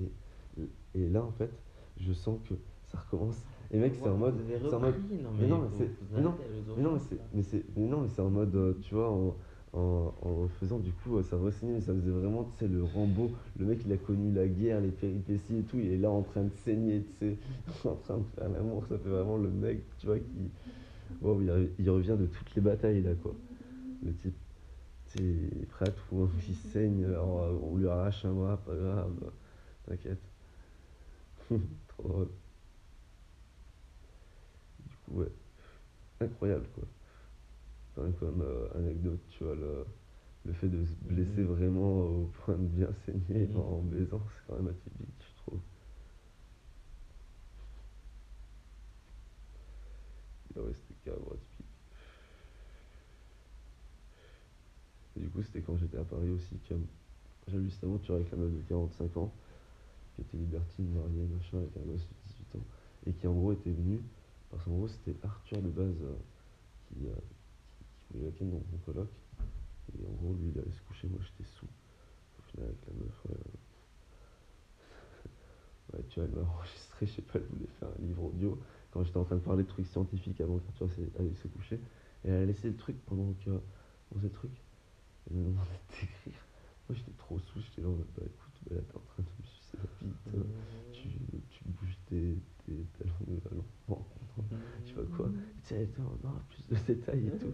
euh. 0.00 0.06
Et, 0.94 1.00
et 1.00 1.08
là, 1.08 1.22
en 1.22 1.32
fait, 1.32 1.50
je 1.98 2.12
sens 2.12 2.38
que 2.48 2.54
ça 2.86 2.98
recommence. 2.98 3.36
Et 3.70 3.78
mec, 3.78 3.94
c'est 3.94 4.08
en 4.08 4.16
mode. 4.16 4.36
C'est 4.48 4.74
en 4.74 4.80
Non, 4.80 4.80
mais 4.80 4.92
mais, 5.38 5.46
non, 5.48 5.60
mais 5.62 5.68
c'est- 5.76 5.90
mais 6.14 6.22
non, 6.22 6.34
le 6.92 6.98
Mais 7.34 7.42
c'est, 7.42 7.64
mais 7.76 7.86
non, 7.86 8.00
mais 8.02 8.08
c'est 8.08 8.22
en 8.22 8.30
mode, 8.30 8.80
tu 8.80 8.94
vois, 8.94 9.10
en, 9.10 9.36
en, 9.72 10.12
en 10.22 10.34
refaisant 10.42 10.78
du 10.78 10.92
coup, 10.92 11.22
ça 11.22 11.36
re-signait, 11.36 11.74
mais 11.74 11.80
ça 11.80 11.94
faisait 11.94 12.10
vraiment, 12.10 12.44
tu 12.58 12.64
sais, 12.64 12.68
le 12.68 12.82
Rambo, 12.84 13.32
le 13.58 13.66
mec, 13.66 13.80
il 13.86 13.92
a 13.92 13.96
connu 13.96 14.32
la 14.32 14.46
guerre, 14.48 14.80
les 14.80 14.90
péripéties 14.90 15.58
et 15.58 15.62
tout, 15.62 15.78
il 15.78 15.92
est 15.92 15.98
là 15.98 16.10
en 16.10 16.22
train 16.22 16.42
de 16.44 16.52
saigner, 16.64 17.02
tu 17.20 17.26
sais, 17.26 17.36
en 17.88 17.94
train 17.96 18.18
de 18.18 18.24
faire 18.36 18.48
l'amour, 18.48 18.84
ça 18.88 18.98
fait 18.98 19.08
vraiment 19.08 19.36
le 19.36 19.50
mec, 19.50 19.80
tu 19.98 20.06
vois, 20.06 20.18
qui, 20.18 20.50
il, 21.22 21.26
re- 21.26 21.68
il 21.78 21.90
revient 21.90 22.16
de 22.18 22.26
toutes 22.26 22.54
les 22.54 22.62
batailles, 22.62 23.02
là, 23.02 23.14
quoi. 23.22 23.34
Le 24.04 24.12
type, 24.14 24.34
est 25.20 25.66
prêt 25.70 25.86
à 25.86 25.90
tout, 25.90 26.16
hein, 26.22 26.30
il 26.48 26.54
saigne, 26.54 27.04
alors, 27.04 27.42
euh, 27.42 27.58
on 27.62 27.76
lui 27.76 27.88
arrache 27.88 28.24
un 28.24 28.32
bras, 28.32 28.56
pas 28.58 28.74
grave, 28.74 29.12
t'inquiète. 29.86 30.22
Trop. 31.88 32.28
Du 34.88 34.96
coup, 34.96 35.20
ouais, 35.20 35.32
incroyable, 36.20 36.66
quoi. 36.74 36.84
Comme 38.18 38.42
euh, 38.42 38.68
anecdote, 38.74 39.20
tu 39.28 39.44
vois, 39.44 39.54
le, 39.54 39.84
le 40.44 40.52
fait 40.52 40.68
de 40.68 40.84
se 40.84 40.94
blesser 40.94 41.42
Mhm. 41.42 41.46
vraiment 41.46 42.00
au 42.02 42.26
point 42.44 42.56
de 42.56 42.66
bien 42.66 42.92
saigner 43.06 43.48
Mhm. 43.48 43.56
en 43.56 43.82
baisant, 43.82 44.22
c'est 44.30 44.46
quand 44.46 44.56
même 44.56 44.68
atypique, 44.68 45.14
je 45.20 45.36
trouve. 45.42 45.60
Ouais, 50.56 50.74
c'était 50.74 50.94
carrément 51.04 51.32
atypique. 51.32 51.66
Et 55.16 55.20
du 55.20 55.30
coup, 55.30 55.42
c'était 55.42 55.62
quand 55.62 55.76
j'étais 55.76 55.98
à 55.98 56.04
Paris 56.04 56.30
aussi 56.30 56.58
que 56.60 56.74
j'ai 57.48 57.58
eu 57.58 57.70
cette 57.70 57.84
aventure 57.84 58.14
avec 58.16 58.30
la 58.30 58.38
meuf 58.38 58.52
de 58.52 58.62
45 58.62 59.16
ans, 59.16 59.32
qui 60.14 60.22
était 60.22 60.36
libertine, 60.38 60.90
mariée, 60.92 61.26
machin, 61.26 61.58
avec 61.58 61.76
un 61.76 61.82
gosse 61.82 62.08
de 62.08 62.14
18 62.26 62.56
ans, 62.56 62.66
et 63.06 63.14
qui 63.14 63.26
en 63.26 63.34
gros 63.34 63.52
était 63.52 63.72
venue, 63.72 64.02
parce 64.50 64.64
qu'en 64.64 64.72
gros, 64.76 64.88
c'était 64.88 65.16
Arthur 65.22 65.62
de 65.62 65.70
base 65.70 66.02
euh, 66.02 66.16
qui, 66.88 67.06
euh, 67.08 67.12
voulait 68.12 68.26
la 68.26 68.32
ken 68.32 68.50
dans 68.50 68.62
mon 68.72 68.78
coloc. 68.84 69.08
Et 69.98 70.06
en 70.06 70.12
gros, 70.12 70.34
lui, 70.34 70.50
il 70.54 70.58
allait 70.58 70.72
se 70.72 70.82
coucher, 70.82 71.08
moi 71.08 71.20
j'étais 71.22 71.48
sous. 71.50 71.66
Au 72.38 72.42
final, 72.42 72.66
avec 72.68 72.86
la 72.86 72.94
meuf, 72.94 73.24
ouais. 73.28 73.36
euh, 75.94 75.96
ouais, 75.98 76.04
tu 76.08 76.20
vois, 76.20 76.28
elle 76.28 76.34
m'a 76.34 76.48
enregistré, 76.50 77.06
je 77.06 77.12
sais 77.12 77.22
pas, 77.22 77.38
elle 77.38 77.44
voulait 77.46 77.68
faire 77.78 77.88
un 77.88 78.02
livre 78.02 78.24
audio. 78.24 78.58
Quand 78.90 79.04
j'étais 79.04 79.18
en 79.18 79.24
train 79.24 79.36
de 79.36 79.40
parler 79.40 79.64
de 79.64 79.68
trucs 79.68 79.86
scientifiques 79.86 80.40
avant 80.40 80.58
qu'Arthur 80.58 80.90
s'est- 80.90 81.10
allait 81.18 81.34
se 81.34 81.48
coucher. 81.48 81.76
Et 82.24 82.28
elle 82.28 82.42
a 82.42 82.46
laissé 82.46 82.68
le 82.68 82.76
truc 82.76 82.96
pendant 83.06 83.32
que. 83.44 83.50
On 84.10 84.16
faisait 84.16 84.28
le 84.28 84.32
truc. 84.34 84.52
Elle 85.30 85.36
m'a 85.38 85.48
demandé 85.50 85.70
d'écrire. 85.90 86.40
Moi, 86.88 86.96
j'étais 86.96 87.12
trop 87.18 87.38
sous, 87.38 87.60
j'étais 87.60 87.82
là 87.82 87.88
en 87.88 87.92
mode, 87.92 88.06
bah 88.16 88.22
écoute, 88.26 88.54
bah, 88.70 88.76
là, 88.76 88.82
t'es 88.82 88.96
en 88.96 89.00
train 89.00 89.22
de 89.22 89.28
euh, 90.34 90.42
Tu, 90.92 91.08
tu 91.50 91.64
bouges 91.66 91.98
tes, 92.06 92.36
tes 92.66 92.86
talons 92.98 93.12
de 93.28 93.56
l'enfant. 93.56 94.06
Je 94.84 94.88
sais 94.88 94.94
pas 94.94 95.16
quoi. 95.16 95.26
Et 95.28 95.62
tu 95.62 95.68
sais, 95.68 95.74
elle 95.76 95.82
était 95.84 96.00
en 96.00 96.16
non, 96.24 96.40
plus 96.48 96.66
de 96.68 96.76
détails 96.86 97.26
et 97.28 97.38
tout. 97.38 97.52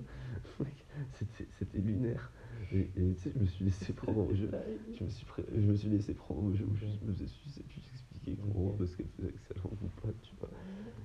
Mec, 0.65 0.87
c'était, 1.13 1.49
c'était 1.59 1.79
lunaire. 1.79 2.31
Et, 2.73 2.81
et 2.97 3.15
tu 3.15 3.21
sais, 3.21 3.33
je 3.35 3.39
me 3.41 3.47
suis 3.47 3.65
laissé 3.65 3.93
prendre 3.93 4.19
au 4.21 4.35
jeu. 4.35 4.51
Je 4.99 5.05
me 5.05 5.09
suis, 5.09 5.27
je 5.55 5.61
me 5.61 5.75
suis 5.75 5.89
laissé 5.89 6.15
prendre 6.15 6.43
au 6.45 6.53
jeu 6.53 6.65
où 6.67 6.75
je 6.77 6.87
me 6.87 7.13
faisais 7.13 7.27
sucer, 7.27 7.65
puis 7.69 7.81
j'expliquais 7.83 8.37
comment, 8.37 8.71
Ok. 8.71 8.79
parce 8.79 8.97
qu'elle 8.97 9.07
faisait 9.09 9.61
langue 9.63 9.83
ou 9.83 9.89
pas, 10.01 10.13
tu 10.23 10.35
vois. 10.41 10.51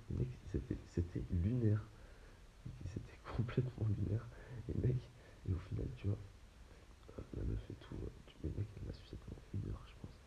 Et 0.09 0.13
mec, 0.17 0.27
c'était, 0.51 0.77
c'était 0.87 1.23
lunaire. 1.31 1.87
C'était 2.85 3.19
complètement 3.35 3.87
lunaire. 3.87 4.27
Et 4.69 4.77
mec, 4.87 5.09
et 5.47 5.53
au 5.53 5.59
final, 5.59 5.87
tu 5.95 6.07
vois, 6.07 6.17
la 7.37 7.43
meuf 7.43 7.63
et 7.69 7.75
tout, 7.75 7.95
tu, 8.27 8.35
mec, 8.47 8.67
elle 8.77 8.85
m'a 8.85 8.93
sucé 8.93 9.17
pendant 9.17 9.41
une 9.53 9.69
heure, 9.71 9.83
je 9.87 9.95
pense. 10.01 10.17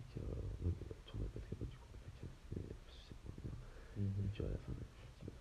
Et 0.00 0.04
que, 0.14 0.20
euh, 0.20 0.66
ouais, 0.66 0.72
mais 0.80 0.86
tu 1.06 1.12
on 1.16 1.20
n'a 1.20 1.28
pas 1.28 1.40
de 1.40 1.46
capote, 1.46 1.68
du 1.68 1.76
coup, 1.78 1.88
on 1.88 1.96
n'a 1.96 2.02
pas 2.04 2.10
de 2.10 2.16
capote, 2.20 2.38
mais 2.50 2.62
elle 2.62 2.76
m'a 2.76 2.90
sucé 2.90 3.14
pendant 3.22 3.36
une 3.42 3.50
heure. 3.50 3.62
Et 4.24 4.28
puis 4.32 4.42
à 4.44 4.48
la 4.48 4.58
fin, 4.58 4.72
je 4.74 4.80
me 4.80 4.86
dis, 4.86 4.96
bah, 5.20 5.32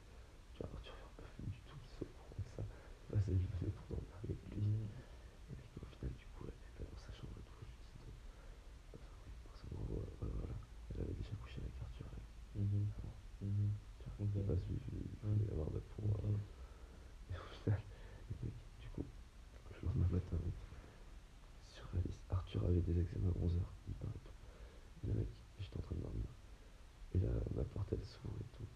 tu 0.54 0.60
vois, 0.60 0.70
Arthur 0.74 0.94
est 1.00 1.22
pas 1.22 1.32
du 1.48 1.60
tout 1.66 1.80
se 1.80 2.04
au 2.04 2.10
courant 2.14 2.42
de 2.44 2.50
ça. 2.56 2.64
Vas-y, 3.10 3.38
je 3.40 3.48
venais 3.60 3.72
pour 3.74 3.88
dormir 3.90 4.16
avec 4.24 4.40
lui. 4.54 4.68
Et 5.50 5.54
mec, 5.56 5.70
au 5.82 5.86
final, 5.98 6.12
du 6.14 6.28
coup, 6.36 6.46
elle 6.48 6.60
va 6.78 6.84
dans 6.90 7.00
sa 7.02 7.12
chambre 7.14 7.38
et 7.40 7.46
tout, 7.48 7.64
je 7.64 7.74
lui 7.74 7.86
dis 7.90 8.00
de. 8.06 8.12
Enfin, 8.94 9.22
oui, 9.26 9.34
parce 9.46 9.62
qu'en 9.64 9.82
gros, 9.84 10.02
euh, 10.04 10.26
ouais, 10.26 10.32
voilà, 10.36 10.56
elle 10.96 11.02
avait 11.08 11.18
déjà 11.18 11.36
couché 11.40 11.62
avec 11.62 11.76
Arthur, 11.82 12.06
elle. 12.14 12.28
Avant. 12.62 12.86
Tu 14.00 14.06
vois, 14.06 14.18
Ok. 14.20 14.30
j'ai 14.34 14.44
pas 14.44 14.58
suivi, 14.58 14.80
je 15.22 15.28
voulais 15.28 15.46
l'avoir 15.50 15.72
de 15.72 15.80
pour. 15.80 16.12
euh, 16.26 16.38
et 17.32 17.38
au 17.38 17.48
final, 17.64 17.80
et 18.32 18.46
mec, 18.46 18.54
du 18.82 18.90
coup, 18.90 19.06
le 19.82 19.88
lendemain 19.88 20.08
matin, 20.12 20.38
mec, 20.44 20.54
sur 21.64 21.88
la 21.94 22.02
liste, 22.02 22.22
Des 22.82 23.00
examens 23.00 23.30
à 23.30 23.46
11h, 23.46 23.60
il 23.88 23.94
part 23.96 24.12
et 24.16 24.20
tout. 24.20 24.34
Et 25.04 25.08
là, 25.08 25.14
mec, 25.16 25.28
j'étais 25.60 25.78
en 25.78 25.82
train 25.82 25.96
de 25.96 26.02
dormir. 26.02 26.30
Et 27.14 27.20
là, 27.20 27.30
ma 27.56 27.64
porte, 27.64 27.92
elle 27.92 28.04
s'ouvre 28.04 28.38
et 28.40 28.58
tout. 28.58 28.68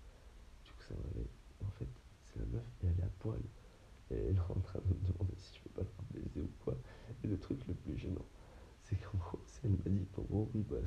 Du 0.66 0.72
coup, 0.72 0.84
ça 0.88 0.96
me 0.96 1.02
réveille. 1.10 1.30
En 1.66 1.72
fait, 1.72 1.88
c'est 2.26 2.40
la 2.40 2.46
meuf 2.46 2.66
et 2.84 2.88
elle 2.88 3.00
est 3.00 3.04
à 3.04 3.12
poil. 3.20 3.40
Et 4.12 4.16
elle 4.16 4.36
est 4.36 4.40
en 4.40 4.60
train 4.60 4.80
de 4.80 4.94
me 4.94 5.08
demander 5.08 5.34
si 5.38 5.58
je 5.58 5.64
peux 5.64 5.82
pas 5.82 5.84
la 5.84 6.20
baiser 6.20 6.42
ou 6.42 6.50
quoi. 6.64 6.76
Et 7.24 7.28
le 7.28 7.40
truc 7.40 7.66
le 7.68 7.74
plus 7.74 7.98
gênant, 7.98 8.26
c'est 8.84 8.96
qu'en 8.98 9.18
gros, 9.18 9.40
elle 9.64 9.72
m'a 9.72 9.90
dit 9.90 10.06
qu'en 10.14 10.24
gros, 10.24 10.50
oui, 10.54 10.66
bah, 10.70 10.78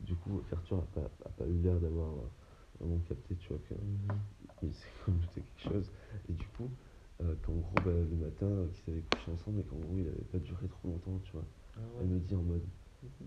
du 0.00 0.14
coup, 0.16 0.42
qu'Arthur 0.50 0.78
a 0.78 1.00
pas, 1.00 1.10
a 1.24 1.28
pas 1.30 1.46
eu 1.46 1.58
l'air 1.60 1.78
d'avoir 1.78 2.12
euh, 2.12 2.28
vraiment 2.80 2.98
capté, 3.08 3.36
tu 3.36 3.48
vois, 3.48 3.58
que 3.68 3.74
il 4.62 4.74
s'est 4.74 4.88
comme 5.04 5.18
douté 5.18 5.42
quelque 5.42 5.72
chose. 5.72 5.90
Et 6.28 6.32
du 6.32 6.46
coup, 6.48 6.70
euh, 7.26 7.34
qu'en 7.42 7.52
gros, 7.54 7.74
bah, 7.84 7.92
le 7.92 8.16
matin, 8.16 8.46
euh, 8.46 8.66
qu'ils 8.68 8.92
avaient 8.94 9.02
couché 9.12 9.30
ensemble, 9.32 9.60
et 9.60 9.64
qu'en 9.64 9.76
gros, 9.76 9.96
il 9.98 10.06
avait 10.08 10.28
pas 10.32 10.38
duré 10.38 10.66
trop 10.68 10.88
longtemps, 10.88 11.18
tu 11.24 11.32
vois. 11.32 11.44
Ah 11.76 11.80
Elle 12.00 12.08
me 12.08 12.18
dit 12.20 12.34
en 12.34 12.42
mode, 12.42 12.64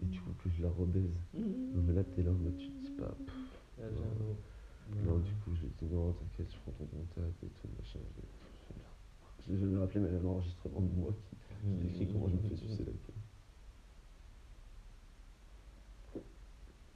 et 0.01 0.05
du 0.05 0.19
coup, 0.21 0.31
que 0.43 0.49
je 0.49 0.63
la 0.63 0.69
rebaise? 0.69 1.19
Non, 1.33 1.81
mais 1.85 1.93
là, 1.93 2.03
t'es 2.03 2.23
là 2.23 2.31
en 2.31 2.35
mode, 2.35 2.57
tu 2.57 2.69
te 2.69 2.85
dis 2.85 2.91
pas. 2.91 3.15
pff, 3.25 3.35
Ah, 3.81 3.83
non, 5.05 5.17
du 5.19 5.31
coup, 5.43 5.53
je 5.53 5.61
lui 5.61 5.67
ai 5.67 5.85
dit 5.85 5.93
non, 5.93 6.13
t'inquiète, 6.13 6.51
je 6.51 6.57
prends 6.59 6.71
ton 6.71 6.85
contact 6.85 7.43
et 7.43 7.47
tout, 7.47 7.67
machin. 7.77 7.99
Je 9.45 9.53
l'ai 9.53 9.59
jamais 9.59 9.77
rappelé, 9.79 9.99
mais 10.01 10.09
elle 10.09 10.15
a 10.17 10.19
l'enregistrement 10.19 10.81
de 10.81 10.93
moi 10.99 11.13
qui, 11.13 11.35
qui 11.61 11.75
décrit 11.87 12.07
comment 12.11 12.27
je 12.27 12.35
me 12.35 12.49
fais 12.49 12.55
sucer 12.55 12.85
la 12.85 12.91
queue. 12.91 13.13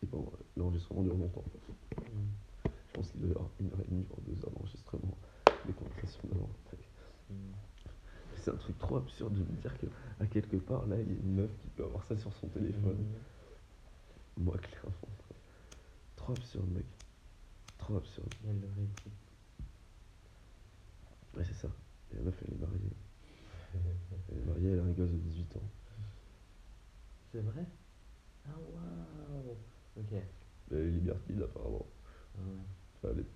Et 0.02 0.06
bon, 0.06 0.26
euh, 0.34 0.38
l'enregistrement 0.58 1.04
dure 1.04 1.16
longtemps. 1.18 1.44
Mm. 1.98 2.70
Je 2.88 2.94
pense 2.94 3.12
qu'il 3.12 3.22
doit 3.22 3.30
y 3.30 3.32
avoir 3.32 3.50
une 3.60 3.68
heure 3.68 3.80
et 3.82 3.90
demie, 3.90 4.04
voire 4.08 4.20
deux 4.22 4.44
heures 4.44 4.52
d'enregistrement. 4.52 5.18
Les 5.66 5.74
conversations 5.74 6.28
d'avant. 6.30 6.50
Mm. 6.72 6.93
C'est 8.38 8.52
un 8.52 8.58
truc 8.58 8.78
trop 8.78 8.98
absurde 8.98 9.34
de 9.34 9.40
me 9.40 9.62
dire 9.62 9.78
que, 9.80 9.86
à 10.20 10.26
quelque 10.28 10.58
part, 10.58 10.86
là, 10.88 11.00
il 11.00 11.08
y 11.08 11.16
a 11.16 11.20
une 11.20 11.36
meuf 11.36 11.52
qui 11.62 11.68
peut 11.70 11.84
avoir 11.86 12.04
ça 12.06 12.18
sur 12.18 12.34
son 12.34 12.48
téléphone. 12.50 12.98
Mm. 14.38 14.44
Moi, 14.44 14.58
clairement. 14.58 14.92
Trop 16.18 16.34
absurde, 16.34 16.70
mec. 16.74 16.86
Trop 17.78 17.98
absurde. 17.98 18.34
Elle 18.48 18.60
l'aurait 18.60 18.88
dit. 19.06 19.12
Ouais, 21.38 21.44
c'est 21.46 21.54
ça. 21.54 21.70
Et 22.12 22.16
la 22.18 22.22
meuf, 22.24 22.36
elle 22.46 22.54
est 22.54 22.60
mariée. 22.60 22.80
Elle 24.32 24.38
est 24.38 24.46
mariée, 24.46 24.70
elle 24.72 24.80
a 24.80 24.84
un 24.84 24.92
gosse 24.92 25.10
de 25.12 25.18
18 25.18 25.56
ans. 25.58 25.70
C'est 27.32 27.40
vrai? 27.42 27.66
Ah, 28.46 28.52
waouh 28.60 29.58
Ok. 29.98 30.14
Elle 30.72 30.78
est 30.78 30.92
libertine, 30.92 31.42
apparemment. 31.44 31.86
Ah 32.38 32.42
ouais. 32.42 32.58
Enfin, 32.98 33.10
elle 33.14 33.20
est 33.22 33.28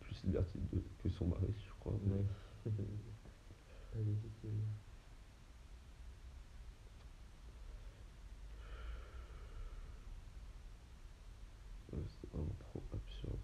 plus 0.00 0.24
libertine 0.24 0.62
de- 0.72 0.82
que 1.02 1.08
son 1.08 1.26
mari, 1.28 1.46
je 1.58 1.72
crois. 1.78 1.94
mais- 2.04 2.14
Ouais. 2.16 2.24
Pas. 3.92 3.98
Ouais, 11.92 12.02
C'était 12.08 12.36
vraiment 12.36 12.56
trop 12.58 12.82
absurde. 12.92 13.38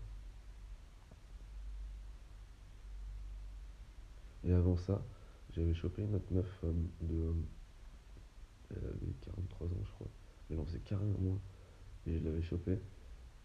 Et 4.45 4.53
avant 4.53 4.77
ça, 4.79 5.05
j'avais 5.51 5.75
chopé 5.75 6.03
une 6.03 6.15
autre 6.15 6.33
meuf 6.33 6.61
euh, 6.65 6.73
de. 7.03 7.15
euh, 7.17 7.35
Elle 8.71 8.85
avait 8.85 9.15
43 9.21 9.67
ans, 9.69 9.85
carré 10.81 11.05
en 11.05 11.21
moins. 11.21 11.41
Et 12.07 12.19
je 12.19 12.25
l'avais 12.25 12.43
chopé. 12.43 12.73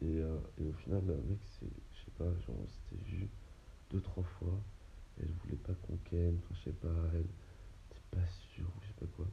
Et, 0.01 0.19
euh, 0.21 0.37
au 0.69 0.73
final, 0.73 1.03
mec, 1.29 1.39
c'est, 1.59 1.67
je 1.93 1.99
sais 2.05 2.11
pas, 2.17 2.25
genre, 2.41 2.57
on 2.63 2.67
s'était 2.69 3.03
vu 3.05 3.29
deux, 3.91 4.01
trois 4.01 4.23
fois. 4.23 4.63
Elle 5.21 5.31
voulait 5.43 5.57
pas 5.57 5.73
qu'on 5.75 5.97
ken, 6.05 6.37
enfin, 6.37 6.55
je 6.55 6.61
sais 6.71 6.73
pas, 6.75 6.89
elle 7.13 7.21
était 7.91 8.01
pas 8.11 8.27
sûre, 8.27 8.67
ou 8.77 8.81
je 8.83 8.87
sais 8.87 8.93
pas 8.99 9.05
quoi. 9.15 9.27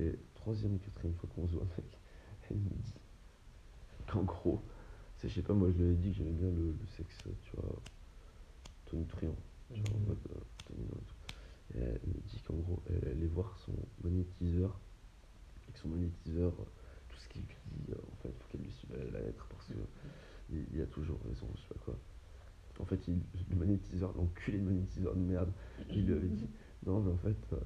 Et 0.00 0.18
troisième 0.34 0.74
ou 0.74 0.78
quatrième 0.78 1.14
fois 1.16 1.28
qu'on 1.34 1.46
se 1.48 1.54
voit, 1.54 1.66
mec, 1.76 1.98
elle 2.50 2.58
me 2.58 2.70
dit 2.70 2.94
qu'en 4.06 4.22
gros, 4.24 4.62
c'est, 5.16 5.28
je 5.28 5.34
sais 5.34 5.42
pas, 5.42 5.54
moi 5.54 5.70
je 5.70 5.78
lui 5.82 5.92
ai 5.92 5.96
dit 5.96 6.10
que 6.10 6.16
j'aimais 6.16 6.32
bien 6.32 6.50
le, 6.50 6.72
le 6.72 6.86
sexe, 6.96 7.24
tu 7.42 7.56
vois, 7.56 7.82
tonitruant, 8.86 9.36
tu 9.72 9.82
vois, 9.82 9.92
en 9.96 9.98
Mhm. 9.98 10.08
mode 10.08 10.18
euh, 10.30 10.40
et 10.70 11.04
tout. 11.06 11.14
Et 11.74 11.78
elle 11.80 12.00
me 12.08 12.20
dit 12.26 12.40
qu'en 12.42 12.54
gros, 12.56 12.82
elle 12.88 13.08
allait 13.08 13.26
voir 13.26 13.58
son 13.58 13.74
magnétiseur, 14.04 14.80
et 15.68 15.72
que 15.72 15.78
son 15.78 15.88
magnétiseur, 15.88 16.52
euh, 16.60 16.64
tout 17.08 17.18
ce 17.18 17.28
qu'il 17.28 17.42
lui 17.42 17.56
dit, 17.66 17.92
euh, 17.92 17.96
en 18.12 18.16
fait, 18.16 18.30
il 18.30 18.34
faut 18.42 18.48
qu'elle 18.50 18.62
lui 18.62 18.72
suive 18.72 18.94
la 19.12 19.20
lettre 19.20 19.46
parce 19.50 19.68
que 19.68 19.74
il, 20.50 20.66
il 20.72 20.82
a 20.82 20.86
toujours 20.86 21.20
raison, 21.24 21.48
je 21.56 21.62
sais 21.62 21.68
pas 21.68 21.80
quoi. 21.84 21.98
En 22.80 22.84
fait, 22.84 23.08
il, 23.08 23.18
le 23.50 23.56
magnétiseur, 23.56 24.12
l'enculé 24.16 24.58
de 24.58 24.64
magnétiseur 24.64 25.14
de 25.14 25.20
merde, 25.20 25.50
il 25.90 26.06
lui 26.06 26.14
avait 26.14 26.28
dit 26.28 26.48
Non, 26.86 27.00
mais 27.00 27.12
en 27.12 27.16
fait, 27.16 27.36
euh, 27.52 27.56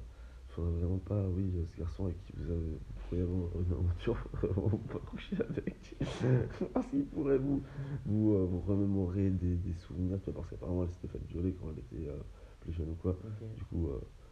faudrait 0.49 0.71
vraiment 0.71 0.97
pas, 0.99 1.27
oui, 1.29 1.51
euh, 1.55 1.65
ce 1.71 1.79
garçon 1.79 2.05
avec 2.05 2.17
qui 2.23 2.33
vous 2.35 2.51
avez, 2.51 3.21
avoir 3.21 3.49
une 3.61 3.71
aventure, 3.71 4.17
vraiment 4.33 4.77
pas 4.77 4.99
coucher 4.99 5.37
avec. 5.49 5.95
parce 6.73 6.87
qu'il 6.87 7.05
pourrait 7.05 7.37
vous, 7.37 7.63
vous, 8.05 8.33
euh, 8.33 8.45
vous 8.45 8.61
remémorer 8.61 9.29
des, 9.29 9.55
des 9.55 9.73
souvenirs, 9.73 10.19
tu 10.23 10.31
vois, 10.31 10.41
parce 10.41 10.49
qu'apparemment 10.49 10.83
elle 10.83 10.89
s'était 10.89 11.07
fait 11.07 11.23
violer 11.27 11.53
quand 11.53 11.67
elle 11.71 11.79
était 11.79 12.09
euh, 12.09 12.17
plus 12.61 12.73
jeune 12.73 12.89
ou 12.89 12.95
quoi. 12.95 13.17
Du 13.55 13.63
coup, 13.65 13.89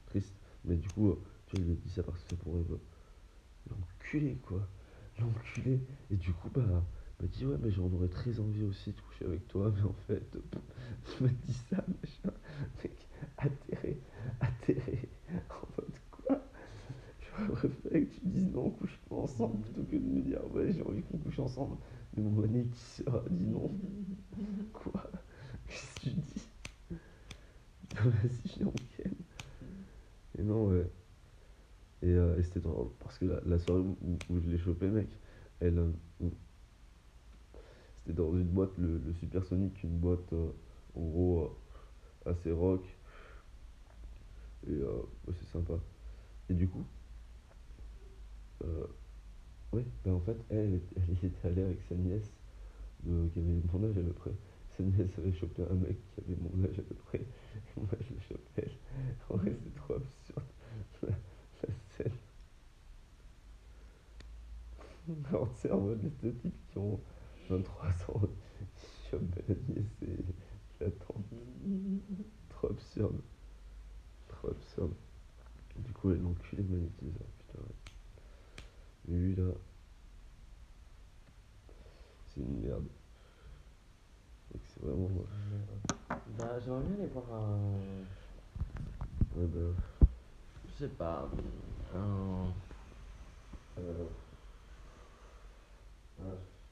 triste. 0.08 0.36
Mais 0.66 0.76
du 0.76 0.88
coup, 0.90 1.16
tu 1.48 1.58
vois, 1.58 1.66
il 1.66 1.72
a 1.72 1.76
dit 1.76 1.90
ça 1.90 2.04
parce 2.04 2.24
que 2.24 2.30
ça 2.32 2.36
pourrait 2.38 2.64
l'enculer, 3.70 4.38
quoi. 4.44 4.68
L'enculer. 5.20 5.80
Et 6.10 6.16
du 6.16 6.32
coup, 6.34 6.50
bah, 6.54 6.84
m'a 7.22 7.28
dit, 7.28 7.46
ouais, 7.46 7.58
mais 7.62 7.72
j'en 7.72 7.92
aurais 7.94 8.08
très 8.08 8.40
envie 8.40 8.64
aussi 8.64 8.92
de 8.92 9.00
coucher 9.02 9.26
avec 9.26 9.48
toi. 9.48 9.72
Mais 9.76 9.84
en 9.84 9.94
fait, 10.08 10.24
tu 11.06 11.24
m'as 11.24 11.30
dit 11.30 11.54
ça, 11.70 11.78
machin. 11.78 12.36
Mec, 12.84 13.08
atterré, 13.38 14.00
atterré. 14.40 15.10
En 15.50 15.68
mode 15.78 15.96
quoi? 16.12 16.42
J'aurais 17.22 17.52
préféré 17.52 18.06
que 18.06 18.16
tu 18.16 18.26
me 18.26 18.32
dises 18.32 18.52
non, 18.52 18.66
on 18.66 18.70
couche 18.72 19.00
pas 19.10 19.16
ensemble 19.16 19.62
plutôt 19.62 19.84
que 19.84 19.96
de 19.96 20.02
me 20.02 20.22
dire, 20.22 20.40
ouais, 20.54 20.72
j'ai 20.74 20.82
envie 20.82 21.04
qu'on 21.04 21.18
couche 21.18 21.40
ensemble. 21.40 21.78
Mais 22.16 22.24
mon 22.24 22.42
magnétiseur 22.42 23.24
a 23.26 23.30
dit 23.30 23.46
non. 23.46 23.72
Quoi? 24.74 25.12
Qu'est-ce 25.68 25.96
que 25.96 26.00
tu 26.02 26.10
dis? 26.10 26.98
Vas-y, 27.96 28.60
je 28.60 28.64
l'en 28.64 28.74
ken. 28.98 29.14
Et 30.38 30.44
non, 30.44 30.68
ouais. 30.68 30.90
Et, 32.04 32.14
euh, 32.14 32.38
et 32.38 32.44
c'était 32.44 32.60
drôle 32.60 32.90
parce 33.00 33.20
que 33.20 33.26
la, 33.46 33.60
soirée 33.60 33.82
où, 33.82 33.96
où 34.30 34.40
je 34.40 34.50
l'ai 34.50 34.58
chopé, 34.58 34.88
mec, 34.88 35.08
elle. 35.60 35.92
C'était 38.04 38.14
dans 38.14 38.32
une 38.34 38.44
boîte, 38.50 38.72
le, 38.78 39.00
le 39.00 39.14
Supersonic, 39.14 39.84
une 39.84 39.98
boîte 40.00 40.34
euh, 40.34 40.50
en 40.96 41.02
gros 41.02 41.56
euh, 42.26 42.32
assez 42.32 42.52
rock. 42.52 42.84
Et 44.68 44.72
euh, 44.72 45.02
c'est 45.34 45.48
sympa. 45.48 45.74
Et 46.50 46.54
du 46.54 46.68
coup, 46.68 46.86
ouais, 49.74 49.86
ben 50.06 50.14
en 50.14 50.20
fait, 50.20 50.38
elle, 50.50 50.80
elle, 50.96 51.14
était- 51.26 51.48
allée 51.48 51.64
avec 51.64 51.82
sa 51.90 51.96
nièce 51.96 52.32
de, 53.04 53.28
qui 53.34 53.40
avait 53.40 53.62
mon 53.74 53.84
âge 53.90 53.98
à 53.98 54.02
peu 54.04 54.14
près. 54.14 54.34
Sa 54.78 54.84
nièce 54.84 55.18
avait 55.20 55.34
chopé 55.34 55.64
un 55.70 55.76
mec 55.76 55.98
qui 56.16 56.22
avait 56.22 56.38
mon 56.42 56.66
âge 56.66 56.80
à 56.80 56.84
peu 56.84 56.96
près. 56.96 57.20
Et 57.20 57.80
moi, 57.82 57.90
je 58.02 58.14
l'ai 58.16 58.22
chopé 58.22 58.44
elle. 58.58 58.72
En 59.30 59.38
vrai, 59.38 59.54
c'est 59.64 59.76
trop 59.76 59.96
absurde. 59.96 60.46
La, 61.04 61.10
la 61.10 61.76
scène. 61.98 62.14
Alors, 65.30 65.50
tu 65.54 65.62
sais, 65.62 65.72
en 65.72 65.80
mode, 65.80 66.02
les 66.04 66.10
deux 66.10 66.34
types 66.38 66.56
qui 66.72 66.78
ont 66.78 67.00
23 67.50 67.88
ans, 67.88 68.22
et 69.14 70.24
la 70.80 70.90
tante. 70.92 71.26
Trop 72.50 72.70
absurde. 72.70 73.22
Trop 74.28 74.50
absurde. 74.50 74.94
Du 75.78 75.92
coup, 75.94 76.12
elle 76.12 76.22
l'enculé 76.22 76.64
de 76.64 76.72
magnétiseur, 76.72 77.28
putain, 77.40 77.60
ouais. 77.60 79.16
Lui, 79.16 79.36
là, 79.36 79.52
c'est 82.28 82.42
une 82.42 82.62
merde. 82.62 82.86
C'est 84.54 84.84
vraiment. 84.84 85.10
Bah, 86.38 86.60
j'aimerais 86.60 86.84
bien 86.84 86.96
aller 86.96 87.08
voir 87.08 87.34
un. 87.34 87.80
Ouais, 89.36 89.48
bah. 89.48 90.08
Je 90.68 90.86
sais 90.86 90.90
pas. 90.90 91.30
Un. 91.96 92.48
Euh, 93.80 94.06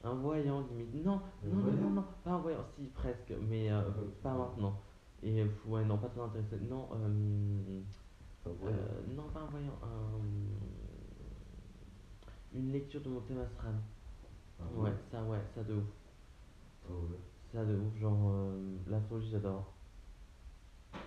Un 0.02 0.14
voyant 0.14 0.60
limite. 0.70 1.04
Non, 1.04 1.20
non, 1.44 1.56
non, 1.56 1.72
non, 1.72 1.90
non, 1.90 2.04
pas 2.24 2.30
un 2.30 2.38
voyant, 2.38 2.64
si, 2.76 2.86
presque, 2.86 3.32
mais 3.48 3.70
euh, 3.70 3.82
pas 4.22 4.32
maintenant. 4.34 4.80
Et 5.22 5.42
euh, 5.42 5.46
ouais, 5.66 5.84
non, 5.84 5.98
pas 5.98 6.08
très 6.08 6.20
intéressé. 6.22 6.56
Non, 6.68 6.88
euh, 6.94 7.80
euh, 8.46 8.52
non, 9.14 9.24
pas 9.34 9.40
un 9.40 9.46
voyant, 9.46 9.78
un, 9.82 10.20
une 12.58 12.72
lecture 12.72 13.02
de 13.02 13.08
mon 13.10 13.20
thème 13.20 13.40
astral. 13.40 13.74
Ah 14.58 14.64
Ouais, 14.74 14.92
ça, 15.10 15.22
ouais, 15.24 15.40
ça 15.54 15.62
de 15.64 15.74
ouf. 15.74 15.84
Ah 16.88 16.92
ouais. 16.92 17.18
Ça 17.52 17.64
de 17.64 17.76
ouf, 17.76 17.96
genre, 18.00 18.30
euh, 18.30 18.76
l'astrologie, 18.88 19.30
j'adore. 19.30 19.72
Ah, 20.94 20.98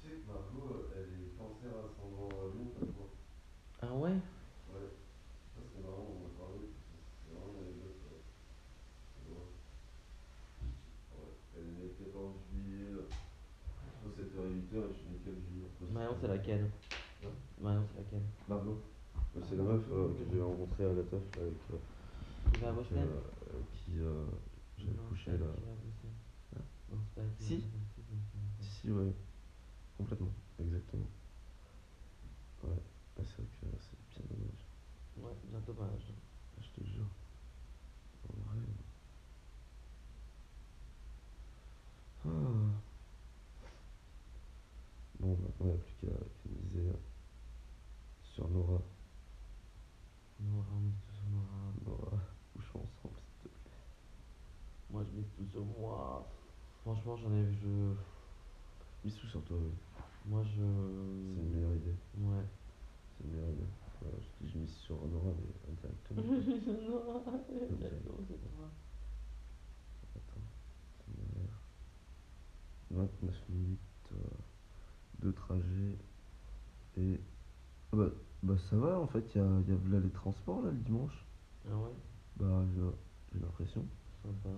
tu 0.00 0.08
sais 0.08 0.14
que 0.16 0.26
Margot, 0.28 0.86
elle 0.94 1.02
est 1.02 1.36
cancer 1.36 1.72
ascendant 1.74 2.28
lion, 2.54 2.70
pas 2.78 2.86
toi. 2.86 3.06
Ah 3.82 3.92
ouais 3.94 4.10
Ouais? 4.10 4.90
Ça, 5.54 5.60
c'est 5.74 5.82
marrant, 5.82 6.06
on 6.08 6.22
en 6.22 6.26
a 6.26 6.30
parlé. 6.38 6.66
C'est 7.24 7.34
vraiment 7.34 7.52
une 7.54 7.64
anecdote. 7.64 7.98
ouais. 8.04 8.22
C'est 9.14 9.24
drôle. 9.28 9.50
Ouais. 11.14 11.32
Elle 11.56 11.62
est 11.62 11.76
née 11.78 11.88
le 11.88 12.04
14 12.04 12.34
juillet. 12.52 12.90
euh, 12.90 13.08
Entre 14.04 14.20
7h 14.20 14.38
et 14.44 14.54
8h, 14.60 14.76
et 14.76 14.92
je 14.92 14.98
suis 14.98 15.08
né 15.08 15.16
le 15.24 15.30
4 15.30 15.40
juillet. 15.46 15.66
entre 15.70 15.84
Marion, 15.92 16.12
7h. 16.12 16.13
C'est 16.24 16.28
laquelle 16.28 16.70
Hein 17.22 17.28
Marion, 17.60 17.84
c'est 17.92 17.98
laquelle 18.02 18.22
Margot. 18.48 18.82
Ouais, 19.34 19.42
C'est 19.48 19.56
la 19.56 19.62
meuf 19.64 19.84
euh, 19.90 20.08
que 20.14 20.24
j'ai 20.32 20.40
rencontrée 20.40 20.84
à 20.84 20.92
la 20.92 21.02
teuf 21.02 21.22
avec. 21.36 21.54
euh, 21.72 21.76
Qui 22.52 22.60
va 22.60 22.68
à 22.68 22.72
Washington 22.72 23.08
euh, 23.08 23.60
qui 23.72 23.98
euh, 23.98 24.24
j'ai 24.78 24.86
Non, 24.86 25.02
couché 25.08 25.32
là. 25.32 25.46
Hein 26.56 26.60
Non, 26.90 26.98
pas 27.14 27.22
Si. 27.38 27.56
bosser. 27.56 27.68
Si, 28.60 28.90
ouais. 28.90 29.12
Complètement. 29.98 30.32
Exactement. 30.60 31.06
Ouais. 32.64 32.70
Ah, 33.18 33.22
c'est 33.24 33.36
vrai 33.36 33.46
que 33.60 33.66
c'est 33.80 33.98
bien 34.22 34.36
dommage. 34.36 34.64
Ouais, 35.18 35.32
bientôt 35.50 35.74
mariage. 35.74 36.12
Ah, 36.56 36.60
Je 36.62 36.80
te 36.80 36.86
jure. 36.88 37.06
En 38.28 38.50
vrai. 38.50 38.60
Ah. 42.26 42.28
Bon, 45.20 45.38
a 45.48 45.52
plus 45.78 45.94
qu'à 46.00 46.06
qu'à 46.12 46.48
miser 46.50 46.88
euh, 46.88 46.92
sur 48.34 48.43
Nora. 48.54 48.80
Nora, 50.38 50.66
on 50.76 50.80
mise 50.80 50.94
tout 51.08 51.14
sur 51.16 51.26
Nora. 51.28 51.74
Nora, 51.84 52.22
couchons 52.54 52.78
ensemble, 52.78 53.18
s'il 53.18 53.34
te 53.42 53.48
plaît. 53.48 53.72
Moi, 54.90 55.02
je 55.02 55.16
mise 55.18 55.28
tout 55.36 55.46
sur 55.50 55.64
moi. 55.64 56.24
Franchement, 56.82 57.16
j'en 57.16 57.32
ai. 57.34 57.52
Je... 57.52 57.94
Mise 59.04 59.16
tout 59.16 59.26
sur 59.26 59.42
toi, 59.42 59.56
oui. 59.60 59.72
Moi, 60.26 60.44
je. 60.44 60.62
C'est 61.34 61.40
une 61.40 61.50
meilleure 61.50 61.74
idée. 61.74 61.96
Ouais. 62.16 62.44
C'est 63.18 63.24
une 63.24 63.32
meilleure 63.32 63.50
idée. 63.50 63.66
Je 64.02 64.44
dis 64.46 64.52
je 64.52 64.58
mise 64.58 64.70
sur 64.70 65.04
Nora, 65.04 65.32
mais 65.36 65.72
indirectement. 65.72 66.22
Nora, 66.22 67.32
c'est 67.48 67.70
Nora. 67.72 68.70
Attends, 70.14 70.46
itinéraire. 71.00 71.58
29 72.90 73.48
minutes 73.48 73.80
euh, 74.12 75.26
de 75.26 75.32
trajet. 75.32 75.98
Et. 76.98 77.20
Ah 77.92 77.96
bah, 77.96 78.10
bah 78.44 78.54
ça 78.68 78.76
va 78.76 78.98
en 79.00 79.06
fait, 79.06 79.24
il 79.34 79.38
y 79.38 79.40
a, 79.40 79.46
y 79.46 79.72
a 79.72 79.90
là 79.90 80.00
les 80.00 80.10
transports 80.10 80.60
là 80.62 80.70
le 80.70 80.76
dimanche. 80.76 81.24
Ah 81.66 81.76
ouais? 81.76 81.92
Bah 82.36 82.62
j'ai 83.32 83.40
l'impression. 83.40 83.86
Sympa. 84.22 84.50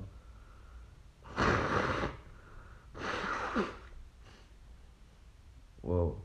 Waouh. 5.84 6.16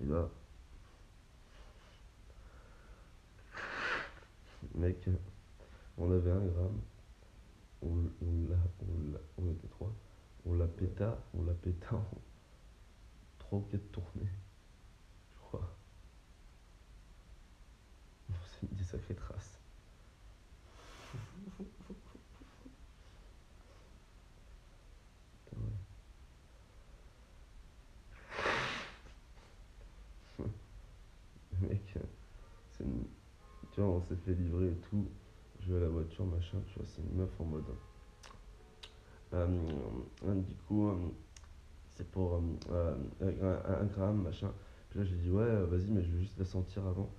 Et 0.00 0.04
là. 0.06 0.28
Mec, 4.76 5.08
on 5.98 6.12
avait 6.12 6.30
un 6.30 6.46
gramme. 6.46 6.80
On, 7.82 7.88
on 7.88 8.48
l'a, 8.48 8.56
on 8.82 9.12
l'a, 9.12 9.18
on 9.38 9.50
était 9.50 9.66
trois. 9.68 9.92
On 10.46 10.54
l'a 10.54 10.66
péta, 10.66 11.18
on 11.34 11.42
l'a 11.42 11.54
péta 11.54 11.96
en 11.96 12.04
trois 13.40 13.58
ou 13.58 13.62
quatre 13.62 13.90
tournées. 13.90 14.30
Je 15.34 15.40
crois. 15.40 15.68
Des 18.62 18.84
sacrées 18.84 19.14
traces. 19.14 19.58
Mec, 31.60 31.98
c'est 32.70 32.84
une, 32.84 33.04
tu 33.72 33.80
vois, 33.80 33.90
on 33.90 34.00
s'est 34.02 34.16
fait 34.16 34.34
livrer 34.34 34.68
et 34.68 34.76
tout. 34.90 35.06
Je 35.60 35.72
vais 35.72 35.78
à 35.78 35.82
la 35.82 35.88
voiture, 35.88 36.24
machin, 36.26 36.58
tu 36.66 36.78
vois, 36.78 36.86
c'est 36.86 37.02
une 37.02 37.16
meuf 37.16 37.30
en 37.40 37.44
mode. 37.44 37.64
euh, 39.34 39.46
euh, 40.24 40.34
du 40.42 40.54
coup, 40.56 40.88
euh, 40.88 40.96
c'est 41.90 42.10
pour 42.10 42.34
euh, 42.36 42.94
euh, 43.22 43.82
un, 43.82 43.84
gramme, 43.86 44.22
machin. 44.22 44.52
Puis 44.88 45.00
là, 45.00 45.04
je 45.04 45.12
lui 45.14 45.20
dis, 45.20 45.30
ouais, 45.30 45.42
euh, 45.42 45.66
vas-y, 45.66 45.90
mais 45.90 46.02
je 46.02 46.10
veux 46.10 46.18
juste 46.20 46.38
la 46.38 46.44
sentir 46.44 46.86
avant. 46.86 47.10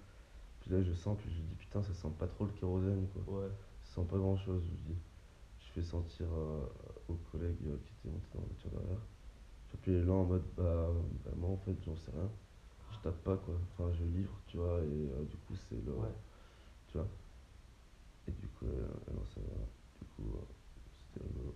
Puis 0.71 0.79
là, 0.79 0.85
je 0.85 0.93
sens, 0.93 1.17
puis 1.17 1.29
je 1.29 1.41
dis, 1.41 1.55
putain, 1.55 1.83
ça 1.83 1.93
sent 1.93 2.07
pas 2.17 2.27
trop 2.27 2.45
le 2.45 2.51
kérosène, 2.51 3.05
quoi. 3.13 3.41
Ouais. 3.41 3.49
Ça 3.83 3.95
sent 3.95 4.07
pas 4.09 4.17
grand 4.17 4.37
chose, 4.37 4.63
je 4.63 4.93
dis. 4.93 4.97
Je 5.59 5.71
fais 5.73 5.81
sentir 5.81 6.27
euh, 6.31 6.65
aux 7.09 7.19
collègues 7.29 7.67
euh, 7.67 7.75
qui 7.83 7.91
étaient 7.91 8.07
montés 8.09 8.29
dans 8.33 8.39
la 8.39 8.47
voiture 8.47 8.69
derrière. 8.71 9.01
Puis 9.81 10.05
là 10.05 10.13
en 10.13 10.23
mode, 10.23 10.45
bah, 10.55 10.87
bah, 11.25 11.31
moi 11.35 11.49
en 11.49 11.57
fait, 11.57 11.75
j'en 11.85 11.97
sais 11.97 12.11
rien. 12.11 12.29
Je 12.89 12.99
tape 12.99 13.21
pas, 13.21 13.35
quoi. 13.35 13.55
Enfin, 13.73 13.91
je 13.99 14.05
livre, 14.17 14.31
tu 14.47 14.55
vois, 14.55 14.79
et 14.79 15.09
euh, 15.11 15.25
du 15.29 15.35
coup, 15.35 15.55
c'est 15.67 15.85
le. 15.85 15.91
Ouais. 15.91 16.07
Tu 16.87 16.97
vois. 16.97 17.07
Et 18.29 18.31
du 18.31 18.47
coup, 18.47 18.65
elle 18.71 19.17
en 19.17 19.25
savait 19.25 19.47
rien. 19.47 19.67
Du 19.99 20.07
coup, 20.07 20.37
c'était 21.03 21.27
rigolo. 21.27 21.53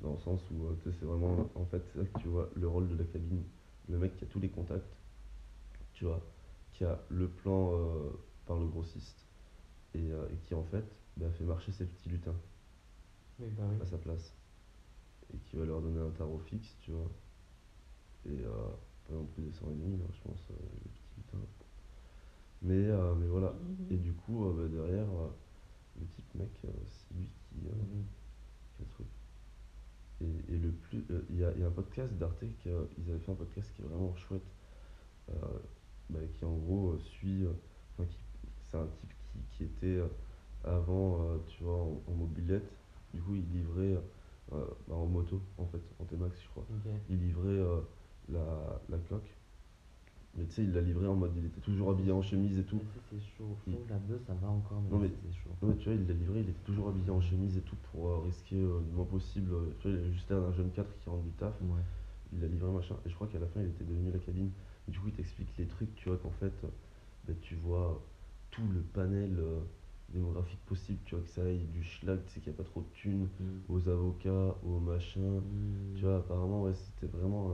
Dans 0.00 0.14
le 0.14 0.18
sens 0.18 0.40
où, 0.50 0.74
tu 0.82 0.90
sais, 0.90 0.96
c'est 0.98 1.06
vraiment, 1.06 1.48
en 1.54 1.64
fait, 1.66 1.92
que 1.92 2.18
tu 2.18 2.26
vois 2.26 2.50
le 2.56 2.66
rôle 2.66 2.88
de 2.88 2.96
la 2.96 3.04
cabine. 3.04 3.44
Le 3.88 3.98
mec 3.98 4.16
qui 4.16 4.24
a 4.24 4.26
tous 4.26 4.40
les 4.40 4.48
contacts, 4.48 4.96
tu 5.92 6.06
vois, 6.06 6.20
qui 6.78 6.84
a 6.84 6.96
le 7.10 7.26
plan 7.28 7.72
euh, 7.74 8.10
par 8.46 8.56
le 8.56 8.66
grossiste, 8.68 9.26
et, 9.94 10.12
euh, 10.12 10.28
et 10.32 10.36
qui, 10.46 10.54
en 10.54 10.62
fait, 10.62 10.84
bah, 11.16 11.26
fait 11.36 11.42
marcher 11.42 11.72
ses 11.72 11.84
petits 11.86 12.08
lutins 12.08 12.36
Oui, 13.40 13.48
bah 13.58 13.64
oui. 13.68 13.76
à 13.82 13.86
sa 13.86 13.98
place. 13.98 14.32
Et 15.34 15.38
qui 15.38 15.56
va 15.56 15.64
leur 15.64 15.80
donner 15.80 16.00
un 16.00 16.10
tarot 16.10 16.38
fixe, 16.38 16.76
tu 16.78 16.92
vois. 16.92 17.10
Et 18.26 18.44
euh, 18.44 18.50
pas 19.08 19.14
non 19.14 19.24
plus 19.24 19.42
des 19.42 19.50
100 19.52 19.66
et 19.70 19.74
demi, 19.74 20.00
hein, 20.00 20.06
je 20.12 20.20
pense, 20.22 20.38
les 20.50 20.90
petits 20.90 21.16
lutins. 21.16 21.46
Mais, 22.62 22.86
mais 23.16 23.26
voilà. 23.26 23.52
Et 23.90 23.96
du 23.96 24.12
coup, 24.12 24.44
bah, 24.56 24.68
derrière, 24.68 25.06
le 26.00 26.06
type 26.06 26.32
mec, 26.36 26.50
c'est 26.62 27.14
lui 27.16 27.26
qui, 27.26 27.56
Mhm. 27.56 28.04
qui 28.76 28.82
a 28.82 28.84
le 28.84 28.90
truc. 28.90 29.06
Et, 30.20 30.54
et 30.54 30.58
le 30.58 30.70
plus. 30.70 31.04
Il 31.30 31.38
y, 31.40 31.44
a, 31.44 31.52
y 31.56 31.62
a 31.64 31.66
un 31.66 31.70
podcast 31.72 32.12
d'Arte, 32.14 32.42
ils 32.64 33.10
avaient 33.10 33.18
fait 33.18 33.32
un 33.32 33.36
podcast 33.36 33.72
qui 33.74 33.82
est 33.82 33.84
vraiment 33.84 34.14
chouette. 34.14 34.46
Bah, 36.10 36.20
qui 36.34 36.44
en 36.44 36.56
gros 36.56 36.92
euh, 36.92 36.98
suit. 36.98 37.44
euh, 37.44 37.52
Enfin, 37.98 38.08
c'est 38.66 38.76
un 38.78 38.86
type 38.86 39.12
qui, 39.24 39.38
qui 39.56 39.64
était 39.64 39.86
euh, 39.98 40.06
avant, 40.64 41.18
tu 41.48 41.64
vois, 41.64 41.74
en, 41.82 42.00
en 42.08 42.12
mobilette. 42.12 42.70
Du 43.14 43.20
coup, 43.20 43.34
il 43.34 43.44
livrait 43.50 43.98
bah, 44.50 44.58
en 44.94 45.06
moto, 45.06 45.40
en 45.58 45.66
fait, 45.66 45.80
en 45.98 46.04
T-Max, 46.04 46.40
je 46.42 46.48
crois. 46.48 46.64
Il 47.10 47.18
livrait 47.20 47.58
la, 48.28 48.80
la 48.88 48.98
coque. 49.08 49.34
Mais 50.36 50.44
tu 50.44 50.52
sais, 50.52 50.62
il 50.62 50.72
l'a 50.72 50.80
livré 50.82 51.06
en 51.08 51.16
mode, 51.16 51.32
il 51.36 51.46
était 51.46 51.60
toujours 51.60 51.90
habillé 51.90 52.12
en 52.12 52.22
chemise 52.22 52.58
et 52.58 52.62
tout. 52.62 52.80
C'est 53.10 53.18
chaud. 53.36 53.56
Je 53.66 53.70
Il- 53.70 53.74
trouve 53.74 53.86
que 53.86 53.92
la 53.92 53.98
bleue, 53.98 54.20
ça 54.26 54.34
va 54.34 54.48
encore, 54.48 54.80
mais, 54.82 54.90
Non, 54.90 54.98
mais- 54.98 55.10
c'est 55.24 55.32
chaud. 55.32 55.50
Tu 55.80 55.84
vois, 55.86 55.94
il 55.94 56.06
l'a 56.06 56.14
livré, 56.14 56.40
il 56.40 56.48
était 56.50 56.64
toujours 56.64 56.88
habillé 56.90 57.10
en 57.10 57.20
chemise 57.20 57.56
et 57.56 57.62
tout 57.62 57.76
pour 57.90 58.08
euh, 58.08 58.18
risquer 58.20 58.56
euh, 58.56 58.78
le 58.88 58.94
moins 58.94 59.06
possible. 59.06 59.50
Tu 59.80 59.88
vois, 59.88 59.96
il 59.96 60.04
avait 60.04 60.12
juste 60.12 60.30
l'air 60.30 60.40
d'un 60.40 60.52
jeune 60.52 60.70
4 60.70 60.86
qui 61.00 61.08
rentre 61.08 61.24
du 61.24 61.30
taf. 61.32 61.54
Ouais. 61.62 61.80
Il 62.32 62.40
l'a 62.40 62.46
livré, 62.46 62.70
machin. 62.70 62.94
Et 63.06 63.08
je 63.08 63.14
crois 63.14 63.26
qu'à 63.26 63.38
la 63.40 63.46
fin, 63.48 63.60
il 63.62 63.68
était 63.68 63.84
devenu 63.84 64.12
la 64.12 64.18
cabine. 64.18 64.50
Et 64.88 64.92
du 64.92 65.00
coup, 65.00 65.08
il 65.08 65.14
t'explique 65.14 65.56
les 65.58 65.66
trucs, 65.66 65.94
tu 65.96 66.08
vois, 66.08 66.18
qu'en 66.18 66.30
fait, 66.32 66.54
bah, 67.26 67.34
tu 67.42 67.54
vois 67.56 68.02
tout 68.50 68.66
le 68.68 68.80
panel 68.82 69.36
euh, 69.38 69.60
démographique 70.10 70.60
possible. 70.66 70.98
Tu 71.04 71.14
vois, 71.14 71.24
que 71.24 71.30
ça 71.30 71.42
aille 71.44 71.64
du 71.66 71.82
schlag, 71.84 72.20
tu 72.26 72.34
sais 72.34 72.40
qu'il 72.40 72.52
n'y 72.52 72.56
a 72.58 72.62
pas 72.62 72.64
trop 72.68 72.80
de 72.82 72.88
thunes, 72.94 73.28
Mhm. 73.40 73.62
aux 73.68 73.88
avocats, 73.88 74.56
aux 74.64 74.80
machins. 74.80 75.40
Mhm. 75.40 75.94
Tu 75.96 76.04
vois, 76.04 76.18
apparemment, 76.18 76.62
ouais, 76.64 76.74
c'était 76.74 77.06
vraiment. 77.06 77.52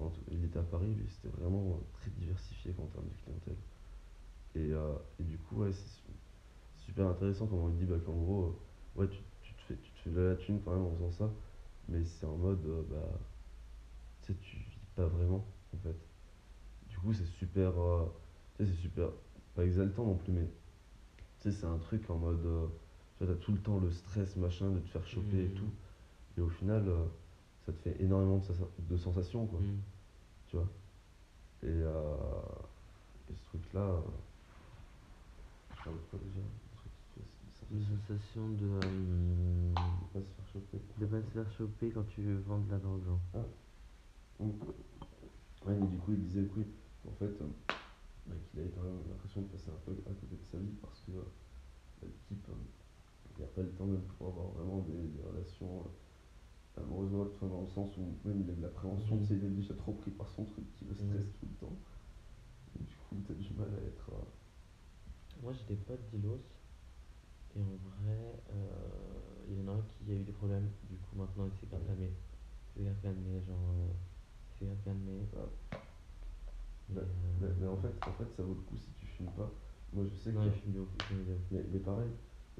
euh, 0.00 0.08
il 0.30 0.44
était 0.44 0.58
à 0.58 0.62
Paris, 0.62 0.94
lui, 0.94 1.08
c'était 1.08 1.28
vraiment 1.40 1.70
euh, 1.80 1.84
très 1.94 2.10
diversifié 2.10 2.72
en 2.78 2.86
termes 2.86 3.06
de 3.08 3.14
clientèle. 3.24 3.56
Et, 4.54 4.72
euh, 4.72 4.94
et 5.20 5.24
du 5.24 5.38
coup, 5.38 5.56
ouais, 5.62 5.72
c'est 5.72 5.88
su- 5.88 6.02
super 6.86 7.06
intéressant 7.08 7.46
comment 7.46 7.68
il 7.70 7.76
dit 7.76 7.86
bah, 7.86 7.98
qu'en 8.04 8.14
gros, 8.14 8.60
ouais, 8.96 9.08
tu, 9.08 9.20
tu 9.42 9.54
te 9.54 9.60
fais, 9.62 9.76
tu 9.76 9.90
te 9.92 9.98
fais 10.00 10.10
de 10.10 10.20
la 10.20 10.36
thune 10.36 10.60
quand 10.64 10.72
même 10.72 10.82
en 10.84 10.94
faisant 10.96 11.10
ça, 11.10 11.30
mais 11.88 12.04
c'est 12.04 12.26
en 12.26 12.36
mode, 12.36 12.62
bah, 12.90 13.20
tu 14.22 14.32
sais, 14.32 14.38
tu 14.40 14.56
vis 14.56 14.78
pas 14.96 15.06
vraiment, 15.06 15.44
en 15.74 15.78
fait. 15.78 15.96
Du 17.04 17.10
coup, 17.10 17.16
c'est 17.16 17.26
super, 17.38 17.78
euh, 17.78 18.06
c'est 18.58 18.64
super, 18.76 19.10
pas 19.54 19.62
exaltant 19.66 20.06
non 20.06 20.14
plus, 20.14 20.32
mais 20.32 20.46
tu 21.38 21.50
sais, 21.50 21.52
c'est 21.52 21.66
un 21.66 21.76
truc 21.76 22.08
en 22.08 22.16
mode, 22.16 22.40
euh, 22.46 22.66
tu 23.18 23.26
t'as 23.26 23.34
tout 23.34 23.52
le 23.52 23.58
temps 23.58 23.78
le 23.78 23.90
stress, 23.90 24.36
machin, 24.36 24.70
de 24.70 24.78
te 24.78 24.88
faire 24.88 25.06
choper 25.06 25.44
et 25.44 25.48
Mhm. 25.48 25.54
tout. 25.54 25.70
Et 26.38 26.40
au 26.40 26.48
final, 26.48 26.88
euh, 26.88 27.04
ça 27.66 27.72
te 27.74 27.78
fait 27.80 28.02
énormément 28.02 28.38
de, 28.38 28.44
de 28.88 28.96
sensations, 28.96 29.44
quoi, 29.44 29.60
Mhm. 29.60 29.66
tu 30.46 30.56
vois. 30.56 30.66
Et, 31.62 31.66
et 31.68 33.34
ce 33.34 33.44
truc-là, 33.48 34.00
de 35.84 35.90
quoi 36.10 36.18
déjà 36.24 36.40
sensation 37.98 38.48
de. 38.48 38.64
euh, 38.64 39.74
Pas 40.14 40.20
se 40.20 40.24
faire 40.24 40.48
choper. 40.54 40.78
de 40.98 41.04
pas 41.04 41.20
se 41.20 41.30
faire 41.32 41.50
choper 41.50 41.90
quand 41.90 42.04
tu 42.04 42.22
vends 42.46 42.60
de 42.60 42.70
la 42.70 42.78
drogue, 42.78 43.04
genre. 43.04 43.20
Mm. 44.40 44.48
Ouais, 45.66 45.74
mais 45.80 45.86
du 45.86 45.96
coup, 45.98 46.12
il 46.12 46.20
disait 46.22 46.42
que 46.42 46.58
oui, 46.60 46.66
en 47.08 47.12
fait, 47.18 47.40
euh, 47.40 47.46
bah, 48.26 48.34
qu'il 48.50 48.60
avait 48.60 48.70
quand 48.70 48.82
même 48.82 49.00
l'impression 49.08 49.42
de 49.42 49.48
passer 49.48 49.70
un 49.70 49.80
peu 49.84 49.92
à 50.06 50.14
côté 50.14 50.36
de 50.36 50.44
sa 50.44 50.58
vie 50.58 50.74
parce 50.80 51.00
que 51.00 51.12
euh, 51.12 51.22
bah, 52.00 52.06
le 52.08 52.12
type, 52.28 52.46
euh, 52.48 53.40
n'a 53.40 53.46
pas 53.48 53.62
le 53.62 53.70
temps 53.72 53.86
même 53.86 54.02
pour 54.18 54.28
avoir 54.28 54.46
vraiment 54.48 54.78
des, 54.82 55.08
des 55.08 55.22
relations 55.22 55.84
amoureuses, 56.76 57.12
ou 57.12 57.16
autres, 57.20 57.34
enfin, 57.36 57.48
dans 57.48 57.62
le 57.62 57.68
sens 57.68 57.96
où 57.96 58.16
même 58.28 58.40
il 58.42 58.50
a 58.50 58.54
de 58.54 58.62
l'appréhension, 58.62 59.24
sais, 59.24 59.34
il 59.34 59.44
est 59.44 59.48
déjà 59.50 59.74
trop 59.74 59.92
pris 59.92 60.10
par 60.10 60.28
son 60.30 60.44
truc 60.44 60.64
qui 60.78 60.84
le 60.84 60.90
Mhm. 60.92 60.96
stresse 60.96 61.32
tout 61.40 61.46
le 61.46 61.66
temps. 61.66 61.76
Et 62.78 62.82
du 62.84 62.94
coup, 62.96 63.16
t'as 63.26 63.34
du 63.34 63.52
mal 63.54 63.68
à 63.74 63.86
être. 63.86 64.10
euh, 64.12 65.42
Moi, 65.42 65.52
j'ai 65.52 65.64
des 65.64 65.76
potes 65.76 66.08
d'Ilos. 66.10 66.40
Et 67.56 67.60
en 67.62 67.76
vrai, 67.76 68.42
euh, 68.50 69.44
il 69.48 69.58
y 69.58 69.62
en 69.62 69.68
a 69.68 69.76
un 69.76 69.82
qui 69.82 70.10
a 70.10 70.14
eu 70.14 70.24
des 70.24 70.32
problèmes. 70.32 70.68
Du 70.90 70.96
coup, 70.96 71.16
maintenant, 71.16 71.46
il 71.46 71.52
s'est 71.60 71.66
calmé. 71.66 72.10
Il 72.76 72.84
s'est 72.84 72.94
calmé, 73.02 73.40
genre. 73.46 73.74
il 74.60 74.66
s'est 74.68 74.76
calmé. 74.84 75.20
Ah. 75.36 75.83
Mais, 76.88 76.96
Bah, 76.96 77.02
euh, 77.02 77.06
mais, 77.40 77.48
mais 77.60 77.66
en, 77.66 77.76
fait, 77.76 77.94
en 78.06 78.12
fait, 78.12 78.30
ça 78.36 78.42
vaut 78.42 78.54
le 78.54 78.60
coup 78.62 78.76
si 78.76 78.90
tu 78.92 79.06
fumes 79.06 79.32
pas. 79.32 79.50
Moi, 79.92 80.04
je 80.06 80.14
sais 80.16 80.32
que. 80.32 80.50
Fume 80.50 80.86
fume. 81.08 81.26
Mais, 81.50 81.64
mais 81.72 81.78
pareil, 81.80 82.10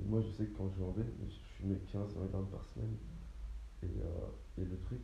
moi 0.06 0.20
je 0.20 0.30
sais 0.30 0.46
que 0.46 0.56
quand 0.56 0.68
je 0.70 0.78
vendais, 0.78 1.04
je 1.28 1.38
fumais 1.56 1.78
15-20 1.92 2.28
grammes 2.30 2.48
par 2.50 2.64
semaine. 2.64 2.96
Et, 3.82 3.86
euh, 3.86 4.62
et 4.62 4.64
le 4.64 4.78
truc, 4.78 5.00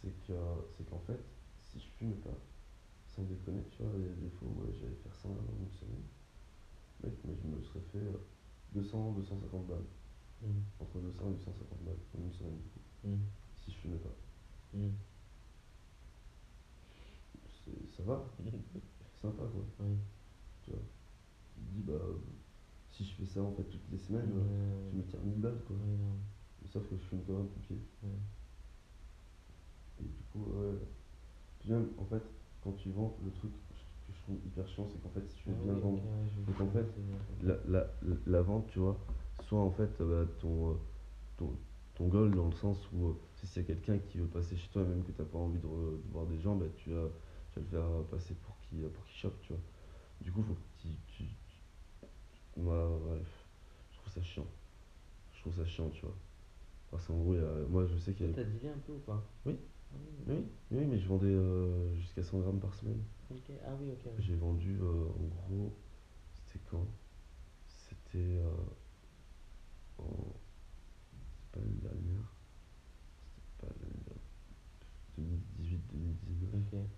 c'est 0.00 0.12
que 0.26 0.32
c'est 0.76 0.84
qu'en 0.88 1.00
fait, 1.00 1.18
si 1.56 1.80
je 1.80 1.88
fumais 1.96 2.14
pas, 2.16 2.36
sans 3.06 3.22
déconner, 3.24 3.62
tu 3.70 3.82
vois, 3.82 3.92
il 3.96 4.06
y 4.06 4.08
a 4.08 4.14
des 4.14 4.30
fois 4.30 4.48
où 4.48 4.62
ouais, 4.62 4.72
j'allais 4.72 4.94
faire 4.94 5.14
100 5.14 5.30
grammes 5.30 5.46
en 5.48 5.62
une 5.64 5.70
semaine. 5.72 6.02
Mec, 7.02 7.12
mais 7.24 7.34
je 7.36 7.46
me 7.46 7.60
serais 7.62 7.80
fait 7.92 8.06
200-250 8.74 9.66
balles. 9.66 9.86
Mhm. 10.42 10.62
Entre 10.80 10.98
200 11.00 11.30
et 11.30 11.34
250 11.34 11.84
balles 11.84 11.96
en 12.16 12.22
une 12.22 12.32
semaine, 12.32 12.58
du 12.58 12.68
coup, 12.68 12.80
Mhm. 13.04 13.18
si 13.56 13.70
je 13.72 13.76
fumais 13.76 13.98
pas. 13.98 14.14
Mhm. 14.74 14.92
Ça 17.96 18.02
va, 18.04 18.24
sympa 19.20 19.42
quoi, 19.42 19.64
Oui. 19.80 19.96
tu 20.64 20.70
vois. 20.70 20.80
Tu 21.54 21.60
te 21.60 21.70
dis, 21.74 21.82
bah, 21.82 21.92
euh, 21.94 22.14
si 22.90 23.04
je 23.04 23.14
fais 23.14 23.26
ça 23.26 23.42
en 23.42 23.52
fait 23.52 23.64
toutes 23.64 23.90
les 23.90 23.98
semaines, 23.98 24.30
euh, 24.34 24.40
Euh, 24.40 24.90
je 24.92 24.96
me 24.96 25.02
tire 25.04 25.20
1000 25.24 25.40
balles 25.40 25.60
quoi. 25.66 25.76
Sauf 26.66 26.86
que 26.88 26.96
je 26.96 27.02
fume 27.02 27.20
quand 27.26 27.34
même 27.34 27.48
pompier. 27.48 27.78
Ouais. 28.02 28.10
Et 30.00 30.04
du 30.04 30.22
coup, 30.32 30.44
ouais. 30.50 30.78
Puis 31.60 31.70
même, 31.70 31.88
en 31.98 32.04
fait, 32.04 32.22
quand 32.62 32.72
tu 32.72 32.90
vends, 32.90 33.16
le 33.24 33.30
truc 33.32 33.50
que 33.52 34.12
je 34.12 34.20
trouve 34.22 34.36
hyper 34.46 34.68
chiant, 34.68 34.86
c'est 34.86 35.00
qu'en 35.02 35.08
fait, 35.10 35.26
si 35.28 35.34
tu 35.36 35.48
veux 35.48 35.56
Ah 35.60 35.64
bien 35.64 35.72
vendre, 35.74 35.98
ok, 35.98 36.04
ouais, 36.04 36.28
je 36.28 36.52
Donc, 36.52 36.60
en 36.60 36.64
vois 36.66 36.82
fait, 36.82 36.88
la, 37.42 37.56
la, 37.68 37.86
la 38.26 38.42
vente, 38.42 38.66
tu 38.68 38.78
vois, 38.78 38.96
soit 39.42 39.60
en 39.60 39.70
fait, 39.70 39.90
euh, 40.00 40.24
bah, 40.24 40.30
ton, 40.40 40.70
euh, 40.70 40.74
ton, 41.36 41.52
ton 41.94 42.06
goal, 42.08 42.34
dans 42.34 42.46
le 42.46 42.52
sens 42.52 42.78
où, 42.92 43.08
euh, 43.08 43.12
sais, 43.36 43.46
s'il 43.46 43.62
y 43.62 43.64
a 43.64 43.68
quelqu'un 43.68 43.98
qui 43.98 44.18
veut 44.18 44.26
passer 44.26 44.56
chez 44.56 44.68
toi, 44.70 44.84
même 44.84 45.02
que 45.02 45.12
tu 45.12 45.20
n'as 45.20 45.26
pas 45.26 45.38
envie 45.38 45.58
de, 45.58 45.66
de 45.66 46.12
voir 46.12 46.26
des 46.26 46.38
gens, 46.38 46.54
bah, 46.56 46.66
tu, 46.76 46.90
vas, 46.92 47.08
faire 47.64 47.80
euh, 47.84 48.02
passer 48.10 48.34
pour 48.34 48.56
qu'il 48.60 48.82
pour 48.88 49.04
qu'il 49.06 49.16
chope, 49.16 49.40
tu 49.42 49.52
vois. 49.52 49.62
Du 50.20 50.32
coup, 50.32 50.42
faut 50.42 50.54
que 50.54 50.60
tu. 50.82 50.88
tu, 51.06 51.24
tu- 51.24 52.60
moi, 52.60 52.88
ouais, 52.98 53.22
je 53.92 53.98
trouve 53.98 54.12
ça 54.12 54.22
chiant. 54.22 54.46
Je 55.34 55.40
trouve 55.40 55.54
ça 55.56 55.64
chiant, 55.66 55.90
tu 55.90 56.02
vois. 56.02 56.16
Parce 56.90 57.06
qu'en 57.06 57.16
gros, 57.18 57.34
il 57.34 57.40
y 57.40 57.44
a- 57.44 57.66
moi, 57.68 57.86
je 57.86 57.96
sais 57.98 58.14
qu'il 58.14 58.26
y 58.26 58.30
a. 58.30 58.32
T'as 58.34 58.44
dealé 58.44 58.68
un 58.68 58.78
peu 58.86 58.92
ou 58.92 58.98
pas? 58.98 59.22
Oui. 59.46 59.56
Ah 59.92 59.96
oui, 60.28 60.34
Oui, 60.36 60.44
oui, 60.72 60.86
mais 60.86 60.98
je 60.98 61.08
vendais 61.08 61.26
euh, 61.28 61.94
jusqu'à 61.96 62.22
100 62.22 62.40
grammes 62.40 62.60
par 62.60 62.74
semaine. 62.74 63.02
ok. 63.30 63.52
Ah 63.66 63.74
oui, 63.80 63.90
ok. 63.92 64.12
J'ai 64.18 64.34
vendu 64.36 64.78
euh, 64.80 65.04
en 65.06 65.24
gros, 65.54 65.72
c'était 66.34 66.64
quand? 66.70 66.86
C'était 67.66 68.18
euh, 68.18 68.50
en. 69.98 70.04
C'est 71.40 71.50
pas 71.52 71.60
l'année 71.60 71.80
dernière? 71.82 72.34
C'était 73.36 73.66
pas 73.66 73.74
l'année 73.80 74.02
dernière. 74.06 74.22
2018-2019. 75.18 76.54
Ok. 76.54 76.88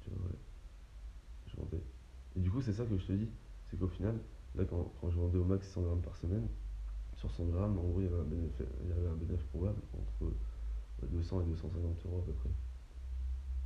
Tu 0.00 0.10
vois, 0.10 0.26
ouais. 0.26 0.38
Je 1.46 1.56
vendais. 1.56 1.82
Et 2.36 2.40
du 2.40 2.50
coup, 2.50 2.55
c'est 2.66 2.72
ça 2.72 2.84
que 2.84 2.96
je 2.98 3.06
te 3.06 3.12
dis. 3.12 3.28
C'est 3.70 3.78
qu'au 3.78 3.88
final, 3.88 4.16
là, 4.54 4.64
quand, 4.64 4.92
quand 5.00 5.10
je 5.10 5.16
vendais 5.18 5.38
au 5.38 5.44
max 5.44 5.68
100 5.70 5.82
grammes 5.82 6.02
par 6.02 6.16
semaine, 6.16 6.46
sur 7.16 7.30
100 7.30 7.46
grammes, 7.46 7.78
en 7.78 7.82
gros, 7.84 8.00
il 8.00 8.04
y 8.04 8.06
avait 8.08 8.20
un 8.20 8.24
bénéfice, 8.24 8.66
il 8.84 8.88
y 8.88 8.92
avait 8.92 9.08
un 9.08 9.14
bénéfice 9.16 9.46
probable 9.46 9.80
entre 9.94 10.24
ouais, 11.02 11.08
200 11.10 11.42
et 11.42 11.44
250 11.46 12.06
euros 12.06 12.18
à 12.18 12.26
peu 12.26 12.32
près. 12.32 12.50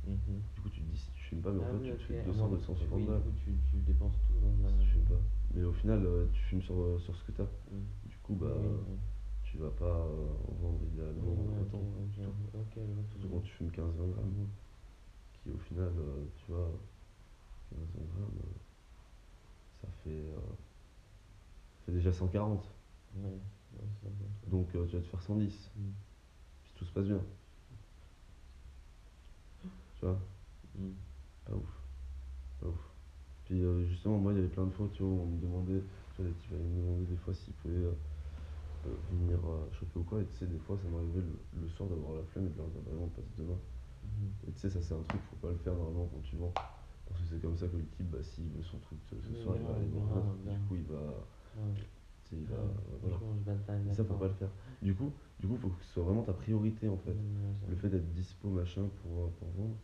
Mhm. 0.07 0.41
Du 0.55 0.61
coup, 0.61 0.69
tu 0.69 0.81
te 0.81 0.85
dis 0.91 0.97
si 0.97 1.11
tu 1.11 1.21
fumes 1.23 1.41
pas, 1.41 1.51
mais 1.51 1.59
en 1.61 1.65
Ah 1.65 1.71
fait, 1.77 1.91
oui, 1.91 1.91
tu 1.91 1.97
te 1.97 2.13
fais 2.13 2.19
Ah, 2.21 2.25
200, 2.25 2.47
moi, 2.47 2.57
250 2.57 2.97
oui, 2.97 3.05
balles. 3.05 3.21
Du 3.21 3.29
coup, 3.29 3.35
tu, 3.43 3.51
tu 3.69 3.75
dépenses 3.85 4.17
tout 4.27 4.33
la. 4.41 4.69
Si 4.69 4.77
tu 4.79 4.87
fumes 4.93 5.03
pas. 5.05 5.21
Mais 5.53 5.63
au 5.63 5.73
final, 5.73 6.05
euh, 6.05 6.25
tu 6.33 6.41
fumes 6.43 6.61
sur, 6.61 6.75
euh, 6.79 6.97
sur 6.99 7.15
ce 7.15 7.23
que 7.25 7.31
t'as. 7.33 7.43
Mm. 7.43 8.09
Du 8.09 8.17
coup, 8.23 8.33
bah, 8.35 8.47
Oui, 8.57 8.95
tu 9.43 9.57
vas 9.57 9.69
pas 9.69 9.85
euh, 9.85 10.33
en 10.47 10.53
vendre 10.61 10.79
idéalement 10.93 11.31
Ouais, 11.33 11.61
autant. 11.61 11.77
ok, 11.77 12.15
Surtout, 12.15 12.31
ok, 12.57 12.73
je 12.75 12.93
vois 12.93 13.03
ce 13.03 13.13
que 13.13 13.19
surtout 13.19 13.27
tu 13.27 13.33
quand 13.33 13.41
tu 13.41 13.51
fumes 13.51 13.69
15-20 13.69 14.07
dire. 14.07 14.15
grammes. 14.15 14.31
Mhm. 14.31 14.47
Qui 15.43 15.49
au 15.51 15.57
final, 15.57 15.91
euh, 15.97 16.25
tu 16.35 16.45
vois, 16.51 16.71
15-20 17.69 18.05
grammes, 18.15 18.39
euh, 18.43 18.57
ça 19.81 19.87
fait, 20.03 20.09
euh, 20.09 20.39
ça 21.79 21.85
fait 21.85 21.91
déjà 21.93 22.11
140. 22.11 22.63
Ouais, 23.15 23.23
ouais, 23.23 23.87
ça 24.01 24.07
va. 24.07 24.49
Donc 24.51 24.73
euh, 24.75 24.85
tu 24.87 24.95
vas 24.95 25.01
te 25.01 25.07
faire 25.07 25.21
110. 25.21 25.71
Mm. 25.75 25.81
Si 26.65 26.73
tout 26.75 26.85
se 26.85 26.91
passe 26.91 27.05
bien. 27.05 27.21
Tu 29.95 30.05
vois? 30.05 30.19
Mm. 30.75 30.89
Pas 31.45 31.55
ouf. 31.55 31.81
Pas 32.59 32.67
ouf. 32.67 32.89
Puis 33.45 33.63
euh, 33.63 33.85
justement, 33.85 34.17
moi, 34.17 34.33
il 34.33 34.37
y 34.37 34.39
avait 34.39 34.49
plein 34.49 34.65
de 34.65 34.71
fois, 34.71 34.87
tu 34.93 35.03
vois, 35.03 35.11
où 35.11 35.21
on 35.21 35.25
me 35.25 35.41
demandait, 35.41 35.83
tu 36.15 36.21
vois, 36.21 36.31
des 36.31 36.63
me 36.63 36.81
demander 36.81 37.05
des 37.05 37.17
fois 37.17 37.33
s'ils 37.33 37.53
pouvaient 37.55 37.89
venir 39.11 39.39
choper 39.71 39.99
ou 39.99 40.03
quoi. 40.03 40.21
Et 40.21 40.25
tu 40.25 40.37
sais, 40.37 40.45
des 40.47 40.59
fois, 40.59 40.77
ça 40.77 40.87
m'arrivait 40.89 41.21
le, 41.21 41.61
le 41.61 41.69
soir 41.69 41.89
d'avoir 41.89 42.13
la 42.15 42.23
flemme 42.23 42.47
et 42.47 42.49
de 42.49 42.57
leur 42.57 42.67
dire, 42.67 42.81
bah 42.85 42.91
non, 42.93 43.03
on 43.05 43.09
passe 43.09 43.31
demain. 43.37 43.57
Mhm. 44.03 44.31
Et 44.47 44.51
tu 44.53 44.59
sais, 44.59 44.69
ça, 44.69 44.81
c'est 44.81 44.93
un 44.93 45.01
truc, 45.03 45.21
faut 45.29 45.35
pas 45.47 45.51
le 45.51 45.57
faire 45.57 45.73
normalement 45.73 46.09
quand 46.13 46.21
tu 46.21 46.35
vends. 46.35 46.53
Parce 47.11 47.23
que 47.23 47.35
c'est 47.35 47.41
comme 47.41 47.57
ça 47.57 47.67
que 47.67 47.75
le 47.75 47.85
type, 47.85 48.09
bah, 48.09 48.23
s'il 48.23 48.47
veut 48.49 48.63
son 48.63 48.79
truc 48.79 48.99
euh, 49.13 49.17
ce 49.21 49.43
soir, 49.43 49.55
il 49.59 49.65
va 49.65 49.75
aller 49.75 49.87
vendre. 49.87 50.07
grave. 50.07 50.59
Du 50.59 50.67
coup, 50.67 50.75
il 50.75 50.83
va. 50.83 51.27
Il 52.31 52.45
va. 52.45 52.55
Euh, 52.55 52.67
voilà. 53.01 53.17
Et 53.17 53.93
ça, 53.93 54.03
faut 54.05 54.13
là-dedans. 54.13 54.17
pas 54.17 54.27
le 54.27 54.33
faire. 54.33 54.49
Du 54.81 54.95
coup, 54.95 55.11
du 55.39 55.47
coup, 55.47 55.57
faut 55.57 55.69
que 55.69 55.83
ce 55.83 55.93
soit 55.93 56.03
vraiment 56.03 56.23
ta 56.23 56.33
priorité 56.33 56.87
en 56.87 56.97
fait. 56.97 57.15
Le 57.67 57.75
fait 57.75 57.89
d'être 57.89 58.09
dispo, 58.13 58.47
machin, 58.49 58.87
pour, 59.01 59.25
euh, 59.25 59.27
pour 59.37 59.49
vendre. 59.49 59.75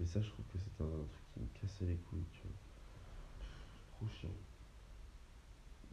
Et 0.00 0.06
ça, 0.06 0.20
je 0.20 0.30
trouve 0.30 0.44
que 0.46 0.58
c'est 0.58 0.82
un, 0.82 0.86
truc 0.88 1.24
qui 1.34 1.40
me 1.40 1.46
cassait 1.60 1.84
les 1.84 1.96
couilles, 1.96 2.24
tu 2.32 2.40
vois. 2.42 2.56
Trop 3.96 4.06
chiant. 4.08 4.30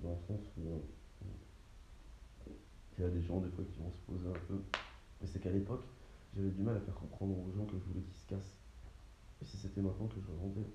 Dans 0.02 0.12
le 0.12 0.20
sens 0.28 0.42
où. 0.58 0.82
Il 2.98 3.04
y 3.04 3.06
a 3.06 3.10
des 3.10 3.22
gens, 3.22 3.40
des 3.40 3.50
fois, 3.50 3.64
qui 3.64 3.80
vont 3.80 3.92
se 3.92 4.00
poser 4.02 4.28
un 4.28 4.40
peu. 4.48 4.62
Mais 5.22 5.28
c'est 5.28 5.40
qu'à 5.40 5.52
l'époque, 5.52 5.84
j'avais 6.36 6.50
du 6.50 6.62
mal 6.62 6.76
à 6.76 6.80
faire 6.82 6.96
comprendre 6.96 7.38
aux 7.38 7.52
gens 7.52 7.66
que 7.66 7.78
je 7.78 7.84
voulais 7.86 8.02
qu'ils 8.02 8.16
se 8.16 8.28
cassent. 8.28 8.59
Et 9.42 9.46
si 9.46 9.58
c'était 9.58 9.82
maintenant 9.82 10.08
que 10.08 10.16
je 10.16 10.20
mec, 10.20 10.68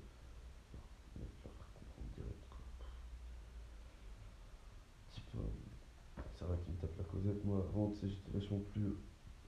je 1.14 1.20
leur 1.44 1.52
ferais 1.52 1.72
comprendre 1.74 2.08
direct, 2.16 2.44
quoi. 2.48 2.58
Type, 5.12 5.30
euh, 5.36 6.22
c'est 6.38 6.44
vrai 6.44 6.58
qu'il 6.64 6.72
me 6.74 6.78
tape 6.78 6.96
la 6.98 7.04
causette. 7.04 7.44
Moi, 7.44 7.58
avant, 7.58 7.90
tu 7.90 8.00
sais, 8.00 8.08
j'étais 8.08 8.32
vachement 8.32 8.60
plus 8.72 8.96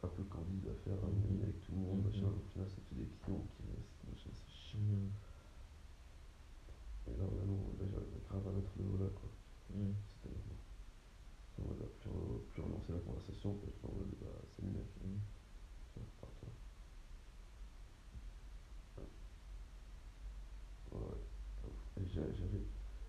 un 0.02 0.08
peu 0.08 0.22
candide 0.24 0.68
à 0.68 0.74
faire 0.84 0.98
un 1.04 1.08
ami 1.08 1.36
Mhm. 1.38 1.42
avec 1.42 1.60
tout 1.62 1.72
le 1.72 1.78
monde, 1.78 1.98
Mhm. 1.98 2.04
machin. 2.12 2.26
Au 2.28 2.44
final, 2.52 2.68
te 2.68 2.80
fait 2.80 2.94
des 2.94 3.08
clients 3.24 3.46
qui 3.56 3.62
restent, 3.72 4.04
machin, 4.08 4.30
c'est 4.32 4.52
chiant. 4.52 4.80
Mhm. 4.80 5.10
Et 7.08 7.16
là, 7.16 7.24
vraiment, 7.24 7.62
là, 7.78 7.86
j'arrive 7.90 8.20
grave 8.28 8.46
à 8.48 8.52
mettre 8.52 8.72
le 8.78 8.84
haut 8.84 8.98
là, 8.98 9.08
quoi. 9.14 9.30
Mm. 9.70 9.94
C'était 10.10 10.28
maintenant. 10.28 10.60
C'était 11.48 11.62
en 11.62 11.66
mode, 11.72 11.82
à 11.82 11.86
plus, 12.00 12.10
re- 12.10 12.42
plus 12.50 12.62
relancer 12.62 12.92
la 12.92 12.98
conversation, 13.00 13.54
puis 13.54 13.68
être 13.68 13.84
en 13.88 13.94
mode, 13.96 14.12
bah, 14.20 14.42
salut 14.54 14.68
mec, 14.74 14.86
Mm. 15.02 15.18
tiens, 15.94 16.02
pars-toi. 16.20 16.50
Ouais, 20.92 20.98
ouais, 20.98 21.22
pas 21.62 21.68
ouf. 21.68 21.82
Et 22.02 22.08
j'a- 22.08 22.32
j'avais, 22.34 22.62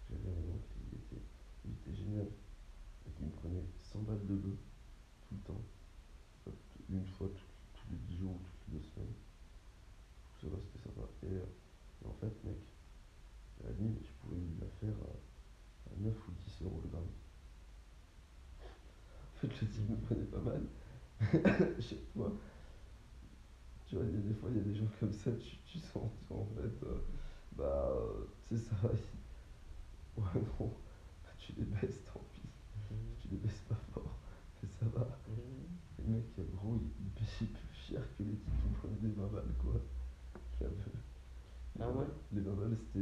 j'avais 0.09 0.29
un 0.29 0.45
oncle, 0.53 0.71
il 0.91 0.97
était, 0.99 1.21
il 1.65 1.71
était 1.73 1.93
génial. 1.95 2.27
Et 2.27 3.11
il 3.19 3.25
me 3.25 3.31
prenait 3.31 3.65
100 3.81 4.01
balles 4.01 4.25
de 4.27 4.35
bœuf, 4.35 4.59
tout 5.27 5.35
le 5.35 5.41
temps. 5.41 5.61
Euh, 6.47 6.51
t- 6.51 6.93
Une 6.93 7.05
fois 7.05 7.27
tous 7.29 7.47
tous 7.73 7.91
les 7.91 7.97
10 7.97 8.17
jours 8.17 8.31
ou 8.35 8.39
toutes 8.43 8.67
les 8.73 8.79
deux 8.79 8.85
semaines. 8.85 9.13
Ça 10.41 10.47
va, 10.47 10.57
c'était 10.61 10.83
sympa. 10.83 11.01
Et, 11.23 11.27
euh, 11.27 11.45
et 12.03 12.07
en 12.07 12.13
fait, 12.13 12.33
mec, 12.43 12.57
la 13.63 13.71
ligne, 13.71 13.95
je 14.03 14.11
pouvais 14.21 14.37
lui 14.39 14.55
la 14.59 14.67
faire 14.79 14.95
à, 15.03 15.91
à 15.91 15.95
9 15.97 16.27
ou 16.27 16.31
10 16.31 16.61
euros 16.63 16.81
le 16.83 16.89
gramme. 16.89 17.07
Le 19.47 19.67
type 19.67 19.89
me 19.89 19.95
prenait 20.05 20.25
pas 20.25 20.39
mal. 20.39 20.61
Chez 21.79 21.97
toi, 22.13 22.31
tu 23.87 23.95
vois, 23.95 24.05
il 24.05 24.13
y 24.13 24.17
a 24.17 24.21
des 24.21 24.33
fois, 24.33 24.49
il 24.51 24.57
y 24.57 24.59
a 24.59 24.63
des 24.63 24.75
gens 24.75 24.87
comme 24.99 25.13
ça, 25.13 25.31
tu, 25.31 25.57
tu 25.65 25.79
sens, 25.79 26.11
tu 26.19 26.25
vois, 26.33 26.41
en 26.43 26.45
fait, 26.55 26.85
euh, 26.85 26.97
bah, 27.55 27.89
euh, 27.89 28.25
tu 28.47 28.57
sais, 28.57 28.63
ça 28.69 28.75
il- 28.83 30.21
Ouais, 30.21 30.41
non, 30.59 30.67
bah, 31.23 31.29
tu 31.37 31.53
les 31.57 31.63
baisses, 31.65 32.03
tant 32.05 32.21
pis. 32.33 32.41
Mhm. 32.91 32.97
Tu 33.21 33.27
les 33.29 33.37
baisses 33.37 33.63
pas 33.69 33.79
fort, 33.93 34.17
mais 34.61 34.69
ça 34.69 34.85
va. 34.93 35.07
Mhm. 35.27 35.35
Les 35.99 36.13
mecs, 36.13 36.39
euh, 36.39 36.43
gros, 36.55 36.75
ils, 36.75 36.91
ils 37.05 37.47
plus 37.47 37.73
cher 37.73 38.01
que 38.17 38.23
les 38.23 38.35
types 38.35 38.61
qui 38.61 38.69
me 38.69 38.73
prenaient 38.75 39.01
des 39.01 39.15
20 39.21 39.27
balles, 39.27 39.53
quoi. 39.59 39.73
La 40.61 40.67
beuh. 40.67 40.75
Les 41.77 41.83
Ah 41.83 41.87
20 41.87 41.93
ouais 41.93 42.05
balles- 42.05 42.13
Les 42.33 42.41
20 42.41 42.53
balles, 42.53 42.75
c'était 42.77 42.99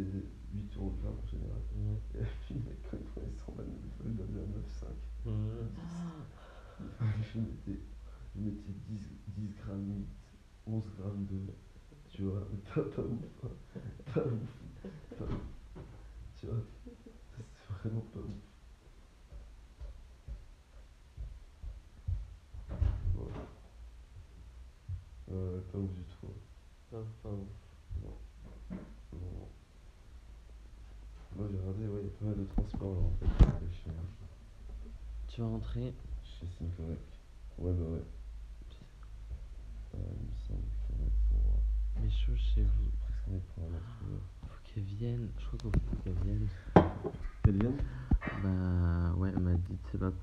8 0.54 0.78
euros 0.78 0.94
le 0.96 1.02
gramme 1.02 1.20
en 1.24 1.28
général. 1.28 1.62
Ouais. 1.76 2.22
Et 2.22 2.26
puis, 2.46 2.56
le 2.56 2.62
mec, 2.70 2.78
quand 2.92 2.98
il 2.98 3.04
prenait 3.06 3.36
100 3.46 3.52
balles, 3.58 3.66
des 3.68 3.90
fois, 3.98 4.06
il 4.06 4.14
m'avait 4.14 4.40
à 4.40 4.46
9,5. 4.46 4.88
Mhm. 5.26 5.70
je 7.34 7.40
mettais, 7.40 7.80
je 8.36 8.42
mettais 8.42 8.74
10, 8.90 9.08
10 9.38 9.50
grammes 9.64 9.88
8, 9.88 10.08
11 10.68 10.84
grammes 11.00 11.26
de. 11.26 11.40
Tu 12.10 12.24
vois, 12.24 12.48
mais 12.52 12.60
pas, 12.96 13.02
ouf. 13.02 13.20
Pas 14.14 14.22
ouf. 14.22 15.42
Tu 16.40 16.46
vois, 16.48 16.62
c'est 16.86 17.74
vraiment 17.74 18.02
pas 18.14 18.20
ouf. 18.20 18.26
Pas 25.72 25.80
ouf 25.80 25.92
du 25.94 26.04
tout. 26.04 26.28
Pas, 26.90 27.04
pas 27.22 27.30
ouf. 27.30 27.48
Moi 31.36 31.48
j'ai 31.52 31.58
regardé, 31.58 31.88
ouais, 31.88 32.00
il 32.02 32.06
y 32.06 32.08
a 32.08 32.12
pas 32.18 32.26
mal 32.26 32.38
de 32.38 32.46
transports 32.46 32.98
en 32.98 33.12
fait. 33.20 33.28
Tu 35.28 35.42
vas 35.42 35.48
rentrer 35.48 35.94
chez 36.24 36.48
Synchronic. 36.48 37.00
Ouais, 37.58 37.74
bah 37.74 37.86
ouais. 37.90 38.15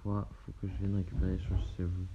Quoi, 0.03 0.29
faut 0.45 0.53
que 0.53 0.69
je 0.69 0.75
vienne 0.79 0.97
récupérer 0.97 1.37
les 1.37 1.45
choses 1.45 1.75
chez 1.77 1.85
vous. 1.85 2.09